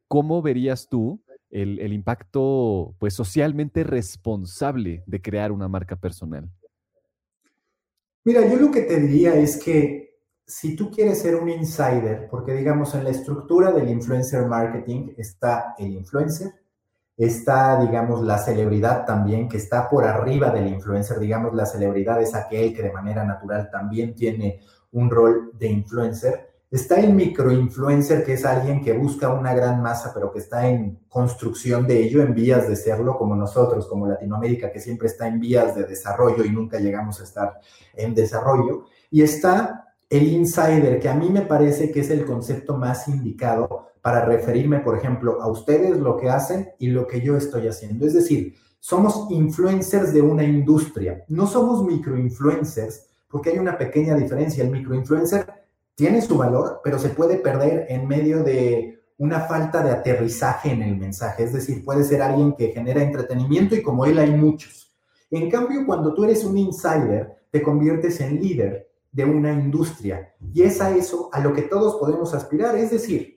¿Cómo 0.07 0.41
verías 0.41 0.87
tú 0.89 1.21
el, 1.49 1.93
impacto 1.93 2.95
pues, 2.99 3.13
socialmente 3.13 3.83
responsable 3.83 5.03
de 5.05 5.21
crear 5.21 5.51
una 5.51 5.67
marca 5.67 5.95
personal? 5.95 6.49
Mira, 8.23 8.47
yo 8.47 8.57
lo 8.57 8.71
que 8.71 8.81
te 8.81 8.99
diría 8.99 9.35
es 9.35 9.57
que 9.57 10.05
si 10.45 10.75
tú 10.75 10.91
quieres 10.91 11.21
ser 11.21 11.35
un 11.35 11.49
insider, 11.49 12.27
porque 12.29 12.53
digamos 12.53 12.93
en 12.93 13.03
la 13.03 13.09
estructura 13.09 13.71
del 13.71 13.89
influencer 13.89 14.45
marketing 14.47 15.13
está 15.17 15.75
el 15.77 15.93
influencer, 15.93 16.51
Está, 17.17 17.79
digamos, 17.79 18.21
la 18.21 18.37
celebridad 18.37 19.05
también, 19.05 19.47
que 19.47 19.57
está 19.57 19.89
por 19.89 20.03
arriba 20.05 20.49
del 20.51 20.67
influencer. 20.67 21.19
Digamos, 21.19 21.53
la 21.53 21.65
celebridad 21.65 22.21
es 22.21 22.35
aquel 22.35 22.75
que 22.75 22.83
de 22.83 22.91
manera 22.91 23.23
natural 23.23 23.69
también 23.71 24.13
tiene 24.15 24.61
un 24.91 25.09
rol 25.09 25.51
de 25.53 25.67
influencer. 25.67 26.55
Está 26.69 26.99
el 26.99 27.13
microinfluencer, 27.13 28.25
que 28.25 28.33
es 28.33 28.43
alguien 28.43 28.83
que 28.83 28.91
busca 28.91 29.29
una 29.29 29.53
gran 29.53 29.81
masa, 29.81 30.11
pero 30.13 30.31
que 30.31 30.39
está 30.39 30.67
en 30.67 31.05
construcción 31.07 31.87
de 31.87 32.03
ello, 32.03 32.21
en 32.21 32.33
vías 32.33 32.67
de 32.67 32.75
serlo, 32.75 33.17
como 33.17 33.35
nosotros, 33.35 33.87
como 33.87 34.07
Latinoamérica, 34.07 34.71
que 34.71 34.81
siempre 34.81 35.07
está 35.07 35.27
en 35.27 35.39
vías 35.39 35.73
de 35.73 35.85
desarrollo 35.85 36.43
y 36.43 36.49
nunca 36.49 36.79
llegamos 36.79 37.21
a 37.21 37.23
estar 37.23 37.59
en 37.93 38.13
desarrollo. 38.13 38.85
Y 39.09 39.21
está 39.21 39.85
el 40.09 40.27
insider, 40.27 40.99
que 40.99 41.07
a 41.07 41.15
mí 41.15 41.29
me 41.29 41.43
parece 41.43 41.91
que 41.91 42.01
es 42.01 42.09
el 42.09 42.25
concepto 42.25 42.75
más 42.75 43.07
indicado 43.07 43.87
para 44.05 44.23
referirme, 44.23 44.81
por 44.81 44.95
ejemplo, 44.95 45.41
a 45.41 45.47
ustedes, 45.47 45.97
lo 45.97 46.15
que 46.15 46.29
hacen 46.29 46.69
y 46.77 46.89
lo 46.89 47.07
que 47.07 47.21
yo 47.21 47.35
estoy 47.35 47.67
haciendo. 47.67 48.05
Es 48.05 48.13
decir, 48.13 48.53
somos 48.79 49.25
influencers 49.31 50.13
de 50.13 50.21
una 50.21 50.43
industria, 50.43 51.25
no 51.27 51.47
somos 51.47 51.83
microinfluencers, 51.83 53.07
porque 53.27 53.49
hay 53.49 53.57
una 53.57 53.79
pequeña 53.79 54.13
diferencia. 54.13 54.63
El 54.63 54.69
microinfluencer 54.69 55.51
tiene 55.95 56.21
su 56.21 56.37
valor, 56.37 56.81
pero 56.83 56.99
se 56.99 57.09
puede 57.09 57.37
perder 57.37 57.87
en 57.89 58.07
medio 58.07 58.43
de 58.43 58.99
una 59.17 59.39
falta 59.39 59.81
de 59.81 59.89
aterrizaje 59.89 60.69
en 60.69 60.83
el 60.83 60.97
mensaje. 60.97 61.43
Es 61.43 61.53
decir, 61.53 61.83
puede 61.83 62.03
ser 62.03 62.21
alguien 62.21 62.53
que 62.55 62.73
genera 62.73 63.01
entretenimiento 63.01 63.73
y 63.73 63.81
como 63.81 64.05
él 64.05 64.19
hay 64.19 64.29
muchos. 64.29 64.95
En 65.31 65.49
cambio, 65.49 65.83
cuando 65.83 66.13
tú 66.13 66.25
eres 66.25 66.45
un 66.45 66.59
insider, 66.59 67.37
te 67.49 67.63
conviertes 67.63 68.21
en 68.21 68.39
líder 68.39 68.87
de 69.11 69.25
una 69.25 69.51
industria. 69.51 70.35
Y 70.53 70.61
es 70.61 70.79
a 70.79 70.95
eso 70.95 71.31
a 71.33 71.39
lo 71.39 71.53
que 71.53 71.63
todos 71.63 71.95
podemos 71.95 72.35
aspirar. 72.35 72.77
Es 72.77 72.91
decir, 72.91 73.34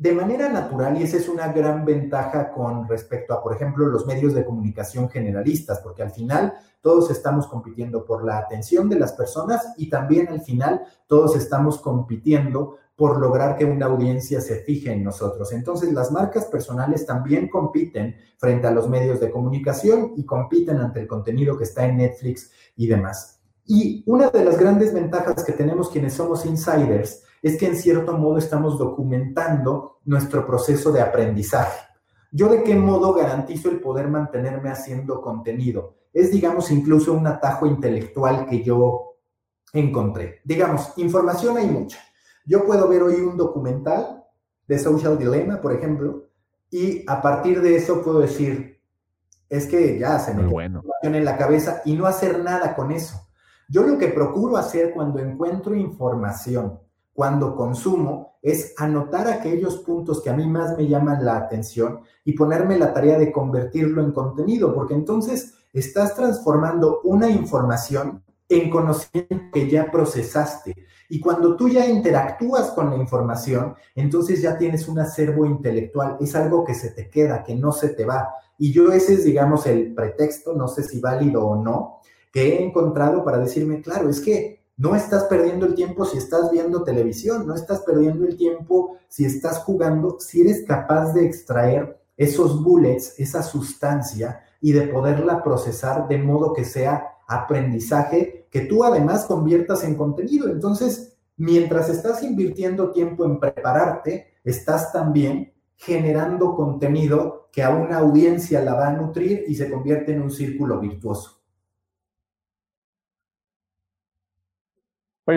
de 0.00 0.12
manera 0.12 0.48
natural, 0.48 0.98
y 0.98 1.02
esa 1.02 1.18
es 1.18 1.28
una 1.28 1.52
gran 1.52 1.84
ventaja 1.84 2.52
con 2.52 2.88
respecto 2.88 3.34
a, 3.34 3.42
por 3.42 3.54
ejemplo, 3.54 3.86
los 3.86 4.06
medios 4.06 4.32
de 4.32 4.46
comunicación 4.46 5.10
generalistas, 5.10 5.80
porque 5.80 6.02
al 6.02 6.10
final 6.10 6.54
todos 6.80 7.10
estamos 7.10 7.46
compitiendo 7.46 8.02
por 8.06 8.24
la 8.24 8.38
atención 8.38 8.88
de 8.88 8.98
las 8.98 9.12
personas 9.12 9.74
y 9.76 9.90
también 9.90 10.28
al 10.28 10.40
final 10.40 10.80
todos 11.06 11.36
estamos 11.36 11.82
compitiendo 11.82 12.78
por 12.96 13.20
lograr 13.20 13.58
que 13.58 13.66
una 13.66 13.86
audiencia 13.86 14.40
se 14.40 14.60
fije 14.60 14.90
en 14.90 15.04
nosotros. 15.04 15.52
Entonces, 15.52 15.92
las 15.92 16.10
marcas 16.10 16.46
personales 16.46 17.04
también 17.04 17.50
compiten 17.50 18.16
frente 18.38 18.68
a 18.68 18.70
los 18.70 18.88
medios 18.88 19.20
de 19.20 19.30
comunicación 19.30 20.14
y 20.16 20.24
compiten 20.24 20.78
ante 20.78 21.00
el 21.00 21.06
contenido 21.06 21.58
que 21.58 21.64
está 21.64 21.84
en 21.84 21.98
Netflix 21.98 22.50
y 22.74 22.86
demás. 22.86 23.42
Y 23.66 24.02
una 24.06 24.30
de 24.30 24.46
las 24.46 24.58
grandes 24.58 24.94
ventajas 24.94 25.44
que 25.44 25.52
tenemos 25.52 25.90
quienes 25.90 26.14
somos 26.14 26.46
insiders 26.46 27.22
es 27.42 27.56
que 27.56 27.66
en 27.66 27.76
cierto 27.76 28.16
modo 28.16 28.38
estamos 28.38 28.78
documentando 28.78 30.00
nuestro 30.04 30.46
proceso 30.46 30.92
de 30.92 31.00
aprendizaje. 31.00 31.78
¿Yo 32.32 32.48
de 32.48 32.62
qué 32.62 32.74
modo 32.76 33.14
garantizo 33.14 33.70
el 33.70 33.80
poder 33.80 34.08
mantenerme 34.08 34.70
haciendo 34.70 35.20
contenido? 35.20 35.96
Es, 36.12 36.30
digamos, 36.30 36.70
incluso 36.70 37.12
un 37.12 37.26
atajo 37.26 37.66
intelectual 37.66 38.46
que 38.46 38.62
yo 38.62 39.16
encontré. 39.72 40.40
Digamos, 40.44 40.92
información 40.96 41.56
hay 41.56 41.66
mucha. 41.66 41.98
Yo 42.44 42.64
puedo 42.64 42.88
ver 42.88 43.02
hoy 43.02 43.14
un 43.14 43.36
documental 43.36 44.24
de 44.66 44.78
Social 44.78 45.18
Dilemma, 45.18 45.60
por 45.60 45.72
ejemplo, 45.72 46.28
y 46.70 47.04
a 47.08 47.20
partir 47.20 47.60
de 47.60 47.76
eso 47.76 48.02
puedo 48.02 48.20
decir, 48.20 48.80
es 49.48 49.66
que 49.66 49.98
ya 49.98 50.18
se 50.20 50.32
me 50.32 50.46
bueno. 50.46 50.82
en 51.02 51.24
la 51.24 51.36
cabeza 51.36 51.82
y 51.84 51.94
no 51.94 52.06
hacer 52.06 52.40
nada 52.40 52.76
con 52.76 52.92
eso. 52.92 53.28
Yo 53.68 53.82
lo 53.82 53.98
que 53.98 54.08
procuro 54.08 54.56
hacer 54.56 54.92
cuando 54.94 55.18
encuentro 55.18 55.74
información 55.74 56.80
cuando 57.12 57.54
consumo 57.54 58.38
es 58.42 58.74
anotar 58.78 59.28
aquellos 59.28 59.78
puntos 59.78 60.22
que 60.22 60.30
a 60.30 60.34
mí 60.34 60.46
más 60.46 60.76
me 60.76 60.88
llaman 60.88 61.24
la 61.24 61.36
atención 61.36 62.00
y 62.24 62.32
ponerme 62.32 62.78
la 62.78 62.92
tarea 62.92 63.18
de 63.18 63.32
convertirlo 63.32 64.02
en 64.02 64.12
contenido, 64.12 64.74
porque 64.74 64.94
entonces 64.94 65.54
estás 65.72 66.14
transformando 66.14 67.00
una 67.04 67.28
información 67.28 68.22
en 68.48 68.70
conocimiento 68.70 69.36
que 69.52 69.68
ya 69.68 69.90
procesaste. 69.90 70.74
Y 71.08 71.20
cuando 71.20 71.56
tú 71.56 71.68
ya 71.68 71.86
interactúas 71.86 72.70
con 72.70 72.90
la 72.90 72.96
información, 72.96 73.74
entonces 73.94 74.42
ya 74.42 74.56
tienes 74.56 74.88
un 74.88 74.98
acervo 74.98 75.44
intelectual, 75.44 76.16
es 76.20 76.34
algo 76.34 76.64
que 76.64 76.74
se 76.74 76.90
te 76.90 77.08
queda, 77.08 77.42
que 77.42 77.54
no 77.54 77.72
se 77.72 77.90
te 77.90 78.04
va. 78.04 78.28
Y 78.58 78.72
yo 78.72 78.92
ese 78.92 79.14
es, 79.14 79.24
digamos, 79.24 79.66
el 79.66 79.94
pretexto, 79.94 80.54
no 80.54 80.68
sé 80.68 80.82
si 80.82 81.00
válido 81.00 81.46
o 81.46 81.62
no, 81.62 82.00
que 82.32 82.54
he 82.54 82.64
encontrado 82.64 83.24
para 83.24 83.38
decirme, 83.38 83.80
claro, 83.80 84.08
es 84.08 84.20
que 84.20 84.59
no 84.80 84.96
estás 84.96 85.24
perdiendo 85.24 85.66
el 85.66 85.74
tiempo 85.74 86.06
si 86.06 86.16
estás 86.16 86.50
viendo 86.50 86.82
televisión, 86.82 87.46
no 87.46 87.54
estás 87.54 87.80
perdiendo 87.80 88.26
el 88.26 88.34
tiempo 88.38 88.96
si 89.08 89.26
estás 89.26 89.58
jugando, 89.58 90.16
si 90.20 90.40
eres 90.40 90.64
capaz 90.66 91.12
de 91.12 91.26
extraer 91.26 92.00
esos 92.16 92.64
bullets, 92.64 93.12
esa 93.18 93.42
sustancia 93.42 94.40
y 94.58 94.72
de 94.72 94.88
poderla 94.88 95.42
procesar 95.42 96.08
de 96.08 96.16
modo 96.16 96.54
que 96.54 96.64
sea 96.64 97.18
aprendizaje 97.28 98.46
que 98.50 98.62
tú 98.62 98.82
además 98.82 99.26
conviertas 99.26 99.84
en 99.84 99.96
contenido. 99.96 100.48
Entonces, 100.48 101.18
mientras 101.36 101.90
estás 101.90 102.22
invirtiendo 102.22 102.90
tiempo 102.90 103.26
en 103.26 103.38
prepararte, 103.38 104.28
estás 104.44 104.94
también 104.94 105.52
generando 105.76 106.56
contenido 106.56 107.50
que 107.52 107.62
a 107.62 107.68
una 107.68 107.98
audiencia 107.98 108.62
la 108.62 108.72
va 108.72 108.88
a 108.88 108.92
nutrir 108.92 109.44
y 109.46 109.56
se 109.56 109.70
convierte 109.70 110.12
en 110.12 110.22
un 110.22 110.30
círculo 110.30 110.80
virtuoso. 110.80 111.39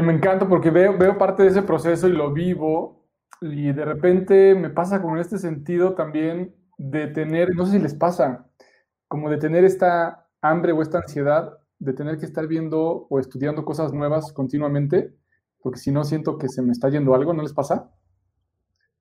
Me 0.02 0.14
encanta 0.14 0.48
porque 0.48 0.72
veo, 0.72 1.18
parte 1.18 1.44
de 1.44 1.50
ese 1.50 1.62
proceso 1.62 2.08
y 2.08 2.14
lo 2.14 2.34
vivo 2.34 3.06
y 3.42 3.72
de 3.72 3.86
repente 3.86 4.56
me 4.56 4.70
pasa 4.70 5.02
como 5.02 5.16
en 5.16 5.22
este 5.22 5.38
sentido 5.38 5.94
también 5.94 6.56
de 6.78 7.08
tener, 7.08 7.54
no 7.56 7.66
sé 7.66 7.74
si 7.74 7.80
les 7.80 7.94
pasa, 7.94 8.48
como 9.08 9.30
de 9.30 9.38
tener 9.38 9.66
esta 9.66 10.28
hambre 10.42 10.72
o 10.72 10.82
esta 10.82 11.00
ansiedad 11.00 11.58
de 11.80 11.94
tener 11.94 12.18
que 12.18 12.26
estar 12.26 12.48
viendo 12.48 13.08
o 13.10 13.20
estudiando 13.20 13.66
cosas 13.66 13.94
nuevas 13.94 14.32
continuamente, 14.34 15.14
porque 15.62 15.80
si 15.80 15.92
no 15.92 16.04
siento 16.04 16.38
que 16.38 16.48
se 16.48 16.62
me 16.62 16.72
está 16.72 16.90
yendo 16.90 17.14
algo, 17.14 17.34
¿no 17.34 17.44
les 17.44 17.54
pasa? 17.54 17.92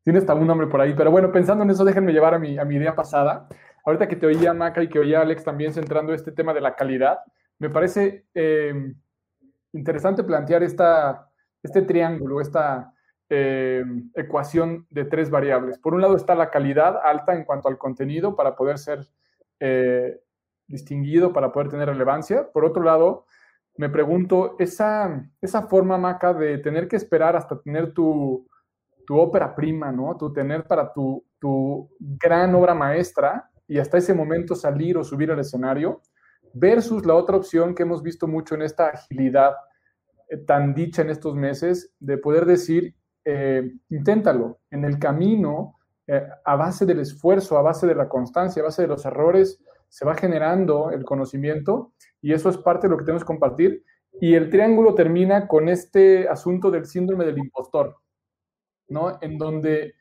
Tiene 0.02 0.18
hasta 0.18 0.34
un 0.34 0.46
nombre 0.46 0.66
por 0.66 0.80
ahí, 0.80 0.94
pero 0.94 1.10
bueno, 1.10 1.30
pensando 1.30 1.64
en 1.64 1.70
eso, 1.70 1.84
déjenme 1.84 2.12
llevar 2.12 2.34
a 2.34 2.38
mi, 2.38 2.58
a 2.58 2.64
mi 2.64 2.76
idea 2.76 2.94
pasada. 2.94 3.48
Ahorita 3.84 4.08
que 4.08 4.16
te 4.16 4.26
oía, 4.26 4.52
Maca, 4.52 4.82
y 4.82 4.88
que 4.88 4.98
oía 4.98 5.20
Alex 5.20 5.44
también 5.44 5.72
centrando 5.72 6.12
este 6.12 6.32
tema 6.32 6.52
de 6.52 6.60
la 6.60 6.74
calidad, 6.74 7.18
me 7.58 7.70
parece 7.70 8.26
eh, 8.34 8.94
interesante 9.72 10.24
plantear 10.24 10.62
esta, 10.62 11.30
este 11.62 11.82
triángulo, 11.82 12.40
esta 12.40 12.92
eh, 13.28 13.84
ecuación 14.14 14.86
de 14.90 15.04
tres 15.04 15.30
variables. 15.30 15.78
Por 15.78 15.94
un 15.94 16.02
lado 16.02 16.16
está 16.16 16.34
la 16.34 16.50
calidad 16.50 17.00
alta 17.02 17.34
en 17.34 17.44
cuanto 17.44 17.68
al 17.68 17.78
contenido 17.78 18.36
para 18.36 18.54
poder 18.56 18.78
ser 18.78 19.06
eh, 19.60 20.20
distinguido, 20.66 21.32
para 21.32 21.52
poder 21.52 21.68
tener 21.68 21.88
relevancia. 21.88 22.50
Por 22.52 22.64
otro 22.64 22.82
lado, 22.82 23.26
me 23.76 23.88
pregunto, 23.88 24.56
esa, 24.58 25.30
esa 25.40 25.62
forma, 25.62 25.96
Maca, 25.96 26.34
de 26.34 26.58
tener 26.58 26.88
que 26.88 26.96
esperar 26.96 27.36
hasta 27.36 27.60
tener 27.60 27.94
tu, 27.94 28.46
tu 29.06 29.18
ópera 29.18 29.54
prima, 29.54 29.90
¿no? 29.90 30.16
Tu 30.16 30.32
tener 30.32 30.66
para 30.66 30.92
tu, 30.92 31.24
tu 31.38 31.88
gran 31.98 32.54
obra 32.54 32.74
maestra 32.74 33.50
y 33.66 33.78
hasta 33.78 33.98
ese 33.98 34.12
momento 34.12 34.54
salir 34.54 34.98
o 34.98 35.04
subir 35.04 35.30
al 35.30 35.38
escenario, 35.38 36.02
versus 36.54 37.04
la 37.06 37.14
otra 37.14 37.36
opción 37.36 37.74
que 37.74 37.82
hemos 37.82 38.02
visto 38.02 38.26
mucho 38.26 38.54
en 38.54 38.62
esta 38.62 38.88
agilidad 38.88 39.54
eh, 40.28 40.38
tan 40.38 40.74
dicha 40.74 41.02
en 41.02 41.10
estos 41.10 41.34
meses, 41.34 41.92
de 41.98 42.18
poder 42.18 42.46
decir, 42.46 42.94
eh, 43.24 43.72
inténtalo, 43.90 44.60
en 44.70 44.84
el 44.84 44.98
camino, 44.98 45.78
eh, 46.06 46.26
a 46.44 46.56
base 46.56 46.84
del 46.86 47.00
esfuerzo, 47.00 47.56
a 47.56 47.62
base 47.62 47.86
de 47.86 47.94
la 47.94 48.08
constancia, 48.08 48.62
a 48.62 48.66
base 48.66 48.82
de 48.82 48.88
los 48.88 49.04
errores, 49.04 49.60
se 49.88 50.04
va 50.04 50.14
generando 50.14 50.90
el 50.90 51.04
conocimiento 51.04 51.92
y 52.20 52.32
eso 52.32 52.48
es 52.48 52.56
parte 52.56 52.86
de 52.86 52.92
lo 52.92 52.96
que 52.96 53.04
tenemos 53.04 53.22
que 53.22 53.26
compartir. 53.26 53.84
Y 54.20 54.34
el 54.34 54.50
triángulo 54.50 54.94
termina 54.94 55.46
con 55.46 55.68
este 55.68 56.28
asunto 56.28 56.70
del 56.70 56.86
síndrome 56.86 57.24
del 57.24 57.38
impostor. 57.38 57.96
¿no? 58.88 59.18
En 59.20 59.38
donde 59.38 59.94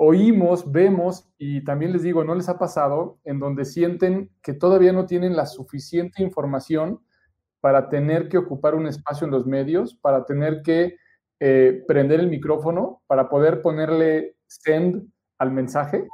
oímos, 0.00 0.70
vemos 0.70 1.28
y 1.38 1.64
también 1.64 1.92
les 1.92 2.02
digo, 2.02 2.22
no 2.22 2.36
les 2.36 2.48
ha 2.48 2.56
pasado, 2.56 3.18
en 3.24 3.40
donde 3.40 3.64
sienten 3.64 4.30
que 4.42 4.54
todavía 4.54 4.92
no 4.92 5.06
tienen 5.06 5.34
la 5.34 5.44
suficiente 5.44 6.22
información 6.22 7.00
para 7.60 7.88
tener 7.88 8.28
que 8.28 8.38
ocupar 8.38 8.76
un 8.76 8.86
espacio 8.86 9.24
en 9.24 9.32
los 9.32 9.44
medios, 9.44 9.96
para 9.96 10.24
tener 10.24 10.62
que 10.62 10.96
eh, 11.40 11.82
prender 11.88 12.20
el 12.20 12.28
micrófono, 12.28 13.02
para 13.08 13.28
poder 13.28 13.60
ponerle 13.60 14.36
send 14.46 15.10
al 15.36 15.50
mensaje. 15.50 16.06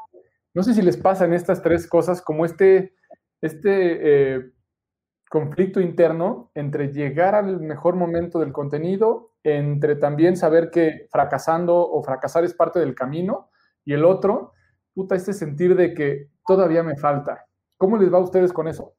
No 0.55 0.63
sé 0.63 0.73
si 0.73 0.81
les 0.81 0.97
pasan 0.97 1.35
estas 1.35 1.61
tres 1.63 1.87
cosas 1.87 2.23
como 2.23 2.47
este, 2.47 2.95
este 3.43 4.35
eh, 4.37 4.51
conflicto 5.29 5.83
interno 5.83 6.51
entre 6.55 6.91
llegar 6.91 7.35
al 7.35 7.61
mejor 7.61 7.97
momento 7.97 8.39
del 8.39 8.53
contenido, 8.53 9.33
entre 9.43 9.97
también 9.97 10.39
saber 10.39 10.71
que 10.71 11.07
fracasando 11.11 11.77
o 11.77 12.03
fracasar 12.03 12.45
es 12.45 12.55
parte 12.55 12.81
del 12.81 12.95
camino, 12.95 13.51
y 13.85 13.93
el 13.93 14.05
otro, 14.05 14.53
puta, 14.95 15.15
este 15.15 15.33
sentir 15.33 15.77
de 15.77 15.95
que 15.95 16.31
todavía 16.47 16.83
me 16.83 16.97
falta. 16.97 17.47
¿Cómo 17.77 17.97
les 17.97 18.13
va 18.13 18.19
a 18.19 18.23
ustedes 18.23 18.53
con 18.53 18.69
eso? 18.69 18.95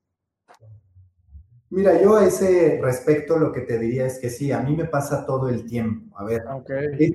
Mira, 1.70 2.02
yo 2.02 2.16
a 2.16 2.26
ese 2.26 2.80
respecto 2.82 3.38
lo 3.38 3.52
que 3.52 3.62
te 3.62 3.80
diría 3.80 4.06
es 4.06 4.20
que 4.20 4.30
sí, 4.30 4.52
a 4.52 4.60
mí 4.62 4.76
me 4.76 4.86
pasa 4.86 5.26
todo 5.26 5.50
el 5.50 5.66
tiempo. 5.66 6.18
A 6.18 6.24
ver, 6.24 6.44
es, 7.00 7.14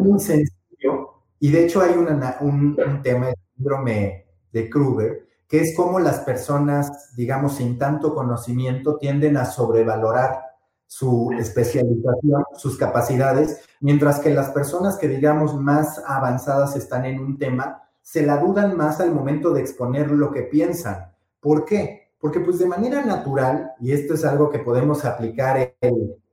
muy, 0.00 0.20
sencillo 0.20 1.12
y 1.40 1.50
de 1.50 1.64
hecho 1.64 1.80
hay 1.80 1.94
un, 1.94 3.02
tema, 3.02 3.30
el 3.30 3.34
síndrome 3.56 4.26
de 4.52 4.70
Kruger, 4.70 5.26
que 5.48 5.60
es 5.60 5.76
como 5.76 5.98
las 5.98 6.20
personas, 6.20 7.14
digamos, 7.16 7.56
sin 7.56 7.78
tanto 7.78 8.14
conocimiento 8.14 8.96
tienden 8.96 9.36
a 9.36 9.44
sobrevalorar 9.44 10.38
su 10.92 11.30
especialización, 11.38 12.44
sus 12.54 12.76
capacidades, 12.76 13.62
mientras 13.80 14.20
que 14.20 14.28
las 14.28 14.50
personas 14.50 14.98
que, 14.98 15.08
digamos, 15.08 15.58
más 15.58 16.02
avanzadas 16.06 16.76
están 16.76 17.06
en 17.06 17.18
un 17.18 17.38
tema, 17.38 17.88
se 18.02 18.26
la 18.26 18.36
dudan 18.36 18.76
más 18.76 19.00
al 19.00 19.10
momento 19.10 19.54
de 19.54 19.62
exponer 19.62 20.10
lo 20.10 20.30
que 20.30 20.42
piensan. 20.42 21.10
¿Por 21.40 21.64
qué? 21.64 22.10
Porque 22.20 22.40
pues 22.40 22.58
de 22.58 22.66
manera 22.66 23.02
natural, 23.06 23.72
y 23.80 23.92
esto 23.92 24.12
es 24.12 24.24
algo 24.26 24.50
que 24.50 24.58
podemos 24.58 25.06
aplicar 25.06 25.76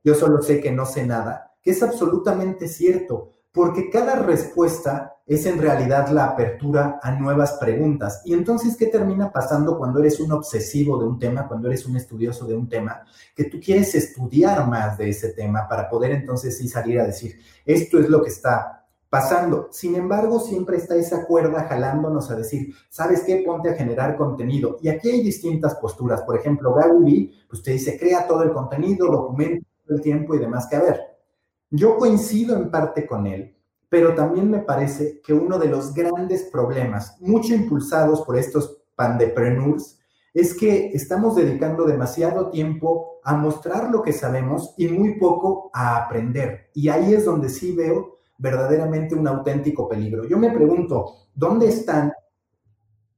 yo 0.04 0.14
solo 0.14 0.42
sé 0.42 0.60
que 0.60 0.70
no 0.70 0.84
sé 0.84 1.06
nada, 1.06 1.54
que 1.62 1.70
es 1.70 1.82
absolutamente 1.82 2.68
cierto, 2.68 3.30
porque 3.52 3.88
cada 3.88 4.16
respuesta 4.16 5.16
es 5.30 5.46
en 5.46 5.60
realidad 5.60 6.08
la 6.08 6.24
apertura 6.24 6.98
a 7.00 7.12
nuevas 7.12 7.52
preguntas. 7.52 8.20
Y 8.24 8.34
entonces, 8.34 8.76
¿qué 8.76 8.86
termina 8.86 9.30
pasando 9.30 9.78
cuando 9.78 10.00
eres 10.00 10.18
un 10.18 10.32
obsesivo 10.32 10.98
de 10.98 11.06
un 11.06 11.20
tema, 11.20 11.46
cuando 11.46 11.68
eres 11.68 11.86
un 11.86 11.96
estudioso 11.96 12.48
de 12.48 12.56
un 12.56 12.68
tema? 12.68 13.04
Que 13.32 13.44
tú 13.44 13.60
quieres 13.64 13.94
estudiar 13.94 14.66
más 14.66 14.98
de 14.98 15.08
ese 15.08 15.28
tema 15.28 15.68
para 15.68 15.88
poder 15.88 16.10
entonces 16.10 16.58
sí 16.58 16.66
salir 16.66 16.98
a 16.98 17.06
decir, 17.06 17.38
esto 17.64 18.00
es 18.00 18.08
lo 18.08 18.20
que 18.24 18.30
está 18.30 18.88
pasando. 19.08 19.68
Sin 19.70 19.94
embargo, 19.94 20.40
siempre 20.40 20.78
está 20.78 20.96
esa 20.96 21.24
cuerda 21.24 21.64
jalándonos 21.68 22.28
a 22.32 22.34
decir, 22.34 22.74
¿sabes 22.88 23.22
qué? 23.22 23.44
Ponte 23.46 23.70
a 23.70 23.74
generar 23.74 24.16
contenido. 24.16 24.78
Y 24.82 24.88
aquí 24.88 25.10
hay 25.10 25.22
distintas 25.22 25.76
posturas. 25.76 26.22
Por 26.22 26.36
ejemplo, 26.40 26.74
Gary 26.74 27.04
Vee, 27.04 27.32
pues 27.48 27.62
dice, 27.62 27.96
crea 27.96 28.26
todo 28.26 28.42
el 28.42 28.52
contenido, 28.52 29.06
documenta 29.06 29.64
el 29.90 30.00
tiempo 30.00 30.34
y 30.34 30.40
demás 30.40 30.66
que 30.66 30.74
a 30.74 30.82
ver. 30.82 31.00
Yo 31.70 31.96
coincido 31.96 32.56
en 32.56 32.68
parte 32.68 33.06
con 33.06 33.28
él, 33.28 33.59
pero 33.90 34.14
también 34.14 34.48
me 34.48 34.60
parece 34.60 35.20
que 35.20 35.34
uno 35.34 35.58
de 35.58 35.68
los 35.68 35.92
grandes 35.92 36.44
problemas, 36.44 37.16
mucho 37.20 37.54
impulsados 37.54 38.22
por 38.22 38.38
estos 38.38 38.78
pandepreneurs, 38.94 39.98
es 40.32 40.54
que 40.54 40.92
estamos 40.94 41.34
dedicando 41.34 41.84
demasiado 41.84 42.50
tiempo 42.50 43.18
a 43.24 43.34
mostrar 43.34 43.90
lo 43.90 44.00
que 44.00 44.12
sabemos 44.12 44.74
y 44.78 44.86
muy 44.86 45.18
poco 45.18 45.70
a 45.74 45.96
aprender. 45.96 46.70
Y 46.72 46.88
ahí 46.88 47.12
es 47.12 47.24
donde 47.24 47.48
sí 47.48 47.72
veo 47.72 48.18
verdaderamente 48.38 49.16
un 49.16 49.26
auténtico 49.26 49.88
peligro. 49.88 50.24
Yo 50.24 50.38
me 50.38 50.52
pregunto, 50.52 51.16
¿dónde 51.34 51.68
están 51.68 52.12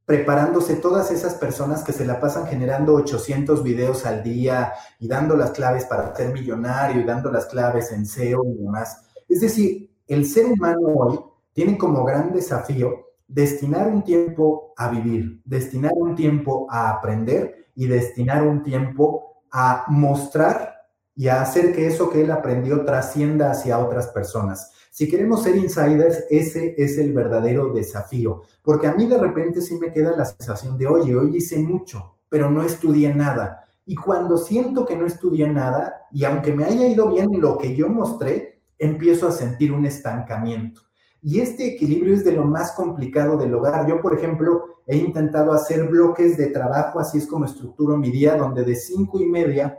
preparándose 0.07 0.77
todas 0.77 1.11
esas 1.11 1.35
personas 1.35 1.85
que 1.85 1.93
se 1.93 2.07
la 2.07 2.19
pasan 2.19 2.47
generando 2.47 2.95
800 2.95 3.63
videos 3.63 4.07
al 4.07 4.23
día 4.23 4.73
y 4.99 5.07
dando 5.07 5.37
las 5.37 5.51
claves 5.51 5.85
para 5.85 6.15
ser 6.17 6.33
millonario 6.33 7.03
y 7.03 7.05
dando 7.05 7.31
las 7.31 7.45
claves 7.45 7.93
en 7.93 8.07
SEO 8.07 8.43
y 8.47 8.63
demás? 8.63 9.03
Es 9.29 9.43
decir, 9.43 9.92
el 10.07 10.27
ser 10.27 10.47
humano 10.47 10.81
hoy 10.87 11.21
tiene 11.53 11.77
como 11.79 12.05
gran 12.05 12.33
desafío 12.33 13.07
destinar 13.29 13.89
un 13.89 14.05
tiempo 14.05 14.75
a 14.77 14.89
vivir, 14.91 15.41
destinar 15.45 15.93
un 15.95 16.15
tiempo 16.15 16.67
a 16.71 16.91
aprender 16.91 17.67
y 17.75 17.87
destinar 17.87 18.43
un 18.43 18.63
tiempo 18.63 19.43
a 19.51 19.85
mostrar 19.89 20.75
y 21.15 21.29
a 21.29 21.43
hacer 21.43 21.75
que 21.75 21.87
eso 21.87 22.11
que 22.11 22.23
él 22.23 22.31
aprendió 22.31 22.85
trascienda 22.85 23.51
hacia 23.51 23.79
otras 23.79 24.09
personas. 24.09 24.73
Si 24.91 25.09
queremos 25.09 25.43
ser 25.43 25.57
insiders, 25.57 26.25
ese 26.29 26.75
es 26.77 26.99
el 26.99 27.13
verdadero 27.13 27.73
desafío, 27.73 28.43
porque 28.63 28.87
a 28.87 28.95
mí 28.95 29.07
de 29.07 29.19
repente 29.19 29.63
sí 29.63 29.79
me 29.79 29.91
queda 29.91 30.15
la 30.17 30.27
sensación 30.27 30.77
de, 30.77 30.87
oye, 30.87 31.17
hoy 31.17 31.37
hice 31.37 31.59
mucho, 31.59 32.17
pero 32.29 32.51
no 32.51 32.63
estudié 32.63 33.15
nada. 33.15 33.65
Y 33.87 33.97
cuando 33.97 34.37
siento 34.37 34.85
que 34.85 34.97
no 34.97 35.07
estudié 35.07 35.49
nada, 35.49 36.07
y 36.13 36.25
aunque 36.25 36.53
me 36.53 36.65
haya 36.65 36.87
ido 36.87 37.11
bien 37.11 37.41
lo 37.41 37.57
que 37.57 37.75
yo 37.75 37.89
mostré, 37.89 38.52
empiezo 38.83 39.29
a 39.29 39.33
sentir 39.33 39.73
un 39.73 39.87
estancamiento. 39.87 40.81
Y 41.23 41.41
este 41.41 41.75
equilibrio 41.75 42.15
es 42.15 42.25
de 42.25 42.33
lo 42.33 42.45
más 42.45 42.73
complicado 42.73 43.37
de 43.37 43.47
lograr. 43.47 43.87
Yo, 43.87 44.01
por 44.01 44.13
ejemplo, 44.13 44.81
he 44.89 44.97
intentado 44.97 45.53
hacer 45.53 45.87
bloques 45.87 46.37
de 46.37 46.49
trabajo, 46.49 46.99
así 46.99 47.19
es 47.19 47.27
como 47.29 47.45
estructuro 47.45 47.97
mi 47.97 48.11
día, 48.11 48.37
donde 48.37 48.65
de 48.65 48.75
cinco 48.75 49.21
y 49.21 49.27
media 49.27 49.79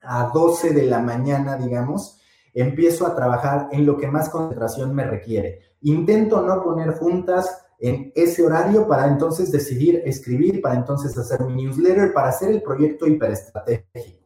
a 0.00 0.30
12 0.32 0.72
de 0.72 0.84
la 0.84 1.00
mañana, 1.00 1.58
digamos, 1.58 2.20
empiezo 2.54 3.06
a 3.06 3.14
trabajar 3.14 3.68
en 3.70 3.84
lo 3.84 3.98
que 3.98 4.08
más 4.08 4.30
concentración 4.30 4.94
me 4.94 5.04
requiere. 5.04 5.60
Intento 5.82 6.40
no 6.40 6.62
poner 6.62 6.94
juntas 6.94 7.66
en 7.78 8.12
ese 8.14 8.42
horario 8.42 8.88
para 8.88 9.08
entonces 9.08 9.52
decidir 9.52 10.02
escribir, 10.06 10.62
para 10.62 10.76
entonces 10.76 11.16
hacer 11.18 11.42
mi 11.44 11.64
newsletter, 11.64 12.14
para 12.14 12.30
hacer 12.30 12.50
el 12.50 12.62
proyecto 12.62 13.06
hiperestratégico. 13.06 14.21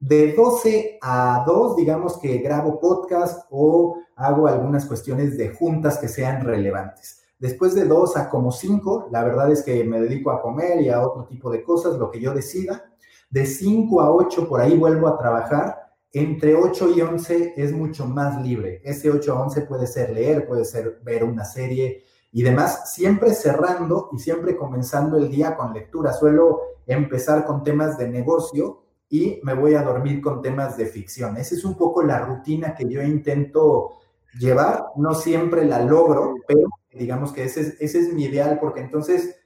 De 0.00 0.32
12 0.32 0.98
a 1.00 1.44
2, 1.46 1.76
digamos 1.76 2.18
que 2.18 2.38
grabo 2.38 2.80
podcast 2.80 3.46
o 3.50 3.96
hago 4.16 4.46
algunas 4.46 4.86
cuestiones 4.86 5.36
de 5.38 5.54
juntas 5.54 5.98
que 5.98 6.08
sean 6.08 6.44
relevantes. 6.44 7.22
Después 7.38 7.74
de 7.74 7.84
2 7.84 8.16
a 8.16 8.28
como 8.28 8.52
5, 8.52 9.08
la 9.10 9.24
verdad 9.24 9.50
es 9.50 9.62
que 9.62 9.82
me 9.84 10.00
dedico 10.00 10.30
a 10.30 10.40
comer 10.40 10.80
y 10.80 10.90
a 10.90 11.02
otro 11.02 11.24
tipo 11.24 11.50
de 11.50 11.62
cosas, 11.62 11.96
lo 11.96 12.10
que 12.10 12.20
yo 12.20 12.32
decida. 12.32 12.84
De 13.30 13.46
5 13.46 14.00
a 14.00 14.12
8, 14.12 14.48
por 14.48 14.60
ahí 14.60 14.76
vuelvo 14.76 15.08
a 15.08 15.18
trabajar 15.18 15.84
entre 16.14 16.54
8 16.54 16.90
y 16.96 17.00
11 17.00 17.54
es 17.56 17.72
mucho 17.72 18.06
más 18.06 18.40
libre. 18.40 18.80
Ese 18.84 19.10
8 19.10 19.32
a 19.32 19.42
11 19.42 19.62
puede 19.62 19.88
ser 19.88 20.10
leer, 20.10 20.46
puede 20.46 20.64
ser 20.64 21.00
ver 21.02 21.24
una 21.24 21.44
serie 21.44 22.04
y 22.30 22.42
demás, 22.42 22.92
siempre 22.92 23.34
cerrando 23.34 24.10
y 24.12 24.20
siempre 24.20 24.56
comenzando 24.56 25.16
el 25.16 25.28
día 25.28 25.56
con 25.56 25.72
lectura. 25.74 26.12
Suelo 26.12 26.60
empezar 26.86 27.44
con 27.44 27.64
temas 27.64 27.98
de 27.98 28.08
negocio 28.08 28.83
y 29.14 29.38
me 29.44 29.54
voy 29.54 29.74
a 29.74 29.82
dormir 29.82 30.20
con 30.20 30.42
temas 30.42 30.76
de 30.76 30.86
ficción. 30.86 31.36
Esa 31.36 31.54
es 31.54 31.64
un 31.64 31.76
poco 31.76 32.02
la 32.02 32.18
rutina 32.18 32.74
que 32.74 32.88
yo 32.88 33.00
intento 33.00 33.92
llevar. 34.40 34.86
No 34.96 35.14
siempre 35.14 35.64
la 35.64 35.82
logro, 35.82 36.34
pero 36.48 36.68
digamos 36.92 37.32
que 37.32 37.44
ese 37.44 37.76
ese 37.78 38.00
es 38.00 38.12
mi 38.12 38.24
ideal 38.24 38.58
porque 38.60 38.80
entonces 38.80 39.36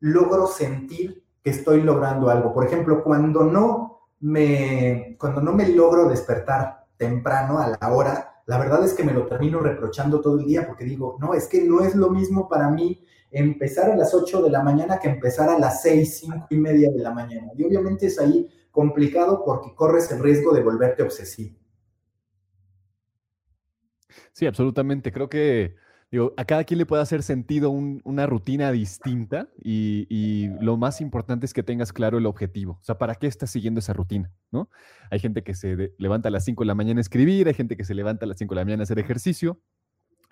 logro 0.00 0.46
sentir 0.46 1.24
que 1.44 1.50
estoy 1.50 1.82
logrando 1.82 2.30
algo. 2.30 2.54
Por 2.54 2.64
ejemplo, 2.64 3.04
cuando 3.04 3.44
no 3.44 4.00
me, 4.20 5.18
cuando 5.20 5.42
no 5.42 5.52
me 5.52 5.68
logro 5.68 6.08
despertar 6.08 6.86
temprano 6.96 7.58
a 7.58 7.76
la 7.78 7.92
hora, 7.92 8.42
la 8.46 8.58
verdad 8.58 8.82
es 8.82 8.94
que 8.94 9.04
me 9.04 9.12
lo 9.12 9.26
termino 9.26 9.60
reprochando 9.60 10.22
todo 10.22 10.40
el 10.40 10.46
día 10.46 10.66
porque 10.66 10.86
digo, 10.86 11.18
no, 11.20 11.34
es 11.34 11.48
que 11.48 11.62
no 11.64 11.82
es 11.82 11.94
lo 11.94 12.08
mismo 12.08 12.48
para 12.48 12.70
mí 12.70 13.04
empezar 13.30 13.90
a 13.90 13.96
las 13.96 14.14
8 14.14 14.40
de 14.40 14.48
la 14.48 14.62
mañana 14.62 14.98
que 14.98 15.08
empezar 15.08 15.50
a 15.50 15.58
las 15.58 15.82
6, 15.82 16.18
5 16.20 16.46
y 16.48 16.56
media 16.56 16.90
de 16.90 17.00
la 17.00 17.10
mañana. 17.10 17.52
Y 17.54 17.64
obviamente 17.64 18.06
es 18.06 18.18
ahí 18.18 18.48
complicado 18.78 19.42
porque 19.44 19.74
corres 19.74 20.08
el 20.12 20.22
riesgo 20.22 20.54
de 20.54 20.62
volverte 20.62 21.02
obsesivo. 21.02 21.58
Sí, 24.32 24.46
absolutamente. 24.46 25.10
Creo 25.10 25.28
que 25.28 25.74
a 26.36 26.44
cada 26.44 26.62
quien 26.62 26.78
le 26.78 26.86
puede 26.86 27.02
hacer 27.02 27.24
sentido 27.24 27.70
una 27.70 28.26
rutina 28.26 28.70
distinta 28.70 29.48
y, 29.60 30.48
lo 30.60 30.76
más 30.76 31.00
importante 31.00 31.44
es 31.44 31.52
que 31.52 31.64
tengas 31.64 31.92
claro 31.92 32.18
el 32.18 32.26
objetivo. 32.26 32.74
O 32.80 32.84
sea, 32.84 32.98
¿para 32.98 33.16
qué 33.16 33.26
estás 33.26 33.50
siguiendo 33.50 33.80
esa 33.80 33.94
rutina? 33.94 34.30
¿no? 34.52 34.70
Hay 35.10 35.18
gente 35.18 35.42
que 35.42 35.54
se 35.54 35.92
levanta 35.98 36.28
a 36.28 36.30
las 36.30 36.44
5 36.44 36.62
de 36.62 36.66
la 36.66 36.76
mañana 36.76 37.00
a 37.00 37.02
escribir, 37.02 37.48
hay 37.48 37.54
gente 37.54 37.76
que 37.76 37.84
se 37.84 37.94
levanta 37.94 38.26
a 38.26 38.28
las 38.28 38.38
5 38.38 38.54
de 38.54 38.60
la 38.60 38.64
mañana 38.64 38.82
a 38.82 38.84
hacer 38.84 39.00
ejercicio. 39.00 39.60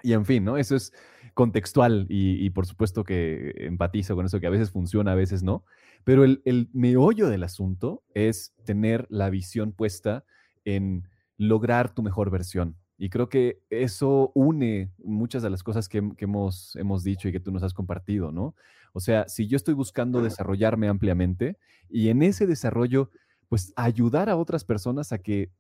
Y 0.04 0.12
en 0.12 0.24
fin, 0.24 0.44
¿no? 0.44 0.56
Eso 0.56 0.76
es 0.76 0.92
contextual 1.36 2.06
y, 2.08 2.48
por 2.50 2.64
supuesto 2.64 3.04
que 3.04 3.52
empatizo 3.58 4.16
con 4.16 4.24
eso, 4.24 4.40
que 4.40 4.46
a 4.46 4.50
veces 4.50 4.70
funciona, 4.70 5.12
a 5.12 5.16
veces 5.16 5.42
no. 5.42 5.64
Pero 6.02 6.24
el, 6.24 6.40
el 6.46 6.70
meollo 6.72 7.28
del 7.28 7.44
asunto 7.44 8.02
es 8.14 8.54
tener 8.64 9.06
la 9.10 9.28
visión 9.28 9.72
puesta 9.72 10.24
en 10.64 11.06
lograr 11.36 11.94
tu 11.94 12.02
mejor 12.02 12.30
versión, 12.30 12.76
y 12.98 13.10
creo 13.10 13.28
que 13.28 13.60
eso 13.68 14.32
une 14.34 14.90
muchas 15.04 15.42
de 15.42 15.50
las 15.50 15.62
cosas 15.62 15.88
que, 15.88 16.02
hemos, 16.18 16.76
hemos 16.76 17.04
dicho 17.04 17.28
y 17.28 17.32
que 17.32 17.40
tú 17.40 17.52
nos 17.52 17.62
has 17.62 17.74
compartido, 17.74 18.32
¿no? 18.32 18.54
O 18.94 19.00
sea, 19.00 19.28
si 19.28 19.46
yo 19.46 19.56
estoy 19.56 19.74
buscando 19.74 20.22
desarrollarme 20.22 20.88
ampliamente 20.88 21.58
y 21.90 22.08
en 22.08 22.22
ese 22.22 22.46
desarrollo, 22.46 23.10
pues 23.48 23.74
ayudar 23.76 24.30
a 24.30 24.36
otras 24.36 24.64
personas 24.64 25.12
a 25.12 25.18
que 25.18 25.50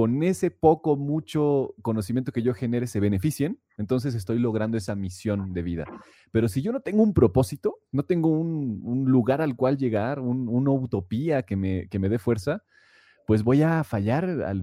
con 0.00 0.22
ese 0.22 0.50
poco, 0.50 0.96
mucho 0.96 1.74
conocimiento 1.82 2.32
que 2.32 2.40
yo 2.40 2.54
genere 2.54 2.86
se 2.86 3.00
beneficien, 3.00 3.60
entonces 3.76 4.14
estoy 4.14 4.38
logrando 4.38 4.78
esa 4.78 4.94
misión 4.94 5.52
de 5.52 5.60
vida. 5.60 5.84
Pero 6.32 6.48
si 6.48 6.62
yo 6.62 6.72
no 6.72 6.80
tengo 6.80 7.02
un 7.02 7.12
propósito, 7.12 7.80
no 7.92 8.02
tengo 8.04 8.30
un, 8.30 9.04
lugar 9.04 9.42
al 9.42 9.56
cual 9.56 9.76
llegar, 9.76 10.18
una 10.20 10.70
utopía 10.70 11.42
que 11.42 11.54
me, 11.54 11.86
que 11.88 11.98
me 11.98 12.08
dé 12.08 12.18
fuerza, 12.18 12.64
pues 13.26 13.42
voy 13.42 13.60
a 13.60 13.84
fallar 13.84 14.24
a 14.24 14.54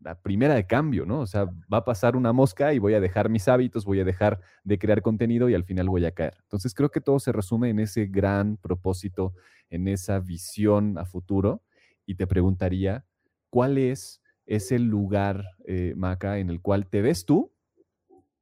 la 0.00 0.22
primera 0.22 0.54
de 0.54 0.66
cambio, 0.66 1.04
¿no? 1.04 1.20
O 1.20 1.26
sea, 1.26 1.44
va 1.44 1.76
a 1.76 1.84
pasar 1.84 2.16
una 2.16 2.32
mosca 2.32 2.72
y 2.72 2.78
voy 2.78 2.94
a 2.94 3.00
dejar 3.00 3.28
mis 3.28 3.48
hábitos, 3.48 3.84
voy 3.84 4.00
a 4.00 4.04
dejar 4.06 4.40
de 4.64 4.78
crear 4.78 5.02
contenido 5.02 5.50
y 5.50 5.54
al 5.54 5.64
final 5.64 5.90
voy 5.90 6.06
a 6.06 6.12
caer. 6.12 6.38
Entonces 6.44 6.72
creo 6.72 6.90
que 6.90 7.02
todo 7.02 7.18
se 7.18 7.32
resume 7.32 7.68
en 7.68 7.80
ese 7.80 8.06
gran 8.06 8.56
propósito, 8.56 9.34
en 9.68 9.88
esa 9.88 10.20
visión 10.20 10.96
a 10.96 11.04
futuro. 11.04 11.60
Y 12.06 12.14
te 12.14 12.26
preguntaría, 12.26 13.04
¿cuál 13.50 13.76
es 13.76 14.22
es 14.46 14.72
el 14.72 14.84
lugar, 14.84 15.44
eh, 15.66 15.94
Maca, 15.96 16.38
en 16.38 16.50
el 16.50 16.60
cual 16.60 16.86
te 16.86 17.02
ves 17.02 17.24
tú 17.24 17.52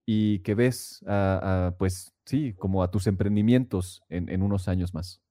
y 0.06 0.40
que 0.40 0.54
ves, 0.54 1.02
pues 1.78 2.12
sí, 2.24 2.52
como 2.54 2.82
a 2.82 2.90
tus 2.90 3.06
emprendimientos 3.06 4.02
en, 4.10 4.42
unos 4.42 4.68
años 4.68 4.92
más. 4.92 5.22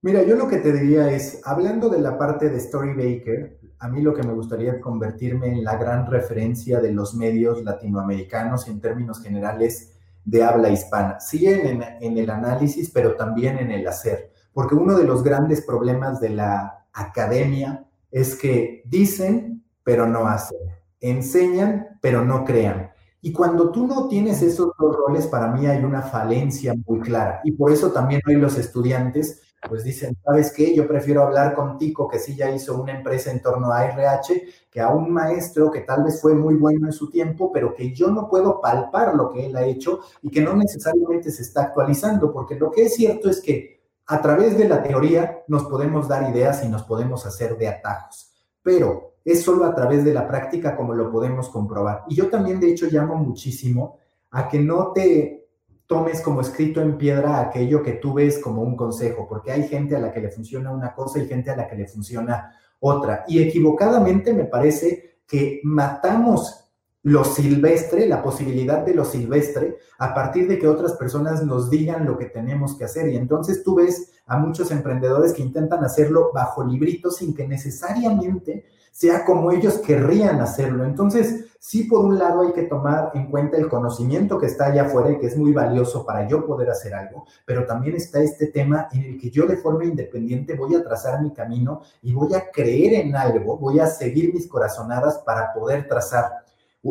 Mira, 0.00 0.22
yo 0.22 0.36
lo 0.36 0.46
que 0.46 0.58
te 0.58 0.72
diría 0.72 1.10
es, 1.10 1.40
hablando 1.44 1.88
de 1.88 2.00
la 2.00 2.16
parte 2.16 2.50
de 2.50 2.60
Storybaker, 2.60 3.58
a 3.80 3.88
mí 3.88 4.00
lo 4.00 4.14
que 4.14 4.22
me 4.22 4.32
gustaría 4.32 4.74
es 4.74 4.80
convertirme 4.80 5.48
en 5.48 5.64
la 5.64 5.76
gran 5.76 6.06
referencia 6.06 6.80
de 6.80 6.92
los 6.92 7.14
medios 7.16 7.64
latinoamericanos 7.64 8.68
en 8.68 8.80
términos 8.80 9.20
generales 9.20 9.98
de 10.24 10.44
habla 10.44 10.70
hispana. 10.70 11.18
Sí 11.18 11.46
en 11.48 12.18
el 12.18 12.30
análisis, 12.30 12.90
pero 12.90 13.16
también 13.16 13.58
en 13.58 13.72
el 13.72 13.88
hacer. 13.88 14.30
Porque 14.52 14.74
uno 14.74 14.96
de 14.96 15.04
los 15.04 15.22
grandes 15.24 15.62
problemas 15.62 16.20
de 16.20 16.30
la 16.30 16.86
academia 16.92 17.88
es 18.10 18.36
que 18.36 18.82
dicen, 18.86 19.47
pero 19.88 20.06
no 20.06 20.28
hacen, 20.28 20.58
enseñan, 21.00 21.98
pero 22.02 22.22
no 22.22 22.44
crean. 22.44 22.90
Y 23.22 23.32
cuando 23.32 23.70
tú 23.70 23.86
no 23.86 24.06
tienes 24.06 24.42
esos 24.42 24.72
dos 24.78 24.94
roles, 24.94 25.26
para 25.26 25.46
mí 25.50 25.66
hay 25.66 25.82
una 25.82 26.02
falencia 26.02 26.74
muy 26.86 27.00
clara. 27.00 27.40
Y 27.42 27.52
por 27.52 27.72
eso 27.72 27.90
también 27.90 28.20
hoy 28.26 28.34
los 28.34 28.58
estudiantes 28.58 29.40
pues 29.66 29.84
dicen, 29.84 30.14
¿sabes 30.22 30.52
qué? 30.52 30.76
Yo 30.76 30.86
prefiero 30.86 31.22
hablar 31.22 31.54
contigo 31.54 32.06
que 32.06 32.18
sí 32.18 32.36
ya 32.36 32.50
hizo 32.50 32.78
una 32.78 32.98
empresa 32.98 33.30
en 33.30 33.40
torno 33.40 33.72
a 33.72 33.86
RH 33.86 34.42
que 34.70 34.78
a 34.78 34.90
un 34.90 35.10
maestro 35.10 35.70
que 35.70 35.80
tal 35.80 36.04
vez 36.04 36.20
fue 36.20 36.34
muy 36.34 36.56
bueno 36.56 36.86
en 36.86 36.92
su 36.92 37.08
tiempo, 37.08 37.50
pero 37.50 37.74
que 37.74 37.94
yo 37.94 38.08
no 38.08 38.28
puedo 38.28 38.60
palpar 38.60 39.14
lo 39.14 39.30
que 39.30 39.46
él 39.46 39.56
ha 39.56 39.64
hecho 39.64 40.00
y 40.20 40.28
que 40.28 40.42
no 40.42 40.54
necesariamente 40.54 41.30
se 41.30 41.40
está 41.40 41.62
actualizando, 41.62 42.30
porque 42.30 42.56
lo 42.56 42.70
que 42.70 42.82
es 42.82 42.94
cierto 42.94 43.30
es 43.30 43.40
que 43.40 43.80
a 44.06 44.20
través 44.20 44.58
de 44.58 44.68
la 44.68 44.82
teoría 44.82 45.44
nos 45.48 45.64
podemos 45.64 46.08
dar 46.08 46.28
ideas 46.30 46.62
y 46.62 46.68
nos 46.68 46.82
podemos 46.82 47.24
hacer 47.24 47.56
de 47.56 47.68
atajos, 47.68 48.34
pero 48.62 49.07
es 49.32 49.42
solo 49.42 49.64
a 49.64 49.74
través 49.74 50.04
de 50.04 50.14
la 50.14 50.26
práctica 50.26 50.74
como 50.76 50.94
lo 50.94 51.10
podemos 51.10 51.48
comprobar. 51.48 52.04
Y 52.08 52.14
yo 52.14 52.28
también, 52.28 52.60
de 52.60 52.70
hecho, 52.70 52.86
llamo 52.90 53.14
muchísimo 53.16 53.98
a 54.30 54.48
que 54.48 54.58
no 54.58 54.92
te 54.92 55.48
tomes 55.86 56.20
como 56.20 56.42
escrito 56.42 56.80
en 56.80 56.98
piedra 56.98 57.40
aquello 57.40 57.82
que 57.82 57.92
tú 57.92 58.14
ves 58.14 58.38
como 58.38 58.62
un 58.62 58.76
consejo, 58.76 59.26
porque 59.28 59.50
hay 59.50 59.66
gente 59.68 59.96
a 59.96 59.98
la 59.98 60.12
que 60.12 60.20
le 60.20 60.30
funciona 60.30 60.70
una 60.70 60.94
cosa 60.94 61.18
y 61.18 61.26
gente 61.26 61.50
a 61.50 61.56
la 61.56 61.66
que 61.66 61.76
le 61.76 61.86
funciona 61.86 62.52
otra. 62.80 63.24
Y 63.26 63.42
equivocadamente 63.42 64.32
me 64.32 64.44
parece 64.44 65.20
que 65.26 65.60
matamos 65.64 66.68
lo 67.02 67.24
silvestre, 67.24 68.06
la 68.06 68.22
posibilidad 68.22 68.84
de 68.84 68.94
lo 68.94 69.04
silvestre, 69.04 69.78
a 69.98 70.14
partir 70.14 70.48
de 70.48 70.58
que 70.58 70.68
otras 70.68 70.92
personas 70.94 71.44
nos 71.44 71.70
digan 71.70 72.04
lo 72.04 72.18
que 72.18 72.26
tenemos 72.26 72.76
que 72.76 72.84
hacer. 72.84 73.08
Y 73.08 73.16
entonces 73.16 73.62
tú 73.62 73.76
ves 73.76 74.12
a 74.26 74.36
muchos 74.36 74.70
emprendedores 74.70 75.32
que 75.32 75.42
intentan 75.42 75.84
hacerlo 75.84 76.30
bajo 76.34 76.64
librito 76.64 77.10
sin 77.10 77.34
que 77.34 77.48
necesariamente 77.48 78.66
sea 78.98 79.24
como 79.24 79.52
ellos 79.52 79.78
querrían 79.78 80.40
hacerlo. 80.40 80.84
Entonces, 80.84 81.44
sí, 81.60 81.84
por 81.84 82.04
un 82.04 82.18
lado 82.18 82.40
hay 82.40 82.52
que 82.52 82.64
tomar 82.64 83.12
en 83.14 83.30
cuenta 83.30 83.56
el 83.56 83.68
conocimiento 83.68 84.40
que 84.40 84.46
está 84.46 84.66
allá 84.66 84.86
afuera 84.86 85.12
y 85.12 85.20
que 85.20 85.28
es 85.28 85.36
muy 85.36 85.52
valioso 85.52 86.04
para 86.04 86.26
yo 86.26 86.44
poder 86.44 86.68
hacer 86.68 86.94
algo, 86.94 87.24
pero 87.46 87.64
también 87.64 87.94
está 87.94 88.20
este 88.20 88.48
tema 88.48 88.88
en 88.90 89.04
el 89.04 89.20
que 89.20 89.30
yo 89.30 89.46
de 89.46 89.56
forma 89.58 89.84
independiente 89.84 90.56
voy 90.56 90.74
a 90.74 90.82
trazar 90.82 91.22
mi 91.22 91.32
camino 91.32 91.82
y 92.02 92.12
voy 92.12 92.34
a 92.34 92.50
creer 92.50 92.94
en 92.94 93.14
algo, 93.14 93.56
voy 93.56 93.78
a 93.78 93.86
seguir 93.86 94.34
mis 94.34 94.48
corazonadas 94.48 95.18
para 95.18 95.52
poder 95.52 95.86
trazar 95.86 96.32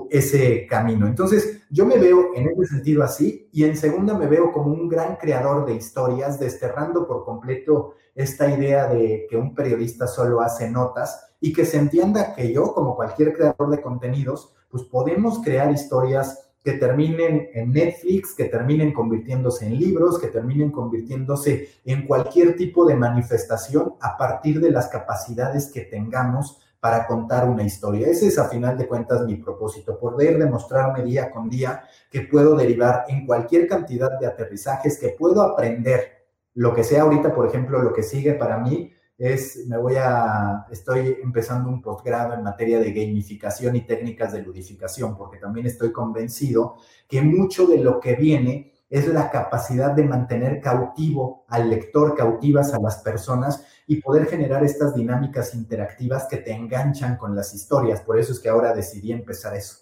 ese 0.09 0.65
camino. 0.65 1.07
Entonces, 1.07 1.63
yo 1.69 1.85
me 1.85 1.97
veo 1.97 2.33
en 2.35 2.47
ese 2.47 2.67
sentido 2.67 3.03
así 3.03 3.49
y 3.51 3.65
en 3.65 3.75
segunda 3.75 4.17
me 4.17 4.27
veo 4.27 4.53
como 4.53 4.71
un 4.71 4.87
gran 4.87 5.17
creador 5.17 5.65
de 5.65 5.73
historias, 5.73 6.39
desterrando 6.39 7.05
por 7.05 7.25
completo 7.25 7.95
esta 8.15 8.49
idea 8.49 8.87
de 8.87 9.27
que 9.29 9.35
un 9.35 9.53
periodista 9.53 10.07
solo 10.07 10.39
hace 10.39 10.71
notas 10.71 11.26
y 11.39 11.53
que 11.53 11.65
se 11.65 11.77
entienda 11.77 12.33
que 12.33 12.51
yo, 12.51 12.73
como 12.73 12.95
cualquier 12.95 13.33
creador 13.33 13.69
de 13.69 13.81
contenidos, 13.81 14.53
pues 14.69 14.83
podemos 14.83 15.41
crear 15.43 15.71
historias 15.71 16.47
que 16.63 16.73
terminen 16.73 17.49
en 17.53 17.71
Netflix, 17.71 18.33
que 18.35 18.45
terminen 18.45 18.91
convirtiéndose 18.91 19.65
en 19.65 19.79
libros, 19.79 20.19
que 20.19 20.27
terminen 20.27 20.71
convirtiéndose 20.71 21.69
en 21.85 22.05
cualquier 22.05 22.57
tipo 22.57 22.85
de 22.85 22.95
manifestación 22.95 23.93
a 24.01 24.17
partir 24.17 24.59
de 24.59 24.71
las 24.71 24.87
capacidades 24.87 25.71
que 25.71 25.81
tengamos 25.81 26.59
para 26.79 27.07
contar 27.07 27.47
una 27.47 27.63
historia. 27.63 28.07
Ese 28.07 28.27
es 28.27 28.37
a 28.37 28.49
final 28.49 28.77
de 28.77 28.87
cuentas 28.87 29.25
mi 29.25 29.35
propósito, 29.35 29.97
poder 29.97 30.37
demostrarme 30.37 31.03
día 31.03 31.31
con 31.31 31.49
día 31.49 31.83
que 32.11 32.21
puedo 32.21 32.55
derivar 32.55 33.05
en 33.07 33.25
cualquier 33.25 33.67
cantidad 33.67 34.19
de 34.19 34.27
aterrizajes, 34.27 34.99
que 34.99 35.15
puedo 35.17 35.41
aprender 35.41 36.17
lo 36.53 36.73
que 36.73 36.83
sea 36.83 37.03
ahorita, 37.03 37.33
por 37.33 37.47
ejemplo, 37.47 37.81
lo 37.81 37.93
que 37.93 38.03
sigue 38.03 38.33
para 38.33 38.57
mí 38.57 38.91
es, 39.17 39.65
me 39.67 39.77
voy 39.77 39.95
a, 39.95 40.67
estoy 40.69 41.17
empezando 41.23 41.69
un 41.69 41.81
posgrado 41.81 42.33
en 42.33 42.43
materia 42.43 42.79
de 42.79 42.91
gamificación 42.91 43.75
y 43.75 43.81
técnicas 43.81 44.33
de 44.33 44.43
ludificación, 44.43 45.17
porque 45.17 45.39
también 45.39 45.65
estoy 45.65 45.91
convencido 45.91 46.75
que 47.07 47.21
mucho 47.21 47.65
de 47.65 47.79
lo 47.79 47.99
que 47.99 48.15
viene 48.15 48.73
es 48.89 49.07
la 49.07 49.29
capacidad 49.29 49.91
de 49.91 50.03
mantener 50.03 50.61
cautivo 50.61 51.45
al 51.49 51.69
lector, 51.69 52.15
cautivas 52.15 52.73
a 52.73 52.79
las 52.79 52.97
personas 52.97 53.65
y 53.85 54.01
poder 54.01 54.27
generar 54.27 54.63
estas 54.63 54.95
dinámicas 54.95 55.53
interactivas 55.55 56.27
que 56.29 56.37
te 56.37 56.53
enganchan 56.53 57.17
con 57.17 57.35
las 57.35 57.53
historias. 57.53 58.01
Por 58.01 58.17
eso 58.19 58.31
es 58.31 58.39
que 58.39 58.49
ahora 58.49 58.73
decidí 58.73 59.11
empezar 59.11 59.55
eso. 59.55 59.79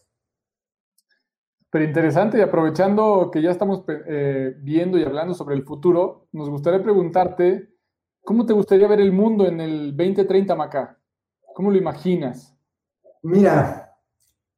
Pero 1.69 1.85
interesante 1.85 2.37
y 2.37 2.41
aprovechando 2.41 3.29
que 3.31 3.41
ya 3.41 3.51
estamos 3.51 3.83
eh, 3.87 4.55
viendo 4.61 4.97
y 4.97 5.03
hablando 5.03 5.33
sobre 5.33 5.55
el 5.55 5.63
futuro, 5.63 6.29
nos 6.31 6.49
gustaría 6.49 6.81
preguntarte, 6.81 7.74
¿cómo 8.25 8.45
te 8.45 8.53
gustaría 8.53 8.87
ver 8.87 8.99
el 8.99 9.13
mundo 9.13 9.45
en 9.45 9.61
el 9.61 9.95
2030, 9.95 10.55
Maca? 10.55 10.97
¿Cómo 11.53 11.71
lo 11.71 11.77
imaginas? 11.77 12.53
Mira, 13.21 13.95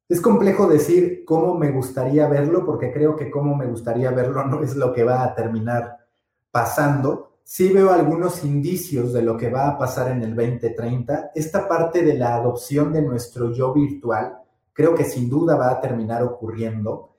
es 0.09 0.21
complejo 0.21 0.67
decir 0.67 1.23
cómo 1.25 1.55
me 1.55 1.69
gustaría 1.71 2.27
verlo, 2.27 2.65
porque 2.65 2.91
creo 2.91 3.15
que 3.15 3.29
cómo 3.29 3.55
me 3.55 3.67
gustaría 3.67 4.09
verlo 4.11 4.45
no 4.47 4.63
es 4.63 4.75
lo 4.75 4.93
que 4.93 5.03
va 5.03 5.23
a 5.23 5.35
terminar 5.35 5.97
pasando. 6.49 7.39
Sí 7.43 7.71
veo 7.71 7.91
algunos 7.91 8.43
indicios 8.43 9.13
de 9.13 9.21
lo 9.21 9.37
que 9.37 9.49
va 9.49 9.69
a 9.69 9.77
pasar 9.77 10.11
en 10.11 10.23
el 10.23 10.35
2030. 10.35 11.31
Esta 11.35 11.67
parte 11.67 12.03
de 12.03 12.15
la 12.15 12.35
adopción 12.35 12.91
de 12.91 13.01
nuestro 13.01 13.53
yo 13.53 13.73
virtual, 13.73 14.37
creo 14.73 14.95
que 14.95 15.05
sin 15.05 15.29
duda 15.29 15.55
va 15.55 15.71
a 15.71 15.79
terminar 15.79 16.23
ocurriendo. 16.23 17.11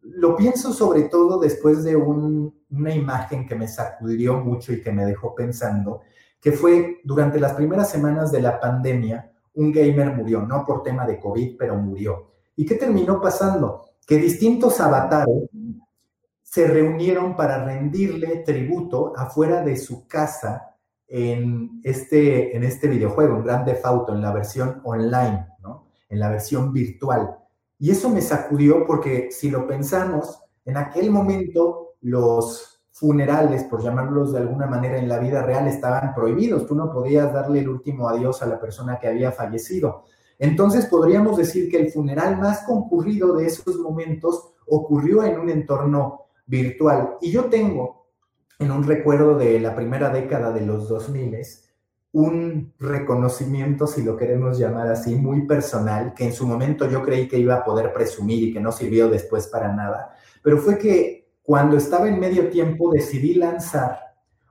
Lo 0.00 0.36
pienso 0.36 0.72
sobre 0.72 1.02
todo 1.04 1.38
después 1.38 1.82
de 1.82 1.96
una 2.76 2.94
imagen 2.94 3.46
que 3.46 3.54
me 3.54 3.68
sacudió 3.68 4.38
mucho 4.38 4.72
y 4.72 4.82
que 4.82 4.92
me 4.92 5.04
dejó 5.04 5.34
pensando, 5.34 6.02
que 6.40 6.52
fue 6.52 7.00
durante 7.04 7.40
las 7.40 7.54
primeras 7.54 7.90
semanas 7.90 8.30
de 8.30 8.42
la 8.42 8.60
pandemia, 8.60 9.30
un 9.54 9.72
gamer 9.72 10.14
murió, 10.14 10.42
no 10.42 10.64
por 10.64 10.82
tema 10.82 11.06
de 11.06 11.18
COVID, 11.18 11.56
pero 11.58 11.76
murió. 11.76 12.32
¿Y 12.56 12.66
qué 12.66 12.74
terminó 12.74 13.20
pasando? 13.20 13.84
Que 14.06 14.16
distintos 14.16 14.80
avatares 14.80 15.48
se 16.42 16.66
reunieron 16.66 17.34
para 17.34 17.64
rendirle 17.64 18.44
tributo 18.46 19.12
afuera 19.16 19.62
de 19.62 19.76
su 19.76 20.06
casa 20.06 20.76
en 21.08 21.80
este, 21.82 22.56
en 22.56 22.62
este 22.62 22.88
videojuego, 22.88 23.36
en 23.36 23.44
Grand 23.44 23.64
Theft 23.64 23.84
en 24.08 24.20
la 24.20 24.32
versión 24.32 24.80
online, 24.84 25.48
¿no? 25.60 25.88
en 26.08 26.20
la 26.20 26.30
versión 26.30 26.72
virtual. 26.72 27.38
Y 27.78 27.90
eso 27.90 28.08
me 28.08 28.20
sacudió 28.20 28.86
porque 28.86 29.30
si 29.30 29.50
lo 29.50 29.66
pensamos, 29.66 30.40
en 30.64 30.76
aquel 30.76 31.10
momento 31.10 31.93
los 32.04 32.82
funerales, 32.92 33.64
por 33.64 33.82
llamarlos 33.82 34.32
de 34.32 34.38
alguna 34.38 34.66
manera 34.66 34.98
en 34.98 35.08
la 35.08 35.18
vida 35.18 35.42
real, 35.42 35.66
estaban 35.66 36.14
prohibidos. 36.14 36.66
Tú 36.66 36.74
no 36.74 36.92
podías 36.92 37.32
darle 37.32 37.60
el 37.60 37.68
último 37.68 38.08
adiós 38.08 38.42
a 38.42 38.46
la 38.46 38.60
persona 38.60 38.98
que 39.00 39.08
había 39.08 39.32
fallecido. 39.32 40.04
Entonces 40.38 40.86
podríamos 40.86 41.36
decir 41.36 41.70
que 41.70 41.78
el 41.78 41.90
funeral 41.90 42.38
más 42.38 42.60
concurrido 42.60 43.34
de 43.34 43.46
esos 43.46 43.78
momentos 43.78 44.52
ocurrió 44.66 45.24
en 45.24 45.40
un 45.40 45.50
entorno 45.50 46.26
virtual. 46.46 47.16
Y 47.20 47.32
yo 47.32 47.46
tengo 47.46 48.06
en 48.58 48.70
un 48.70 48.84
recuerdo 48.84 49.36
de 49.36 49.58
la 49.58 49.74
primera 49.74 50.10
década 50.10 50.52
de 50.52 50.60
los 50.60 50.88
2000 50.88 51.36
un 52.12 52.72
reconocimiento, 52.78 53.88
si 53.88 54.04
lo 54.04 54.16
queremos 54.16 54.56
llamar 54.56 54.86
así, 54.86 55.16
muy 55.16 55.48
personal, 55.48 56.14
que 56.14 56.24
en 56.24 56.32
su 56.32 56.46
momento 56.46 56.88
yo 56.88 57.02
creí 57.02 57.26
que 57.26 57.38
iba 57.38 57.56
a 57.56 57.64
poder 57.64 57.92
presumir 57.92 58.44
y 58.44 58.52
que 58.52 58.60
no 58.60 58.70
sirvió 58.70 59.08
después 59.08 59.48
para 59.48 59.74
nada, 59.74 60.14
pero 60.40 60.58
fue 60.58 60.78
que 60.78 61.23
cuando 61.44 61.76
estaba 61.76 62.08
en 62.08 62.18
medio 62.18 62.48
tiempo 62.48 62.90
decidí 62.90 63.34
lanzar 63.34 64.00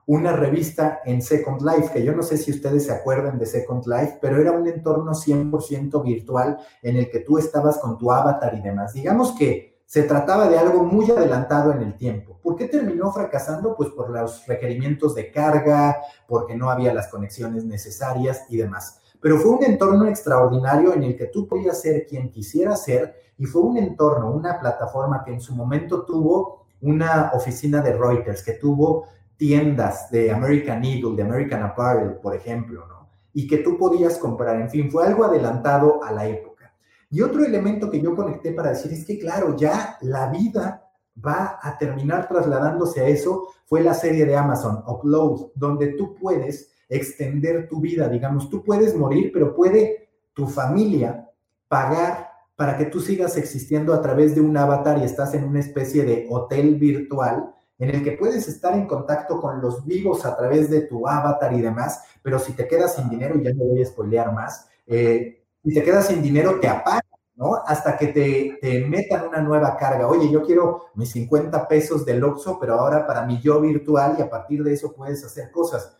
una 0.06 0.32
revista 0.32 1.00
en 1.04 1.20
Second 1.20 1.60
Life, 1.60 1.92
que 1.92 2.04
yo 2.04 2.14
no 2.14 2.22
sé 2.22 2.36
si 2.36 2.52
ustedes 2.52 2.86
se 2.86 2.92
acuerdan 2.92 3.36
de 3.36 3.46
Second 3.46 3.84
Life, 3.86 4.18
pero 4.20 4.40
era 4.40 4.52
un 4.52 4.68
entorno 4.68 5.12
100% 5.12 6.04
virtual 6.04 6.56
en 6.82 6.96
el 6.96 7.10
que 7.10 7.18
tú 7.20 7.38
estabas 7.38 7.78
con 7.78 7.98
tu 7.98 8.12
avatar 8.12 8.54
y 8.54 8.60
demás. 8.60 8.92
Digamos 8.92 9.32
que 9.32 9.82
se 9.86 10.04
trataba 10.04 10.48
de 10.48 10.56
algo 10.56 10.84
muy 10.84 11.10
adelantado 11.10 11.72
en 11.72 11.82
el 11.82 11.96
tiempo. 11.96 12.38
¿Por 12.40 12.54
qué 12.54 12.68
terminó 12.68 13.10
fracasando? 13.12 13.74
Pues 13.74 13.90
por 13.90 14.10
los 14.10 14.46
requerimientos 14.46 15.16
de 15.16 15.32
carga, 15.32 15.96
porque 16.28 16.54
no 16.54 16.70
había 16.70 16.94
las 16.94 17.08
conexiones 17.08 17.64
necesarias 17.64 18.44
y 18.50 18.56
demás. 18.58 19.00
Pero 19.20 19.38
fue 19.38 19.50
un 19.50 19.64
entorno 19.64 20.06
extraordinario 20.06 20.94
en 20.94 21.02
el 21.02 21.16
que 21.16 21.26
tú 21.26 21.48
podías 21.48 21.80
ser 21.80 22.06
quien 22.06 22.30
quisieras 22.30 22.84
ser 22.84 23.16
y 23.36 23.46
fue 23.46 23.62
un 23.62 23.78
entorno, 23.78 24.30
una 24.30 24.60
plataforma 24.60 25.24
que 25.24 25.32
en 25.32 25.40
su 25.40 25.56
momento 25.56 26.04
tuvo 26.04 26.63
una 26.80 27.30
oficina 27.34 27.80
de 27.80 27.92
Reuters, 27.92 28.42
que 28.42 28.54
tuvo 28.54 29.06
tiendas 29.36 30.10
de 30.10 30.30
American 30.30 30.84
Eagle, 30.84 31.16
de 31.16 31.22
American 31.22 31.62
Apparel, 31.62 32.16
por 32.22 32.34
ejemplo, 32.34 32.86
¿no? 32.86 33.08
Y 33.32 33.46
que 33.46 33.58
tú 33.58 33.76
podías 33.76 34.18
comprar, 34.18 34.60
en 34.60 34.70
fin, 34.70 34.90
fue 34.90 35.06
algo 35.06 35.24
adelantado 35.24 36.02
a 36.04 36.12
la 36.12 36.26
época. 36.26 36.72
Y 37.10 37.20
otro 37.20 37.44
elemento 37.44 37.90
que 37.90 38.00
yo 38.00 38.14
conecté 38.14 38.52
para 38.52 38.70
decir 38.70 38.92
es 38.92 39.04
que, 39.04 39.18
claro, 39.18 39.56
ya 39.56 39.98
la 40.02 40.28
vida 40.30 40.84
va 41.24 41.58
a 41.62 41.78
terminar 41.78 42.28
trasladándose 42.28 43.00
a 43.00 43.08
eso, 43.08 43.48
fue 43.66 43.82
la 43.82 43.94
serie 43.94 44.24
de 44.24 44.36
Amazon, 44.36 44.82
Upload, 44.86 45.52
donde 45.54 45.88
tú 45.94 46.14
puedes 46.14 46.72
extender 46.88 47.68
tu 47.68 47.80
vida, 47.80 48.08
digamos, 48.08 48.50
tú 48.50 48.62
puedes 48.62 48.96
morir, 48.96 49.30
pero 49.32 49.54
puede 49.54 50.10
tu 50.32 50.46
familia 50.46 51.28
pagar 51.68 52.33
para 52.56 52.76
que 52.76 52.86
tú 52.86 53.00
sigas 53.00 53.36
existiendo 53.36 53.94
a 53.94 54.00
través 54.00 54.34
de 54.34 54.40
un 54.40 54.56
avatar 54.56 54.98
y 54.98 55.04
estás 55.04 55.34
en 55.34 55.44
una 55.44 55.60
especie 55.60 56.04
de 56.04 56.26
hotel 56.30 56.76
virtual 56.76 57.54
en 57.78 57.90
el 57.90 58.04
que 58.04 58.12
puedes 58.12 58.46
estar 58.48 58.74
en 58.74 58.86
contacto 58.86 59.40
con 59.40 59.60
los 59.60 59.84
vivos 59.84 60.24
a 60.24 60.36
través 60.36 60.70
de 60.70 60.82
tu 60.82 61.08
avatar 61.08 61.52
y 61.52 61.60
demás, 61.60 62.04
pero 62.22 62.38
si 62.38 62.52
te 62.52 62.68
quedas 62.68 62.94
sin 62.94 63.08
dinero, 63.08 63.40
ya 63.40 63.52
no 63.52 63.64
voy 63.64 63.82
a 63.82 63.86
spoilear 63.86 64.32
más, 64.32 64.68
eh, 64.86 65.44
si 65.64 65.74
te 65.74 65.82
quedas 65.82 66.06
sin 66.06 66.22
dinero, 66.22 66.60
te 66.60 66.68
apagan, 66.68 67.00
¿no? 67.34 67.56
Hasta 67.66 67.96
que 67.96 68.08
te, 68.08 68.58
te, 68.60 68.84
metan 68.84 69.26
una 69.26 69.40
nueva 69.40 69.76
carga. 69.76 70.06
Oye, 70.06 70.30
yo 70.30 70.42
quiero 70.42 70.84
mis 70.94 71.10
50 71.12 71.66
pesos 71.66 72.04
del 72.04 72.22
Oxxo, 72.22 72.58
pero 72.60 72.74
ahora 72.74 73.06
para 73.06 73.24
mi 73.24 73.40
yo 73.40 73.60
virtual 73.60 74.16
y 74.18 74.22
a 74.22 74.28
partir 74.30 74.62
de 74.62 74.74
eso 74.74 74.94
puedes 74.94 75.24
hacer 75.24 75.50
cosas. 75.50 75.96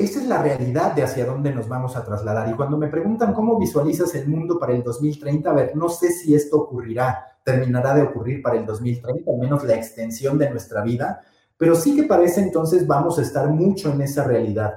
Esa 0.00 0.18
es 0.20 0.26
la 0.26 0.42
realidad 0.42 0.94
de 0.94 1.02
hacia 1.02 1.26
dónde 1.26 1.52
nos 1.52 1.68
vamos 1.68 1.94
a 1.94 2.02
trasladar. 2.02 2.48
Y 2.48 2.54
cuando 2.54 2.78
me 2.78 2.88
preguntan 2.88 3.34
cómo 3.34 3.58
visualizas 3.58 4.14
el 4.14 4.28
mundo 4.28 4.58
para 4.58 4.72
el 4.72 4.82
2030, 4.82 5.50
a 5.50 5.52
ver, 5.52 5.76
no 5.76 5.90
sé 5.90 6.10
si 6.10 6.34
esto 6.34 6.56
ocurrirá, 6.56 7.36
terminará 7.44 7.94
de 7.94 8.04
ocurrir 8.04 8.40
para 8.40 8.56
el 8.56 8.64
2030, 8.64 9.30
al 9.30 9.36
menos 9.36 9.62
la 9.62 9.74
extensión 9.74 10.38
de 10.38 10.48
nuestra 10.48 10.82
vida, 10.82 11.20
pero 11.58 11.74
sí 11.74 11.94
que 11.94 12.04
parece 12.04 12.40
entonces 12.40 12.86
vamos 12.86 13.18
a 13.18 13.22
estar 13.22 13.50
mucho 13.50 13.92
en 13.92 14.00
esa 14.00 14.24
realidad. 14.24 14.72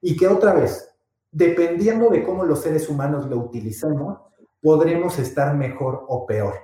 Y 0.00 0.16
que 0.16 0.28
otra 0.28 0.52
vez, 0.52 0.94
dependiendo 1.32 2.08
de 2.08 2.22
cómo 2.22 2.44
los 2.44 2.60
seres 2.60 2.88
humanos 2.88 3.28
lo 3.28 3.38
utilicemos, 3.38 4.20
podremos 4.62 5.18
estar 5.18 5.56
mejor 5.56 6.04
o 6.06 6.24
peor. 6.24 6.54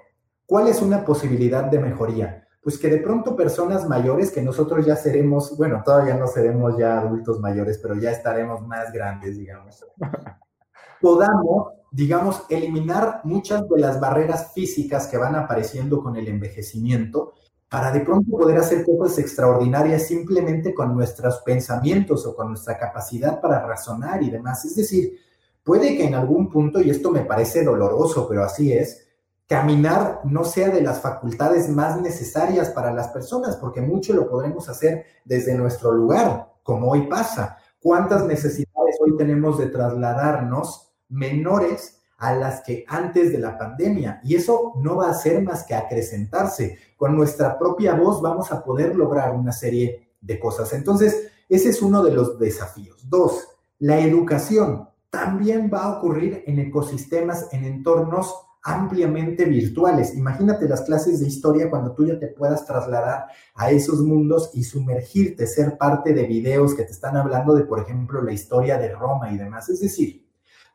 ¿Cuál 0.47 0.69
es 0.69 0.81
una 0.81 1.05
posibilidad 1.05 1.65
de 1.65 1.81
mejoría? 1.81 2.44
Pues 2.65 2.79
que 2.79 2.89
de 2.89 2.97
pronto 2.97 3.37
personas 3.37 3.87
mayores, 3.87 4.31
que 4.33 4.41
nosotros 4.41 4.87
ya 4.87 4.97
seremos, 4.97 5.55
bueno, 5.59 5.83
todavía 5.85 6.15
no 6.15 6.27
seremos 6.27 6.79
ya 6.79 6.99
adultos 6.99 7.39
mayores, 7.39 7.79
pero 7.79 7.95
ya 7.95 8.11
estaremos 8.11 8.67
más 8.67 8.91
grandes, 8.91 9.37
digamos, 9.37 9.85
podamos, 11.01 11.75
digamos, 11.93 12.45
eliminar 12.49 13.21
muchas 13.25 13.69
de 13.69 13.79
las 13.79 14.01
barreras 14.01 14.55
físicas 14.55 15.07
que 15.07 15.19
van 15.19 15.37
apareciendo 15.37 16.03
con 16.03 16.17
el 16.17 16.27
envejecimiento 16.27 17.35
para 17.69 17.91
de 17.93 18.01
pronto 18.01 18.35
poder 18.39 18.57
hacer 18.57 18.87
cosas 18.87 19.19
extraordinarias 19.19 20.07
simplemente 20.07 20.73
con 20.73 20.95
nuestros 20.95 21.43
pensamientos 21.45 22.25
o 22.25 22.35
con 22.35 22.49
nuestra 22.49 22.79
capacidad 22.79 23.43
para 23.43 23.67
razonar 23.67 24.23
y 24.23 24.31
demás. 24.31 24.65
Es 24.65 24.77
decir, 24.77 25.19
puede 25.62 25.99
que 25.99 26.07
en 26.07 26.15
algún 26.15 26.49
punto, 26.49 26.81
y 26.81 26.89
esto 26.89 27.11
me 27.11 27.27
parece 27.27 27.62
doloroso, 27.62 28.27
pero 28.27 28.43
así 28.43 28.73
es, 28.73 29.04
caminar 29.47 30.21
no 30.25 30.45
sea 30.45 30.71
de 30.71 30.81
las 30.81 31.01
facultades 31.01 31.69
más 31.69 32.01
necesarias 32.01 32.71
para 32.71 32.93
las 32.93 33.09
personas, 33.09 33.57
porque 33.57 33.81
mucho 33.81 34.15
lo 34.15 34.29
podremos 34.29 34.69
hacer 34.69 35.05
desde 35.25 35.55
nuestro 35.55 35.93
lugar, 35.93 36.53
como 36.63 36.91
hoy 36.91 37.07
pasa. 37.07 37.59
¿Cuántas 37.81 38.25
necesidades 38.25 38.97
hoy 39.01 39.17
tenemos 39.17 39.59
de 39.59 39.67
trasladarnos 39.67 40.95
menores 41.09 42.01
a 42.17 42.35
las 42.35 42.63
que 42.63 42.85
antes 42.89 43.33
de 43.33 43.39
la 43.39 43.59
pandemia? 43.59 44.21
Y 44.25 44.37
eso 44.37 44.73
no 44.77 44.97
va 44.97 45.11
a 45.11 45.15
ser 45.15 45.43
más 45.43 45.65
que 45.65 45.75
acrecentarse. 45.75 46.79
Con 46.97 47.15
nuestra 47.15 47.59
propia 47.59 47.95
voz 47.95 48.23
vamos 48.23 48.51
a 48.51 48.65
poder 48.65 48.97
lograr 48.97 49.35
una 49.35 49.53
serie 49.53 50.15
de 50.23 50.41
cosas. 50.41 50.73
Entonces, 50.73 51.31
ese 51.51 51.69
es 51.69 51.83
uno 51.83 52.03
de 52.03 52.13
los 52.13 52.39
desafíos. 52.39 53.07
Dos, 53.11 53.47
la 53.79 54.01
educación 54.01 54.89
también 55.11 55.71
va 55.73 55.85
a 55.85 55.99
ocurrir 55.99 56.43
en 56.47 56.59
ecosistemas, 56.59 57.53
en 57.53 57.65
entornos 57.65 58.35
ampliamente 58.65 59.45
virtuales. 59.45 60.17
Imagínate 60.17 60.67
las 60.67 60.83
clases 60.83 61.21
de 61.21 61.27
historia 61.27 61.69
cuando 61.69 61.93
tú 61.93 62.07
ya 62.07 62.19
te 62.19 62.29
puedas 62.29 62.65
trasladar 62.65 63.27
a 63.55 63.71
esos 63.71 64.01
mundos 64.01 64.51
y 64.55 64.65
sumergirte, 64.65 65.47
ser 65.47 65.77
parte 65.77 66.15
de 66.15 66.25
videos 66.25 66.75
que 66.75 66.85
te 66.85 66.93
están 66.93 67.17
hablando 67.17 67.55
de, 67.55 67.65
por 67.65 67.81
ejemplo, 67.81 68.23
la 68.23 68.33
historia 68.33 68.79
de 68.79 68.91
Roma 68.91 69.31
y 69.31 69.37
demás. 69.37 69.69
Es 69.69 69.81
decir, 69.81 70.27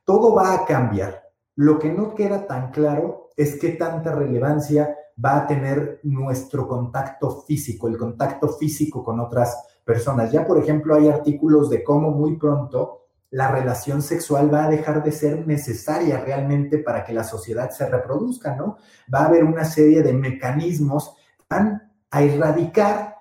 todo 0.05 0.35
va 0.35 0.53
a 0.53 0.65
cambiar. 0.65 1.23
Lo 1.55 1.79
que 1.79 1.91
no 1.91 2.13
queda 2.13 2.45
tan 2.45 2.71
claro 2.71 3.29
es 3.35 3.59
qué 3.59 3.69
tanta 3.69 4.13
relevancia 4.13 4.95
va 5.23 5.37
a 5.37 5.47
tener 5.47 5.99
nuestro 6.03 6.67
contacto 6.67 7.41
físico, 7.41 7.87
el 7.87 7.97
contacto 7.97 8.49
físico 8.49 9.03
con 9.03 9.19
otras 9.19 9.57
personas. 9.83 10.31
Ya, 10.31 10.45
por 10.45 10.59
ejemplo, 10.59 10.93
hay 10.93 11.09
artículos 11.09 11.71
de 11.71 11.83
cómo 11.83 12.11
muy 12.11 12.37
pronto 12.37 13.07
la 13.31 13.51
relación 13.51 14.01
sexual 14.01 14.51
va 14.53 14.65
a 14.65 14.69
dejar 14.69 15.03
de 15.03 15.11
ser 15.11 15.45
necesaria 15.45 16.19
realmente 16.19 16.79
para 16.79 17.03
que 17.03 17.13
la 17.13 17.23
sociedad 17.23 17.69
se 17.69 17.87
reproduzca, 17.87 18.55
¿no? 18.55 18.77
Va 19.13 19.19
a 19.19 19.25
haber 19.25 19.43
una 19.43 19.65
serie 19.65 20.01
de 20.01 20.13
mecanismos 20.13 21.15
que 21.37 21.45
van 21.49 21.91
a 22.09 22.23
erradicar 22.23 23.17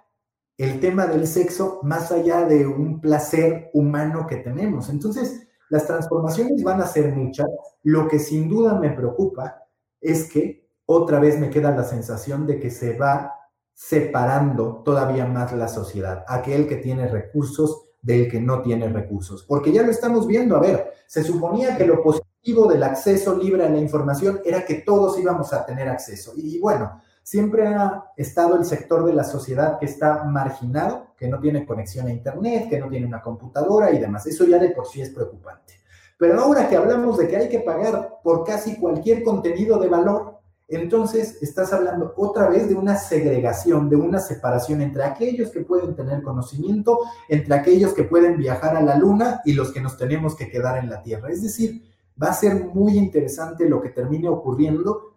el 0.57 0.81
tema 0.81 1.07
del 1.07 1.27
sexo 1.27 1.81
más 1.83 2.11
allá 2.11 2.45
de 2.45 2.67
un 2.67 3.01
placer 3.01 3.71
humano 3.75 4.27
que 4.27 4.37
tenemos. 4.37 4.89
Entonces, 4.89 5.47
las 5.69 5.87
transformaciones 5.87 6.63
van 6.63 6.81
a 6.81 6.87
ser 6.87 7.15
muchas. 7.15 7.47
Lo 7.83 8.09
que 8.09 8.19
sin 8.19 8.49
duda 8.49 8.75
me 8.79 8.91
preocupa 8.91 9.63
es 10.01 10.31
que 10.31 10.69
otra 10.87 11.21
vez 11.21 11.39
me 11.39 11.51
queda 11.51 11.71
la 11.77 11.85
sensación 11.85 12.47
de 12.47 12.59
que 12.59 12.71
se 12.71 12.97
va 12.97 13.35
separando 13.75 14.83
todavía 14.83 15.27
más 15.27 15.53
la 15.53 15.69
sociedad. 15.69 16.25
Aquel 16.27 16.67
que 16.67 16.77
tiene 16.77 17.07
recursos 17.07 17.88
del 18.03 18.31
que 18.31 18.41
no 18.41 18.63
tiene 18.63 18.89
recursos. 18.89 19.45
Porque 19.45 19.73
ya 19.73 19.83
lo 19.83 19.91
estamos 19.91 20.27
viendo, 20.27 20.57
a 20.57 20.61
ver, 20.61 20.93
se 21.07 21.23
suponía 21.23 21.77
que 21.77 21.87
lo 21.87 22.03
positivo 22.03 22.67
del 22.69 22.83
acceso 22.83 23.37
libre 23.37 23.65
a 23.65 23.69
la 23.69 23.79
información 23.79 24.41
era 24.45 24.65
que 24.65 24.77
todos 24.77 25.19
íbamos 25.19 25.53
a 25.53 25.67
tener 25.67 25.89
acceso. 25.89 26.33
Y 26.37 26.59
bueno, 26.59 27.01
siempre 27.23 27.67
ha 27.67 28.13
estado 28.17 28.57
el 28.57 28.65
sector 28.65 29.05
de 29.05 29.13
la 29.13 29.25
sociedad 29.25 29.79
que 29.79 29.87
está 29.87 30.25
marginado, 30.25 31.09
que 31.17 31.29
no 31.29 31.39
tiene 31.41 31.67
conexión 31.67 32.07
a 32.07 32.13
Internet, 32.13 32.69
que 32.71 32.79
no 32.79 32.89
tiene 32.89 33.07
una 33.07 33.21
computadora 33.21 33.91
y 33.91 33.99
demás. 33.99 34.27
Eso 34.27 34.47
ya 34.47 34.59
de 34.59 34.71
por 34.71 34.87
sí 34.87 35.03
es 35.03 35.11
preocupante. 35.11 35.75
Pero 36.17 36.41
ahora 36.41 36.69
que 36.69 36.77
hablamos 36.77 37.19
de 37.19 37.29
que 37.29 37.37
hay 37.37 37.49
que 37.49 37.61
pagar 37.61 38.19
por 38.23 38.45
casi 38.45 38.77
cualquier 38.77 39.23
contenido 39.23 39.79
de 39.79 39.89
valor, 39.89 40.38
entonces 40.69 41.39
estás 41.41 41.73
hablando 41.73 42.13
otra 42.17 42.49
vez 42.49 42.69
de 42.69 42.75
una 42.75 42.97
segregación, 42.97 43.89
de 43.89 43.97
una 43.97 44.19
separación 44.19 44.83
entre 44.83 45.03
aquellos 45.03 45.51
que 45.51 45.61
pueden 45.61 45.97
tener 45.97 46.23
conocimiento, 46.23 47.01
entre 47.29 47.55
aquellos 47.55 47.95
que 47.95 48.05
pueden 48.05 48.37
viajar 48.37 48.77
a 48.77 48.83
la 48.83 48.97
luna 48.97 49.41
y 49.47 49.55
los 49.55 49.73
que 49.73 49.81
nos 49.81 49.97
tenemos 49.97 50.37
que 50.37 50.51
quedar 50.51 50.77
en 50.77 50.91
la 50.91 51.03
Tierra. 51.03 51.31
Es 51.31 51.43
decir, 51.43 51.83
va 52.23 52.29
a 52.29 52.35
ser 52.35 52.67
muy 52.67 52.99
interesante 52.99 53.67
lo 53.67 53.81
que 53.81 53.89
termine 53.89 54.29
ocurriendo, 54.29 55.17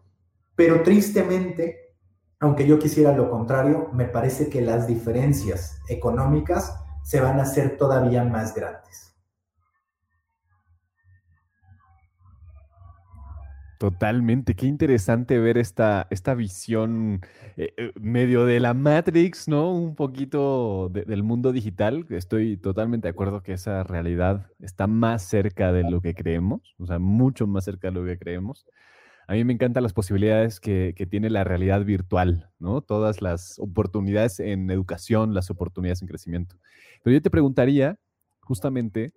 pero 0.56 0.84
tristemente, 0.84 1.95
aunque 2.39 2.66
yo 2.66 2.80
quisiera 2.80 3.12
lo 3.12 3.30
contrario, 3.30 3.89
me 3.91 4.06
parece 4.06 4.49
que 4.49 4.62
las 4.62 4.88
diferencias 4.88 5.80
económicas 5.89 6.74
se 7.04 7.20
van 7.20 7.39
a 7.39 7.43
hacer 7.43 7.78
todavía 7.78 8.24
más 8.24 8.56
grandes. 8.56 9.11
Totalmente, 13.82 14.54
qué 14.56 14.68
interesante 14.68 15.40
ver 15.40 15.58
esta, 15.58 16.06
esta 16.12 16.36
visión 16.36 17.22
eh, 17.58 17.74
eh, 17.78 17.92
medio 18.00 18.46
de 18.46 18.60
la 18.60 18.76
Matrix, 18.76 19.48
¿no? 19.48 19.74
Un 19.74 19.96
poquito 19.96 20.90
del 20.90 21.24
mundo 21.24 21.52
digital. 21.52 22.06
Estoy 22.12 22.58
totalmente 22.58 23.08
de 23.08 23.10
acuerdo 23.10 23.42
que 23.42 23.54
esa 23.54 23.82
realidad 23.82 24.46
está 24.60 24.86
más 24.86 25.24
cerca 25.24 25.72
de 25.72 25.82
lo 25.90 26.00
que 26.00 26.14
creemos, 26.14 26.76
o 26.78 26.86
sea, 26.86 27.00
mucho 27.00 27.48
más 27.48 27.66
cerca 27.66 27.88
de 27.88 27.94
lo 27.96 28.06
que 28.06 28.20
creemos. 28.20 28.68
A 29.28 29.34
mí 29.34 29.44
me 29.46 29.54
encantan 29.54 29.82
las 29.82 29.94
posibilidades 29.94 30.60
que, 30.60 30.94
que 30.96 31.08
tiene 31.08 31.32
la 31.32 31.44
realidad 31.44 31.84
virtual, 31.84 32.52
¿no? 32.60 32.82
Todas 32.82 33.24
las 33.24 33.58
oportunidades 33.58 34.40
en 34.40 34.70
educación, 34.70 35.34
las 35.34 35.50
oportunidades 35.50 36.04
en 36.04 36.08
crecimiento. 36.08 36.56
Pero 37.04 37.16
yo 37.16 37.22
te 37.24 37.32
preguntaría, 37.32 37.98
justamente, 38.42 39.12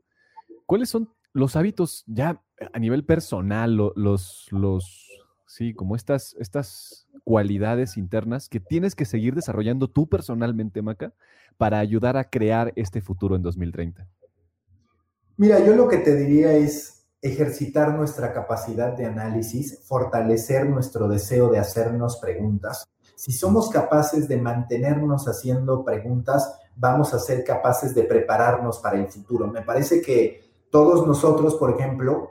¿cuáles 0.64 0.88
son 0.88 1.10
los 1.34 1.54
hábitos 1.54 2.04
ya 2.06 2.40
a 2.72 2.78
nivel 2.78 3.04
personal, 3.04 3.76
los, 3.76 4.46
los, 4.50 5.08
sí, 5.46 5.74
como 5.74 5.96
estas, 5.96 6.34
estas 6.38 7.06
cualidades 7.24 7.96
internas 7.96 8.48
que 8.48 8.60
tienes 8.60 8.94
que 8.94 9.04
seguir 9.04 9.34
desarrollando 9.34 9.88
tú 9.88 10.08
personalmente, 10.08 10.82
Maca, 10.82 11.14
para 11.56 11.78
ayudar 11.78 12.16
a 12.16 12.30
crear 12.30 12.72
este 12.76 13.00
futuro 13.00 13.36
en 13.36 13.42
2030? 13.42 14.06
Mira, 15.36 15.58
yo 15.64 15.74
lo 15.74 15.88
que 15.88 15.98
te 15.98 16.14
diría 16.14 16.52
es 16.52 17.06
ejercitar 17.20 17.94
nuestra 17.94 18.32
capacidad 18.32 18.92
de 18.92 19.06
análisis, 19.06 19.80
fortalecer 19.86 20.68
nuestro 20.68 21.08
deseo 21.08 21.50
de 21.50 21.58
hacernos 21.58 22.18
preguntas. 22.18 22.86
Si 23.16 23.32
somos 23.32 23.70
capaces 23.70 24.28
de 24.28 24.36
mantenernos 24.36 25.26
haciendo 25.26 25.84
preguntas, 25.84 26.60
vamos 26.76 27.14
a 27.14 27.18
ser 27.18 27.42
capaces 27.44 27.94
de 27.94 28.02
prepararnos 28.04 28.78
para 28.80 28.98
el 28.98 29.08
futuro. 29.08 29.46
Me 29.46 29.62
parece 29.62 30.02
que 30.02 30.42
todos 30.70 31.06
nosotros, 31.06 31.54
por 31.54 31.70
ejemplo, 31.70 32.28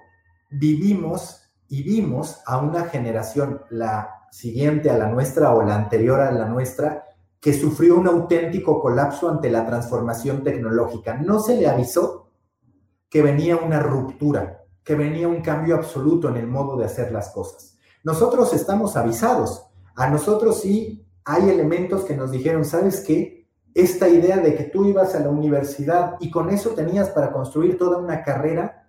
vivimos 0.54 1.41
y 1.68 1.84
vimos 1.84 2.41
a 2.45 2.58
una 2.58 2.86
generación, 2.86 3.62
la 3.70 4.28
siguiente 4.32 4.89
a 4.89 4.97
la 4.97 5.08
nuestra 5.08 5.54
o 5.54 5.64
la 5.64 5.76
anterior 5.76 6.20
a 6.22 6.32
la 6.32 6.45
nuestra, 6.45 7.06
que 7.39 7.54
sufrió 7.54 7.97
un 7.97 8.08
auténtico 8.08 8.80
colapso 8.80 9.30
ante 9.30 9.51
la 9.51 9.66
transformación 9.66 10.43
tecnológica. 10.43 11.16
No 11.16 11.39
se 11.39 11.58
le 11.58 11.68
avisó 11.68 12.32
que 13.10 13.22
venía 13.22 13.58
una 13.58 13.80
ruptura, 13.80 14.64
que 14.84 14.95
venía 14.95 15.28
un 15.28 15.41
cambio 15.41 15.76
absoluto 15.76 16.30
en 16.30 16.38
el 16.38 16.47
modo 16.47 16.78
de 16.78 16.86
hacer 16.86 17.12
las 17.12 17.30
cosas. 17.30 17.78
Nosotros 18.04 18.54
estamos 18.54 18.95
avisados. 18.95 19.68
A 19.95 20.10
nosotros 20.10 20.62
sí 20.62 21.06
hay 21.26 21.49
elementos 21.49 22.06
que 22.06 22.16
nos 22.16 22.32
dijeron, 22.32 22.66
¿sabes 22.66 23.01
qué? 23.01 23.47
Esta 23.74 24.08
idea 24.08 24.38
de 24.38 24.56
que 24.56 24.66
tú 24.66 24.86
ibas 24.86 25.16
a 25.16 25.20
la 25.20 25.30
universidad 25.30 26.16
y 26.20 26.30
con 26.30 26.49
eso 26.49 26.72
tenías 26.72 27.10
para 27.10 27.32
construir 27.32 27.78
toda 27.78 27.97
una 27.97 28.24
carrera, 28.24 28.88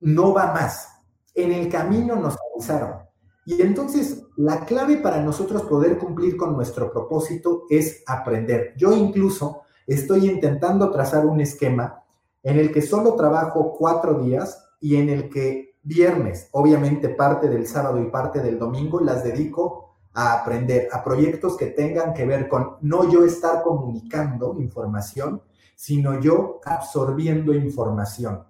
no 0.00 0.32
va 0.32 0.52
más. 0.52 0.91
En 1.34 1.52
el 1.52 1.68
camino 1.68 2.16
nos 2.16 2.36
avisaron. 2.52 3.02
Y 3.44 3.60
entonces 3.60 4.22
la 4.36 4.64
clave 4.64 4.98
para 4.98 5.20
nosotros 5.20 5.62
poder 5.62 5.98
cumplir 5.98 6.36
con 6.36 6.54
nuestro 6.54 6.92
propósito 6.92 7.64
es 7.68 8.02
aprender. 8.06 8.74
Yo 8.76 8.92
incluso 8.92 9.62
estoy 9.86 10.28
intentando 10.28 10.90
trazar 10.90 11.26
un 11.26 11.40
esquema 11.40 12.04
en 12.42 12.58
el 12.58 12.72
que 12.72 12.82
solo 12.82 13.14
trabajo 13.14 13.74
cuatro 13.76 14.20
días 14.20 14.64
y 14.80 14.96
en 14.96 15.08
el 15.08 15.28
que 15.28 15.76
viernes, 15.82 16.48
obviamente 16.52 17.08
parte 17.08 17.48
del 17.48 17.66
sábado 17.66 18.00
y 18.00 18.10
parte 18.10 18.40
del 18.40 18.58
domingo, 18.58 19.00
las 19.00 19.24
dedico 19.24 19.96
a 20.14 20.34
aprender, 20.34 20.88
a 20.92 21.02
proyectos 21.02 21.56
que 21.56 21.66
tengan 21.66 22.12
que 22.12 22.26
ver 22.26 22.48
con 22.48 22.76
no 22.82 23.10
yo 23.10 23.24
estar 23.24 23.62
comunicando 23.62 24.56
información, 24.58 25.42
sino 25.74 26.20
yo 26.20 26.60
absorbiendo 26.64 27.52
información. 27.54 28.44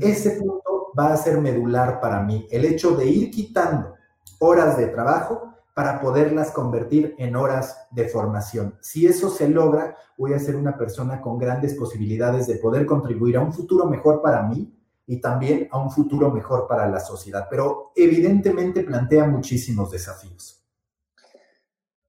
Ese 0.00 0.30
punto 0.40 0.63
va 0.98 1.12
a 1.12 1.16
ser 1.16 1.40
medular 1.40 2.00
para 2.00 2.22
mí, 2.22 2.46
el 2.50 2.64
hecho 2.64 2.96
de 2.96 3.06
ir 3.06 3.30
quitando 3.30 3.94
horas 4.38 4.76
de 4.76 4.86
trabajo 4.88 5.54
para 5.74 6.00
poderlas 6.00 6.52
convertir 6.52 7.14
en 7.18 7.34
horas 7.34 7.88
de 7.90 8.08
formación. 8.08 8.76
Si 8.80 9.06
eso 9.06 9.28
se 9.28 9.48
logra, 9.48 9.96
voy 10.16 10.32
a 10.32 10.38
ser 10.38 10.54
una 10.54 10.76
persona 10.78 11.20
con 11.20 11.36
grandes 11.36 11.74
posibilidades 11.74 12.46
de 12.46 12.56
poder 12.56 12.86
contribuir 12.86 13.36
a 13.36 13.40
un 13.40 13.52
futuro 13.52 13.86
mejor 13.86 14.22
para 14.22 14.42
mí 14.42 14.72
y 15.06 15.20
también 15.20 15.68
a 15.72 15.78
un 15.78 15.90
futuro 15.90 16.30
mejor 16.30 16.68
para 16.68 16.88
la 16.88 17.00
sociedad. 17.00 17.48
Pero 17.50 17.90
evidentemente 17.96 18.84
plantea 18.84 19.26
muchísimos 19.26 19.90
desafíos. 19.90 20.64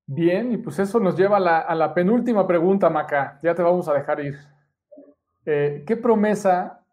Bien, 0.07 0.51
y 0.51 0.57
pues 0.57 0.77
eso 0.77 0.99
nos 0.99 1.17
lleva 1.17 1.37
a 1.37 1.75
la, 1.75 1.93
penúltima 1.95 2.45
pregunta, 2.45 2.91
Maca. 2.91 3.39
Ya 3.41 3.55
te 3.55 3.63
vamos 3.63 3.87
a 3.87 3.93
dejar 3.93 4.19
ir. 4.19 4.37
Eh, 5.43 5.83
¿Qué 5.87 5.97
promesa 5.97 6.84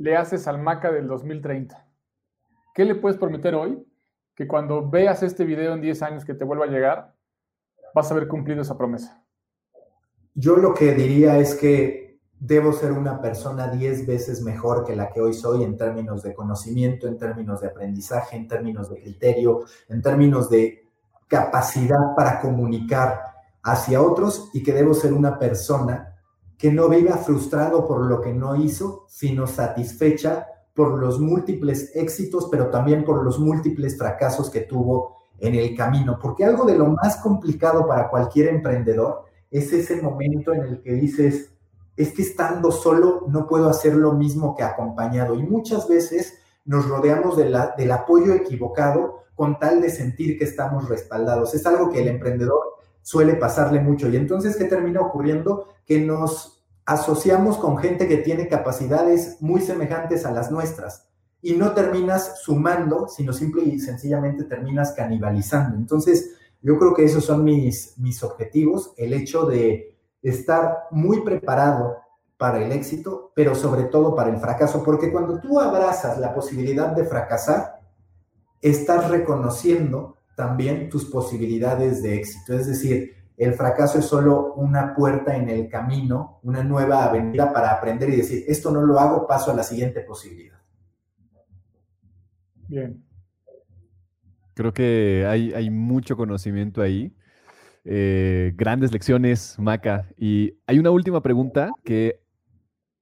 le 0.00 0.16
haces 0.16 0.48
al 0.48 0.60
Maca 0.60 0.90
del 0.90 1.06
2030? 1.06 1.86
¿Qué 2.74 2.84
le 2.84 2.94
puedes 2.94 3.18
prometer 3.18 3.54
hoy? 3.54 3.86
Que 4.34 4.48
cuando 4.48 4.88
veas 4.88 5.22
este 5.22 5.44
video 5.44 5.74
en 5.74 5.82
10 5.82 6.02
años 6.02 6.24
que 6.24 6.32
te 6.32 6.44
vuelva 6.44 6.64
a 6.64 6.68
llegar, 6.68 7.14
vas 7.94 8.10
a 8.10 8.14
haber 8.14 8.26
cumplido 8.26 8.62
esa 8.62 8.78
promesa. 8.78 9.22
Yo 10.34 10.56
lo 10.56 10.72
que 10.72 10.94
diría 10.94 11.36
es 11.38 11.54
que 11.54 12.18
debo 12.38 12.72
ser 12.72 12.92
una 12.92 13.20
persona 13.20 13.68
10 13.68 14.06
veces 14.06 14.40
mejor 14.40 14.86
que 14.86 14.96
la 14.96 15.10
que 15.10 15.20
hoy 15.20 15.34
soy 15.34 15.64
en 15.64 15.76
términos 15.76 16.22
de 16.22 16.32
conocimiento, 16.32 17.06
en 17.06 17.18
términos 17.18 17.60
de 17.60 17.68
aprendizaje, 17.68 18.38
en 18.38 18.48
términos 18.48 18.88
de 18.88 19.02
criterio, 19.02 19.64
en 19.90 20.00
términos 20.00 20.48
de 20.48 20.86
capacidad 21.28 22.14
para 22.16 22.40
comunicar 22.40 23.20
hacia 23.62 24.00
otros 24.00 24.48
y 24.54 24.62
que 24.62 24.72
debo 24.72 24.94
ser 24.94 25.12
una 25.12 25.38
persona 25.38 26.09
que 26.60 26.70
no 26.70 26.90
viva 26.90 27.16
frustrado 27.16 27.88
por 27.88 28.04
lo 28.04 28.20
que 28.20 28.34
no 28.34 28.54
hizo, 28.54 29.06
sino 29.08 29.46
satisfecha 29.46 30.46
por 30.74 30.98
los 30.98 31.18
múltiples 31.18 31.96
éxitos, 31.96 32.48
pero 32.50 32.68
también 32.68 33.02
por 33.02 33.24
los 33.24 33.38
múltiples 33.38 33.96
fracasos 33.96 34.50
que 34.50 34.60
tuvo 34.60 35.16
en 35.38 35.54
el 35.54 35.74
camino. 35.74 36.18
Porque 36.20 36.44
algo 36.44 36.66
de 36.66 36.76
lo 36.76 36.88
más 36.88 37.16
complicado 37.16 37.86
para 37.86 38.10
cualquier 38.10 38.48
emprendedor 38.48 39.24
es 39.50 39.72
ese 39.72 40.02
momento 40.02 40.52
en 40.52 40.64
el 40.64 40.82
que 40.82 40.92
dices, 40.92 41.54
es 41.96 42.12
que 42.12 42.22
estando 42.22 42.70
solo 42.70 43.24
no 43.28 43.46
puedo 43.46 43.70
hacer 43.70 43.94
lo 43.94 44.12
mismo 44.12 44.54
que 44.54 44.62
acompañado. 44.62 45.36
Y 45.36 45.42
muchas 45.42 45.88
veces 45.88 46.40
nos 46.66 46.86
rodeamos 46.86 47.38
del 47.38 47.90
apoyo 47.90 48.34
equivocado 48.34 49.20
con 49.34 49.58
tal 49.58 49.80
de 49.80 49.88
sentir 49.88 50.38
que 50.38 50.44
estamos 50.44 50.90
respaldados. 50.90 51.54
Es 51.54 51.64
algo 51.64 51.90
que 51.90 52.02
el 52.02 52.08
emprendedor 52.08 52.69
suele 53.02 53.34
pasarle 53.34 53.80
mucho. 53.80 54.08
Y 54.08 54.16
entonces, 54.16 54.56
¿qué 54.56 54.64
termina 54.64 55.00
ocurriendo? 55.00 55.68
Que 55.86 56.00
nos 56.00 56.62
asociamos 56.84 57.56
con 57.58 57.78
gente 57.78 58.08
que 58.08 58.18
tiene 58.18 58.48
capacidades 58.48 59.36
muy 59.40 59.60
semejantes 59.60 60.26
a 60.26 60.32
las 60.32 60.50
nuestras 60.50 61.08
y 61.42 61.54
no 61.54 61.72
terminas 61.72 62.40
sumando, 62.42 63.08
sino 63.08 63.32
simple 63.32 63.62
y 63.62 63.78
sencillamente 63.78 64.44
terminas 64.44 64.92
canibalizando. 64.92 65.76
Entonces, 65.76 66.36
yo 66.62 66.78
creo 66.78 66.94
que 66.94 67.04
esos 67.04 67.24
son 67.24 67.44
mis, 67.44 67.96
mis 67.98 68.22
objetivos, 68.22 68.92
el 68.96 69.14
hecho 69.14 69.46
de 69.46 69.96
estar 70.22 70.88
muy 70.90 71.22
preparado 71.22 71.96
para 72.36 72.62
el 72.62 72.72
éxito, 72.72 73.32
pero 73.34 73.54
sobre 73.54 73.84
todo 73.84 74.14
para 74.14 74.30
el 74.30 74.38
fracaso, 74.38 74.82
porque 74.82 75.12
cuando 75.12 75.40
tú 75.40 75.60
abrazas 75.60 76.18
la 76.18 76.34
posibilidad 76.34 76.88
de 76.88 77.04
fracasar, 77.04 77.80
estás 78.60 79.08
reconociendo 79.08 80.16
también 80.40 80.88
tus 80.88 81.04
posibilidades 81.04 82.02
de 82.02 82.14
éxito. 82.14 82.54
Es 82.54 82.66
decir, 82.66 83.12
el 83.36 83.52
fracaso 83.52 83.98
es 83.98 84.06
solo 84.06 84.54
una 84.54 84.94
puerta 84.94 85.36
en 85.36 85.50
el 85.50 85.68
camino, 85.68 86.40
una 86.44 86.64
nueva 86.64 87.04
avenida 87.04 87.52
para 87.52 87.72
aprender 87.72 88.08
y 88.08 88.16
decir, 88.16 88.44
esto 88.48 88.70
no 88.70 88.80
lo 88.80 88.98
hago, 88.98 89.26
paso 89.26 89.50
a 89.50 89.54
la 89.54 89.62
siguiente 89.62 90.00
posibilidad. 90.00 90.58
Bien. 92.68 93.04
Creo 94.54 94.72
que 94.72 95.26
hay, 95.28 95.68
mucho 95.68 96.16
conocimiento 96.16 96.80
ahí. 96.80 97.12
Eh, 97.84 98.54
grandes 98.56 98.92
lecciones, 98.92 99.56
Maca. 99.58 100.08
Y 100.16 100.54
hay 100.66 100.78
una 100.78 100.90
última 100.90 101.20
pregunta 101.20 101.70
que, 101.84 102.18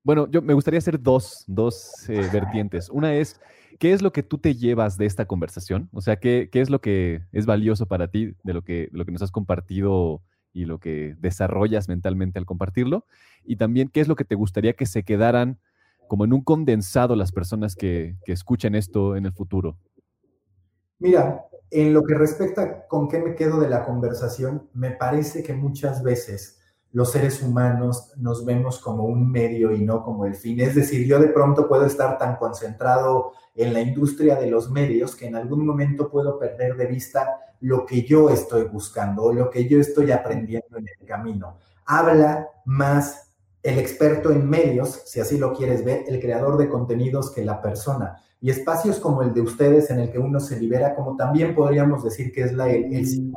bueno, 0.03 0.29
yo 0.29 0.43
me 0.43 0.55
gustaría 0.55 0.79
hacer 0.79 1.01
dos, 1.01 1.45
dos 1.47 2.09
eh, 2.09 2.29
vertientes. 2.33 2.91
Una 2.91 3.15
es, 3.15 3.41
¿qué 3.79 3.93
es 3.93 4.03
lo 4.03 4.13
que 4.13 4.23
tú 4.23 4.39
te 4.39 4.55
llevas 4.55 4.99
de 4.99 5.07
esta 5.07 5.27
conversación? 5.27 5.89
O 5.93 6.01
sea, 6.01 6.17
¿qué, 6.17 6.49
es 6.53 6.71
lo 6.71 6.81
que 6.81 7.23
es 7.33 7.47
valioso 7.47 7.87
para 7.87 8.09
ti 8.09 8.35
de 8.43 8.53
lo 8.53 8.63
que, 8.63 8.89
lo 8.93 9.05
que 9.05 9.13
nos 9.13 9.23
has 9.23 9.31
compartido 9.31 10.23
y 10.53 10.65
lo 10.65 10.79
que 10.79 11.15
desarrollas 11.19 11.89
mentalmente 11.89 12.39
al 12.39 12.47
compartirlo? 12.47 13.07
Y 13.45 13.57
también, 13.57 13.89
¿qué 13.89 14.01
es 14.01 14.09
lo 14.09 14.17
que 14.17 14.25
te 14.25 14.35
gustaría 14.35 14.75
que 14.75 14.87
se 14.87 15.05
quedaran 15.05 15.59
como 16.09 16.25
en 16.25 16.33
un 16.33 16.43
condensado 16.43 17.17
las 17.17 17.33
personas 17.33 17.77
que, 17.77 18.17
que 18.25 18.33
escuchen 18.33 18.75
esto 18.75 19.17
en 19.17 19.27
el 19.27 19.33
futuro? 19.33 19.79
Mira, 20.99 21.45
en 21.71 21.93
lo 21.93 22.03
que 22.03 22.15
respecta 22.15 22.87
con 22.89 23.09
qué 23.09 23.21
me 23.21 23.35
quedo 23.35 23.61
de 23.61 23.69
la 23.69 23.85
conversación, 23.85 24.69
me 24.73 24.91
parece 24.91 25.43
que 25.43 25.55
muchas 25.55 26.03
veces 26.03 26.58
los 26.93 27.13
seres 27.13 27.43
humanos 27.43 28.13
nos 28.17 28.45
vemos 28.45 28.79
como 28.79 29.05
un 29.05 29.31
medio 29.31 29.73
y 29.73 29.85
no 29.85 30.03
como 30.03 30.25
el 30.25 30.35
fin. 30.35 30.61
Es 30.61 30.75
decir, 30.75 31.07
yo 31.07 31.19
de 31.19 31.29
pronto 31.29 31.69
puedo 31.69 31.85
estar 31.85 32.17
tan 32.17 32.37
concentrado 32.37 33.33
en 33.55 33.73
la 33.73 33.81
industria 33.81 34.37
de 34.37 34.49
los 34.49 34.71
medios 34.71 35.15
que 35.15 35.27
en 35.27 35.37
algún 35.37 35.67
momento 35.67 36.09
puedo 36.09 36.39
perder 36.39 36.77
de 36.77 36.87
vista 36.87 37.41
lo 37.61 37.85
que 37.85 38.03
yo 38.03 38.31
estoy 38.31 38.65
buscando 38.65 39.25
o 39.25 39.33
lo 39.33 39.51
que 39.51 39.69
yo 39.69 39.81
estoy 39.81 40.13
aprendiendo 40.13 40.79
en 40.79 40.87
el 40.89 41.07
camino. 41.07 41.59
Habla 41.85 42.49
más 42.65 43.33
el 43.63 43.79
experto 43.79 44.31
en 44.31 44.49
medios, 44.49 45.03
si 45.07 45.21
así 45.21 45.37
lo 45.37 45.53
quieres 45.53 45.85
ver, 45.85 46.05
el 46.07 46.21
creador 46.21 46.57
de 46.57 46.69
contenidos 46.69 47.31
que 47.31 47.45
la 47.45 47.61
persona. 47.61 48.17
Y 48.41 48.51
espacios 48.51 49.01
como 49.01 49.23
el 49.23 49.35
de 49.35 49.41
ustedes 49.41 49.91
en 49.91 49.99
el 49.99 50.13
que 50.13 50.19
uno 50.19 50.39
se 50.39 50.59
libera, 50.59 50.95
como 50.95 51.17
también 51.17 51.55
podríamos 51.55 52.05
decir 52.05 52.31
que 52.33 52.43
es 52.43 52.53
la, 52.53 52.71
el, 52.71 52.95
el 52.95 53.33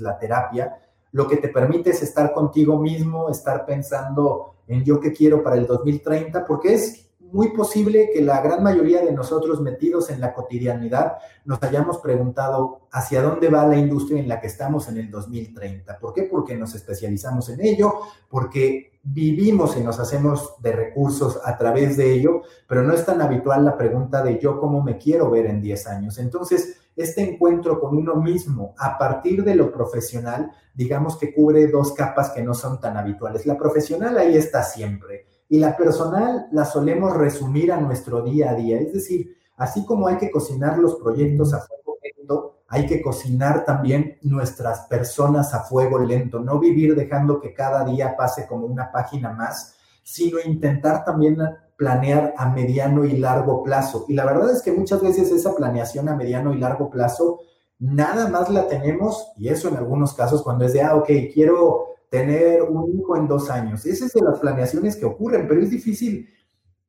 la 0.00 0.18
terapia, 0.18 0.74
lo 1.12 1.28
que 1.28 1.36
te 1.36 1.48
permite 1.48 1.90
es 1.90 2.02
estar 2.02 2.32
contigo 2.32 2.78
mismo, 2.78 3.30
estar 3.30 3.64
pensando 3.64 4.54
en 4.66 4.84
yo 4.84 4.98
qué 5.00 5.12
quiero 5.12 5.42
para 5.42 5.56
el 5.56 5.66
2030, 5.66 6.44
porque 6.44 6.74
es 6.74 7.10
muy 7.32 7.48
posible 7.48 8.10
que 8.12 8.20
la 8.20 8.42
gran 8.42 8.62
mayoría 8.62 9.02
de 9.02 9.12
nosotros 9.12 9.60
metidos 9.60 10.10
en 10.10 10.20
la 10.20 10.34
cotidianidad 10.34 11.14
nos 11.46 11.62
hayamos 11.62 11.98
preguntado 11.98 12.82
hacia 12.90 13.22
dónde 13.22 13.48
va 13.48 13.66
la 13.66 13.78
industria 13.78 14.20
en 14.20 14.28
la 14.28 14.38
que 14.38 14.46
estamos 14.46 14.88
en 14.88 14.98
el 14.98 15.10
2030. 15.10 15.98
¿Por 15.98 16.12
qué? 16.12 16.24
Porque 16.24 16.56
nos 16.56 16.74
especializamos 16.74 17.48
en 17.48 17.62
ello, 17.62 17.94
porque 18.28 19.00
vivimos 19.02 19.76
y 19.76 19.80
nos 19.80 19.98
hacemos 19.98 20.54
de 20.60 20.72
recursos 20.72 21.40
a 21.44 21.56
través 21.56 21.96
de 21.96 22.12
ello, 22.12 22.42
pero 22.68 22.82
no 22.82 22.92
es 22.92 23.04
tan 23.04 23.20
habitual 23.20 23.64
la 23.64 23.76
pregunta 23.76 24.22
de 24.22 24.38
yo 24.38 24.60
cómo 24.60 24.82
me 24.82 24.98
quiero 24.98 25.30
ver 25.30 25.46
en 25.46 25.60
10 25.60 25.86
años. 25.88 26.18
Entonces, 26.18 26.81
este 26.96 27.22
encuentro 27.22 27.80
con 27.80 27.96
uno 27.96 28.16
mismo 28.16 28.74
a 28.78 28.98
partir 28.98 29.44
de 29.44 29.54
lo 29.54 29.72
profesional, 29.72 30.50
digamos 30.74 31.16
que 31.16 31.34
cubre 31.34 31.66
dos 31.68 31.92
capas 31.92 32.30
que 32.30 32.42
no 32.42 32.54
son 32.54 32.80
tan 32.80 32.96
habituales. 32.96 33.46
La 33.46 33.56
profesional 33.56 34.18
ahí 34.18 34.36
está 34.36 34.62
siempre 34.62 35.26
y 35.48 35.58
la 35.58 35.76
personal 35.76 36.48
la 36.50 36.64
solemos 36.64 37.16
resumir 37.16 37.72
a 37.72 37.80
nuestro 37.80 38.22
día 38.22 38.50
a 38.50 38.54
día. 38.54 38.80
Es 38.80 38.92
decir, 38.92 39.36
así 39.56 39.84
como 39.84 40.06
hay 40.06 40.16
que 40.16 40.30
cocinar 40.30 40.78
los 40.78 40.96
proyectos 40.96 41.52
a 41.52 41.60
fuego 41.60 41.98
lento, 42.02 42.62
hay 42.68 42.86
que 42.86 43.02
cocinar 43.02 43.64
también 43.64 44.18
nuestras 44.22 44.86
personas 44.86 45.52
a 45.52 45.60
fuego 45.60 45.98
lento, 45.98 46.40
no 46.40 46.58
vivir 46.58 46.94
dejando 46.94 47.38
que 47.38 47.52
cada 47.52 47.84
día 47.84 48.16
pase 48.16 48.46
como 48.46 48.66
una 48.66 48.90
página 48.90 49.32
más, 49.32 49.76
sino 50.02 50.38
intentar 50.44 51.04
también 51.04 51.38
planear 51.76 52.34
a 52.36 52.48
mediano 52.50 53.04
y 53.04 53.16
largo 53.16 53.62
plazo. 53.62 54.04
Y 54.08 54.14
la 54.14 54.24
verdad 54.24 54.50
es 54.50 54.62
que 54.62 54.72
muchas 54.72 55.02
veces 55.02 55.30
esa 55.32 55.54
planeación 55.54 56.08
a 56.08 56.16
mediano 56.16 56.54
y 56.54 56.58
largo 56.58 56.90
plazo 56.90 57.40
nada 57.78 58.28
más 58.28 58.48
la 58.48 58.68
tenemos, 58.68 59.32
y 59.36 59.48
eso 59.48 59.68
en 59.68 59.76
algunos 59.76 60.14
casos 60.14 60.42
cuando 60.42 60.64
es 60.64 60.72
de, 60.72 60.82
ah, 60.82 60.94
ok, 60.94 61.10
quiero 61.34 61.86
tener 62.08 62.62
un 62.62 62.96
hijo 62.96 63.16
en 63.16 63.26
dos 63.26 63.50
años. 63.50 63.84
Esas 63.86 64.08
es 64.08 64.12
de 64.12 64.20
las 64.20 64.38
planeaciones 64.38 64.96
que 64.96 65.06
ocurren, 65.06 65.48
pero 65.48 65.60
es 65.60 65.70
difícil 65.70 66.28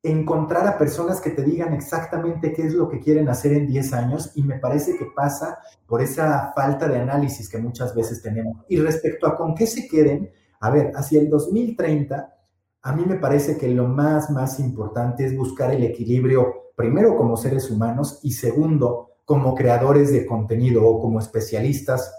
encontrar 0.03 0.67
a 0.67 0.77
personas 0.77 1.21
que 1.21 1.31
te 1.31 1.43
digan 1.43 1.73
exactamente 1.73 2.51
qué 2.51 2.63
es 2.63 2.73
lo 2.73 2.89
que 2.89 2.99
quieren 2.99 3.29
hacer 3.29 3.53
en 3.53 3.65
10 3.65 3.93
años 3.93 4.31
y 4.35 4.43
me 4.43 4.59
parece 4.59 4.97
que 4.97 5.07
pasa 5.15 5.59
por 5.87 6.01
esa 6.01 6.51
falta 6.53 6.89
de 6.89 6.97
análisis 6.97 7.49
que 7.49 7.57
muchas 7.57 7.95
veces 7.95 8.21
tenemos. 8.21 8.57
Y 8.67 8.77
respecto 8.77 9.25
a 9.25 9.37
con 9.37 9.55
qué 9.55 9.65
se 9.65 9.87
queden, 9.87 10.29
a 10.59 10.69
ver, 10.69 10.91
hacia 10.93 11.21
el 11.21 11.29
2030, 11.29 12.35
a 12.83 12.91
mí 12.91 13.05
me 13.05 13.15
parece 13.15 13.57
que 13.57 13.69
lo 13.69 13.87
más, 13.87 14.29
más 14.29 14.59
importante 14.59 15.25
es 15.25 15.35
buscar 15.35 15.73
el 15.73 15.83
equilibrio, 15.83 16.71
primero 16.75 17.15
como 17.15 17.37
seres 17.37 17.71
humanos 17.71 18.19
y 18.23 18.33
segundo, 18.33 19.11
como 19.23 19.55
creadores 19.55 20.11
de 20.11 20.25
contenido 20.25 20.85
o 20.85 20.99
como 20.99 21.19
especialistas 21.19 22.13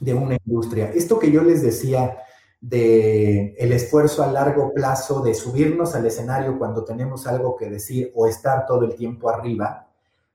de 0.00 0.14
una 0.14 0.38
industria. 0.44 0.90
Esto 0.94 1.18
que 1.18 1.30
yo 1.30 1.42
les 1.42 1.62
decía 1.62 2.16
de 2.62 3.54
el 3.58 3.72
esfuerzo 3.72 4.22
a 4.22 4.32
largo 4.32 4.72
plazo 4.72 5.20
de 5.22 5.34
subirnos 5.34 5.94
al 5.94 6.06
escenario 6.06 6.58
cuando 6.58 6.82
tenemos 6.82 7.26
algo 7.26 7.54
que 7.56 7.68
decir 7.68 8.10
o 8.14 8.26
estar 8.26 8.64
todo 8.66 8.84
el 8.84 8.94
tiempo 8.94 9.28
arriba, 9.28 9.88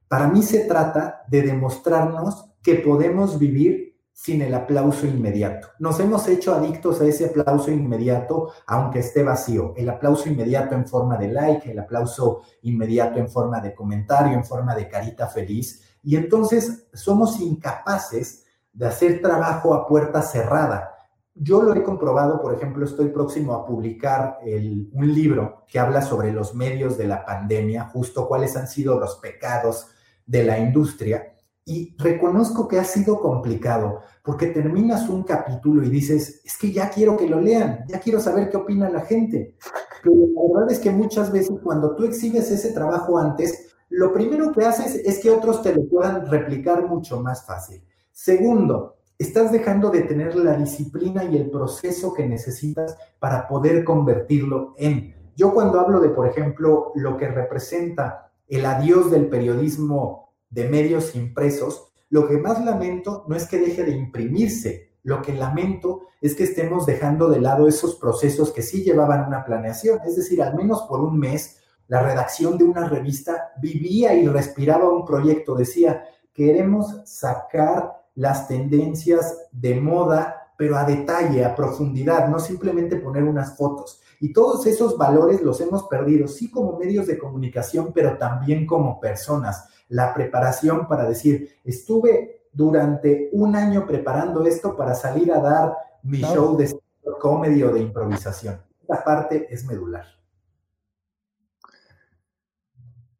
para 0.07 0.27
mí 0.27 0.43
se 0.43 0.65
trata 0.65 1.23
de 1.27 1.41
demostrarnos 1.41 2.51
que 2.61 2.75
podemos 2.75 3.39
vivir 3.39 3.84
sin 4.15 4.41
el 4.41 4.55
aplauso 4.55 5.05
inmediato. 5.05 5.67
Nos 5.77 5.99
hemos 5.99 6.27
hecho 6.27 6.55
adictos 6.55 7.01
a 7.01 7.05
ese 7.05 7.25
aplauso 7.25 7.69
inmediato, 7.69 8.51
aunque 8.65 8.99
esté 8.99 9.21
vacío. 9.21 9.73
El 9.75 9.89
aplauso 9.89 10.29
inmediato 10.29 10.73
en 10.73 10.87
forma 10.87 11.17
de 11.17 11.27
like, 11.27 11.69
el 11.69 11.79
aplauso 11.79 12.41
inmediato 12.61 13.19
en 13.19 13.29
forma 13.29 13.59
de 13.59 13.75
comentario, 13.75 14.33
en 14.33 14.45
forma 14.45 14.73
de 14.73 14.87
carita 14.87 15.27
feliz. 15.27 15.83
Y 16.01 16.15
entonces 16.15 16.87
somos 16.93 17.39
incapaces 17.41 18.45
de 18.73 18.87
hacer 18.87 19.21
trabajo 19.21 19.73
a 19.73 19.85
puerta 19.85 20.21
cerrada 20.21 20.95
yo 21.37 21.61
lo 21.61 21.75
he 21.75 21.83
comprobado, 21.83 22.41
por 22.41 22.53
ejemplo, 22.53 22.85
estoy 22.85 23.09
próximo 23.09 23.53
a 23.53 23.65
publicar 23.65 24.39
un 24.45 25.13
libro 25.13 25.65
que 25.67 25.79
habla 25.79 26.01
sobre 26.01 26.31
los 26.31 26.55
medios 26.55 26.97
de 26.97 27.07
la 27.07 27.25
pandemia, 27.25 27.89
justo 27.89 28.25
cuáles 28.25 28.55
han 28.55 28.69
sido 28.69 28.97
los 28.97 29.17
pecados 29.17 29.87
de 30.25 30.45
la 30.45 30.57
industria. 30.57 31.34
Y 31.67 31.95
reconozco 31.97 32.67
que 32.67 32.79
ha 32.79 32.83
sido 32.83 33.19
complicado, 33.19 34.01
porque 34.23 34.47
terminas 34.47 35.09
un 35.09 35.23
capítulo 35.23 35.83
y 35.83 35.89
dices, 35.89 36.41
es 36.45 36.57
que 36.59 36.71
ya 36.71 36.91
quiero 36.91 37.17
que 37.17 37.27
lo 37.27 37.41
lean, 37.41 37.85
ya 37.87 37.99
quiero 37.99 38.19
saber 38.19 38.49
qué 38.49 38.57
opina 38.57 38.87
la 38.87 39.01
gente. 39.01 39.55
Pero 40.03 40.15
la 40.15 40.53
verdad 40.53 40.71
es 40.71 40.79
que 40.79 40.91
muchas 40.91 41.31
veces 41.31 41.57
cuando 41.63 41.95
tú 41.95 42.05
exhibes 42.05 42.51
ese 42.51 42.71
trabajo 42.71 43.17
antes, 43.17 43.73
lo 43.89 44.13
primero 44.13 44.51
que 44.51 44.63
haces 44.63 44.95
es 44.95 45.19
que 45.19 45.31
otros 45.31 45.63
te 45.63 45.73
lo 45.73 45.87
puedan 45.87 46.27
replicar 46.27 46.87
mucho 46.87 47.21
más 47.21 47.45
fácil. 47.45 47.83
Segundo, 48.11 48.97
estás 49.17 49.51
dejando 49.51 49.89
de 49.89 50.01
tener 50.01 50.35
la 50.35 50.55
disciplina 50.55 51.23
y 51.23 51.35
el 51.37 51.49
proceso 51.49 52.13
que 52.13 52.27
necesitas 52.27 52.97
para 53.19 53.47
poder 53.47 53.83
convertirlo 53.83 54.73
en. 54.77 55.15
Yo 55.35 55.53
cuando 55.53 55.79
hablo 55.79 55.99
de, 55.99 56.09
por 56.09 56.27
ejemplo, 56.27 56.91
lo 56.95 57.17
que 57.17 57.27
representa 57.27 58.31
el 58.47 58.65
adiós 58.65 59.09
del 59.09 59.27
periodismo 59.27 60.24
de 60.49 60.69
medios 60.69 61.15
impresos, 61.15 61.91
lo 62.09 62.27
que 62.27 62.37
más 62.37 62.63
lamento 62.63 63.25
no 63.27 63.35
es 63.35 63.47
que 63.47 63.59
deje 63.59 63.83
de 63.83 63.91
imprimirse, 63.91 64.91
lo 65.03 65.21
que 65.21 65.33
lamento 65.33 66.01
es 66.21 66.35
que 66.35 66.43
estemos 66.43 66.85
dejando 66.85 67.29
de 67.29 67.39
lado 67.39 67.67
esos 67.67 67.95
procesos 67.95 68.51
que 68.51 68.61
sí 68.61 68.83
llevaban 68.83 69.27
una 69.27 69.43
planeación, 69.43 69.99
es 70.05 70.15
decir, 70.15 70.41
al 70.41 70.55
menos 70.55 70.83
por 70.83 71.01
un 71.01 71.19
mes, 71.19 71.59
la 71.87 72.01
redacción 72.01 72.57
de 72.57 72.63
una 72.63 72.87
revista 72.87 73.51
vivía 73.61 74.13
y 74.15 74.27
respiraba 74.27 74.89
un 74.89 75.05
proyecto, 75.05 75.55
decía, 75.55 76.03
queremos 76.33 77.01
sacar 77.05 78.05
las 78.15 78.47
tendencias 78.47 79.47
de 79.51 79.79
moda, 79.79 80.51
pero 80.57 80.77
a 80.77 80.85
detalle, 80.85 81.45
a 81.45 81.55
profundidad, 81.55 82.27
no 82.29 82.39
simplemente 82.39 82.95
poner 82.95 83.23
unas 83.23 83.55
fotos. 83.55 84.01
Y 84.19 84.31
todos 84.31 84.65
esos 84.65 84.97
valores 84.97 85.41
los 85.41 85.59
hemos 85.61 85.83
perdido, 85.83 86.27
sí 86.27 86.49
como 86.49 86.79
medios 86.79 87.07
de 87.07 87.17
comunicación, 87.17 87.91
pero 87.93 88.17
también 88.17 88.65
como 88.65 88.99
personas. 88.99 89.67
La 89.89 90.13
preparación 90.13 90.87
para 90.87 91.07
decir, 91.07 91.49
estuve 91.63 92.47
durante 92.51 93.29
un 93.33 93.55
año 93.55 93.85
preparando 93.85 94.45
esto 94.45 94.75
para 94.75 94.95
salir 94.95 95.31
a 95.31 95.39
dar 95.39 95.75
mi 96.03 96.19
show 96.21 96.55
de 96.55 96.73
comedy 97.19 97.63
o 97.63 97.71
de 97.71 97.81
improvisación. 97.81 98.61
Esta 98.81 99.03
parte 99.03 99.47
es 99.49 99.65
medular. 99.65 100.05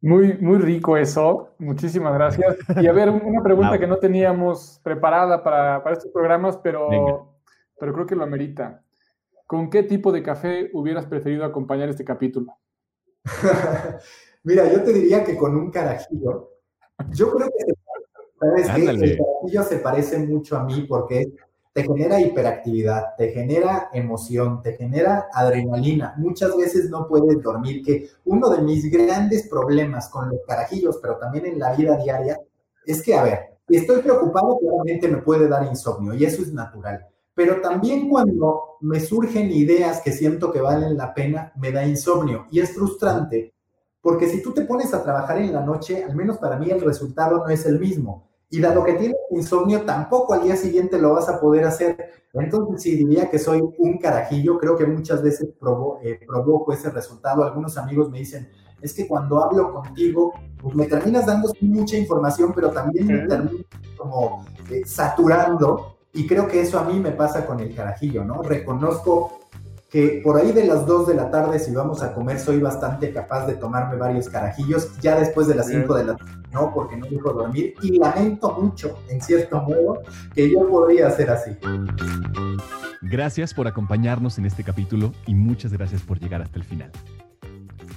Muy, 0.02 0.38
muy 0.38 0.60
rico 0.60 0.98
eso. 0.98 1.56
Muchísimas 1.58 2.14
gracias. 2.14 2.58
Y 2.80 2.86
a 2.86 2.94
ver, 2.94 3.10
una 3.10 3.42
pregunta 3.42 3.78
que 3.80 3.88
no 3.88 3.98
teníamos 3.98 4.80
preparada 4.84 5.44
para, 5.44 5.82
estos 5.92 6.12
programas, 6.12 6.58
pero, 6.58 7.36
pero 7.80 7.94
creo 7.94 8.06
que 8.06 8.16
lo 8.16 8.24
amerita. 8.24 8.84
¿Con 9.48 9.70
qué 9.70 9.82
tipo 9.82 10.12
de 10.12 10.22
café 10.22 10.70
hubieras 10.74 11.08
preferido 11.08 11.44
acompañar 11.44 11.90
este 11.90 12.06
capítulo? 12.06 12.56
Mira, 14.44 14.72
yo 14.72 14.84
te 14.84 14.94
diría 14.94 15.24
que 15.24 15.36
con 15.36 15.56
un 15.56 15.72
carajillo. 15.72 16.52
Yo 17.12 17.32
creo 17.32 17.48
que, 17.48 17.74
¿sabes 18.40 19.02
El 19.02 19.18
carajillo 19.18 19.64
se 19.64 19.78
parece 19.78 20.20
mucho 20.20 20.58
a 20.58 20.64
mí 20.64 20.86
porque 20.88 21.32
te 21.74 21.84
genera 21.84 22.22
hiperactividad, 22.22 23.16
te 23.18 23.34
genera 23.34 23.90
emoción, 23.92 24.62
te 24.62 24.78
genera 24.78 25.28
adrenalina. 25.34 26.14
Muchas 26.18 26.56
veces 26.56 26.90
no 26.90 27.06
puedes 27.06 27.42
dormir, 27.42 27.84
que 27.84 28.08
uno 28.24 28.50
de 28.50 28.62
mis 28.62 28.90
grandes 28.90 29.50
problemas 29.50 30.08
con 30.08 30.30
los 30.30 30.40
carajillos, 30.48 31.00
pero 31.02 31.18
también 31.18 31.46
en 31.46 31.60
la 31.60 31.76
vida 31.76 31.98
diaria, 31.98 32.40
es 32.86 33.04
que, 33.04 33.14
a 33.14 33.24
ver, 33.24 33.40
estoy 33.68 34.02
preocupado, 34.02 34.58
claramente 34.58 35.10
me 35.10 35.18
puede 35.18 35.50
dar 35.50 35.66
insomnio 35.66 36.14
y 36.14 36.24
eso 36.24 36.44
es 36.44 36.54
natural. 36.54 37.08
Pero 37.34 37.60
también 37.60 38.08
cuando 38.08 38.78
me 38.80 39.02
surgen 39.02 39.52
ideas 39.52 40.00
que 40.00 40.14
siento 40.14 40.54
que 40.54 40.62
valen 40.62 40.96
la 40.96 41.14
pena, 41.14 41.52
me 41.58 41.74
da 41.74 41.86
insomnio 41.86 42.46
y 42.52 42.62
es 42.62 42.74
frustrante, 42.74 43.54
porque 44.06 44.30
si 44.30 44.40
tú 44.44 44.54
te 44.54 44.62
pones 44.62 44.94
a 44.94 45.02
trabajar 45.02 45.40
en 45.40 45.52
la 45.52 45.62
noche, 45.62 46.04
al 46.04 46.16
menos 46.16 46.38
para 46.38 46.60
mí 46.60 46.70
el 46.70 46.80
resultado 46.80 47.40
no 47.40 47.50
es 47.50 47.66
el 47.66 47.80
mismo 47.80 48.30
y 48.52 48.62
dado 48.62 48.84
que 48.84 48.94
tienes 48.94 49.18
insomnio, 49.32 49.82
tampoco 49.82 50.36
al 50.36 50.44
día 50.44 50.56
siguiente 50.56 51.02
lo 51.02 51.16
vas 51.16 51.28
a 51.28 51.42
poder 51.42 51.66
hacer. 51.66 52.12
Entonces, 52.32 52.84
sí, 52.84 52.96
diría 52.98 53.32
que 53.32 53.40
soy 53.40 53.64
un 53.80 53.98
carajillo. 53.98 54.60
Creo 54.60 54.78
que 54.78 54.86
muchas 54.86 55.24
veces 55.24 55.50
eh, 56.04 56.20
provoco 56.28 56.72
ese 56.72 56.92
resultado. 56.92 57.44
Algunos 57.44 57.80
amigos 57.80 58.12
me 58.12 58.20
dicen, 58.20 58.48
es 58.80 58.94
que 58.94 59.08
cuando 59.08 59.44
hablo 59.44 59.74
contigo, 59.74 60.34
pues 60.62 60.76
me 60.76 60.86
terminas 60.86 61.26
dando 61.26 61.52
mucha 61.62 61.98
información, 61.98 62.52
pero 62.54 62.70
también 62.70 63.08
me 63.08 63.28
termino 63.28 63.66
como 63.98 64.46
eh, 64.70 64.84
saturando. 64.86 65.98
Y 66.14 66.28
creo 66.28 66.48
que 66.48 66.62
eso 66.62 66.78
a 66.78 66.84
mí 66.84 67.00
me 67.00 67.12
pasa 67.12 67.44
con 67.48 67.60
el 67.60 67.74
carajillo, 67.74 68.24
¿no? 68.24 68.44
Reconozco 68.44 69.40
que 69.96 70.20
por 70.22 70.36
ahí 70.36 70.52
de 70.52 70.68
las 70.68 70.86
2 70.86 71.08
de 71.08 71.14
la 71.14 71.32
tarde, 71.32 71.58
si 71.58 71.74
vamos 71.74 72.04
a 72.04 72.14
comer, 72.14 72.38
soy 72.38 72.60
bastante 72.60 73.14
capaz 73.14 73.48
de 73.48 73.54
tomarme 73.54 73.96
varios 73.96 74.28
carajillos. 74.28 74.90
Ya 75.00 75.18
después 75.18 75.48
de 75.48 75.56
las 75.56 75.68
5 75.68 75.96
de 75.96 76.04
la 76.04 76.18
tarde, 76.18 76.34
no, 76.52 76.74
porque 76.74 76.98
no 76.98 77.06
dejo 77.06 77.32
dormir. 77.32 77.76
Y 77.82 77.98
lamento 77.98 78.52
mucho, 78.60 79.00
en 79.08 79.22
cierto 79.22 79.62
modo, 79.62 80.02
que 80.34 80.52
yo 80.52 80.68
podría 80.68 81.10
ser 81.12 81.30
así. 81.30 81.52
Gracias 83.04 83.54
por 83.54 83.70
acompañarnos 83.70 84.38
en 84.38 84.46
este 84.46 84.66
capítulo 84.66 85.14
y 85.28 85.34
muchas 85.34 85.72
gracias 85.72 86.02
por 86.02 86.20
llegar 86.20 86.42
hasta 86.42 86.60
el 86.60 86.66
final. 86.66 86.92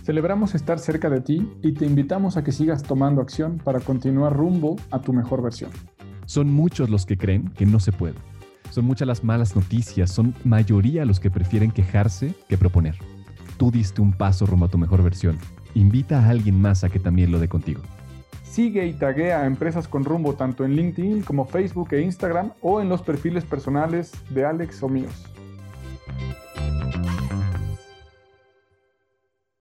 Celebramos 0.04 0.54
estar 0.54 0.78
cerca 0.78 1.10
de 1.10 1.20
ti 1.20 1.52
y 1.62 1.72
te 1.72 1.84
invitamos 1.84 2.36
a 2.36 2.44
que 2.44 2.52
sigas 2.52 2.84
tomando 2.84 3.20
acción 3.20 3.58
para 3.58 3.80
continuar 3.80 4.36
rumbo 4.36 4.76
a 4.92 5.00
tu 5.00 5.12
mejor 5.12 5.42
versión. 5.42 5.72
Son 6.26 6.46
muchos 6.48 6.90
los 6.90 7.06
que 7.06 7.18
creen 7.18 7.48
que 7.56 7.66
no 7.66 7.80
se 7.80 7.90
puede 7.90 8.27
son 8.78 8.86
muchas 8.86 9.08
las 9.08 9.24
malas 9.24 9.56
noticias, 9.56 10.12
son 10.12 10.36
mayoría 10.44 11.04
los 11.04 11.18
que 11.18 11.32
prefieren 11.32 11.72
quejarse 11.72 12.32
que 12.48 12.56
proponer. 12.56 12.94
Tú 13.56 13.72
diste 13.72 14.00
un 14.00 14.12
paso 14.12 14.46
rumbo 14.46 14.66
a 14.66 14.68
tu 14.68 14.78
mejor 14.78 15.02
versión 15.02 15.36
Invita 15.74 16.20
a 16.20 16.28
alguien 16.28 16.60
más 16.60 16.84
a 16.84 16.88
que 16.88 17.00
también 17.00 17.32
lo 17.32 17.38
dé 17.38 17.48
contigo. 17.48 17.82
Sigue 18.44 18.86
y 18.86 18.94
taguea 18.94 19.40
a 19.40 19.46
Empresas 19.46 19.88
con 19.88 20.04
Rumbo 20.04 20.34
tanto 20.34 20.64
en 20.64 20.76
LinkedIn 20.76 21.22
como 21.22 21.44
Facebook 21.44 21.92
e 21.92 22.00
Instagram 22.00 22.52
o 22.60 22.80
en 22.80 22.88
los 22.88 23.02
perfiles 23.02 23.44
personales 23.44 24.12
de 24.30 24.44
Alex 24.44 24.80
o 24.82 24.88
míos. 24.88 25.26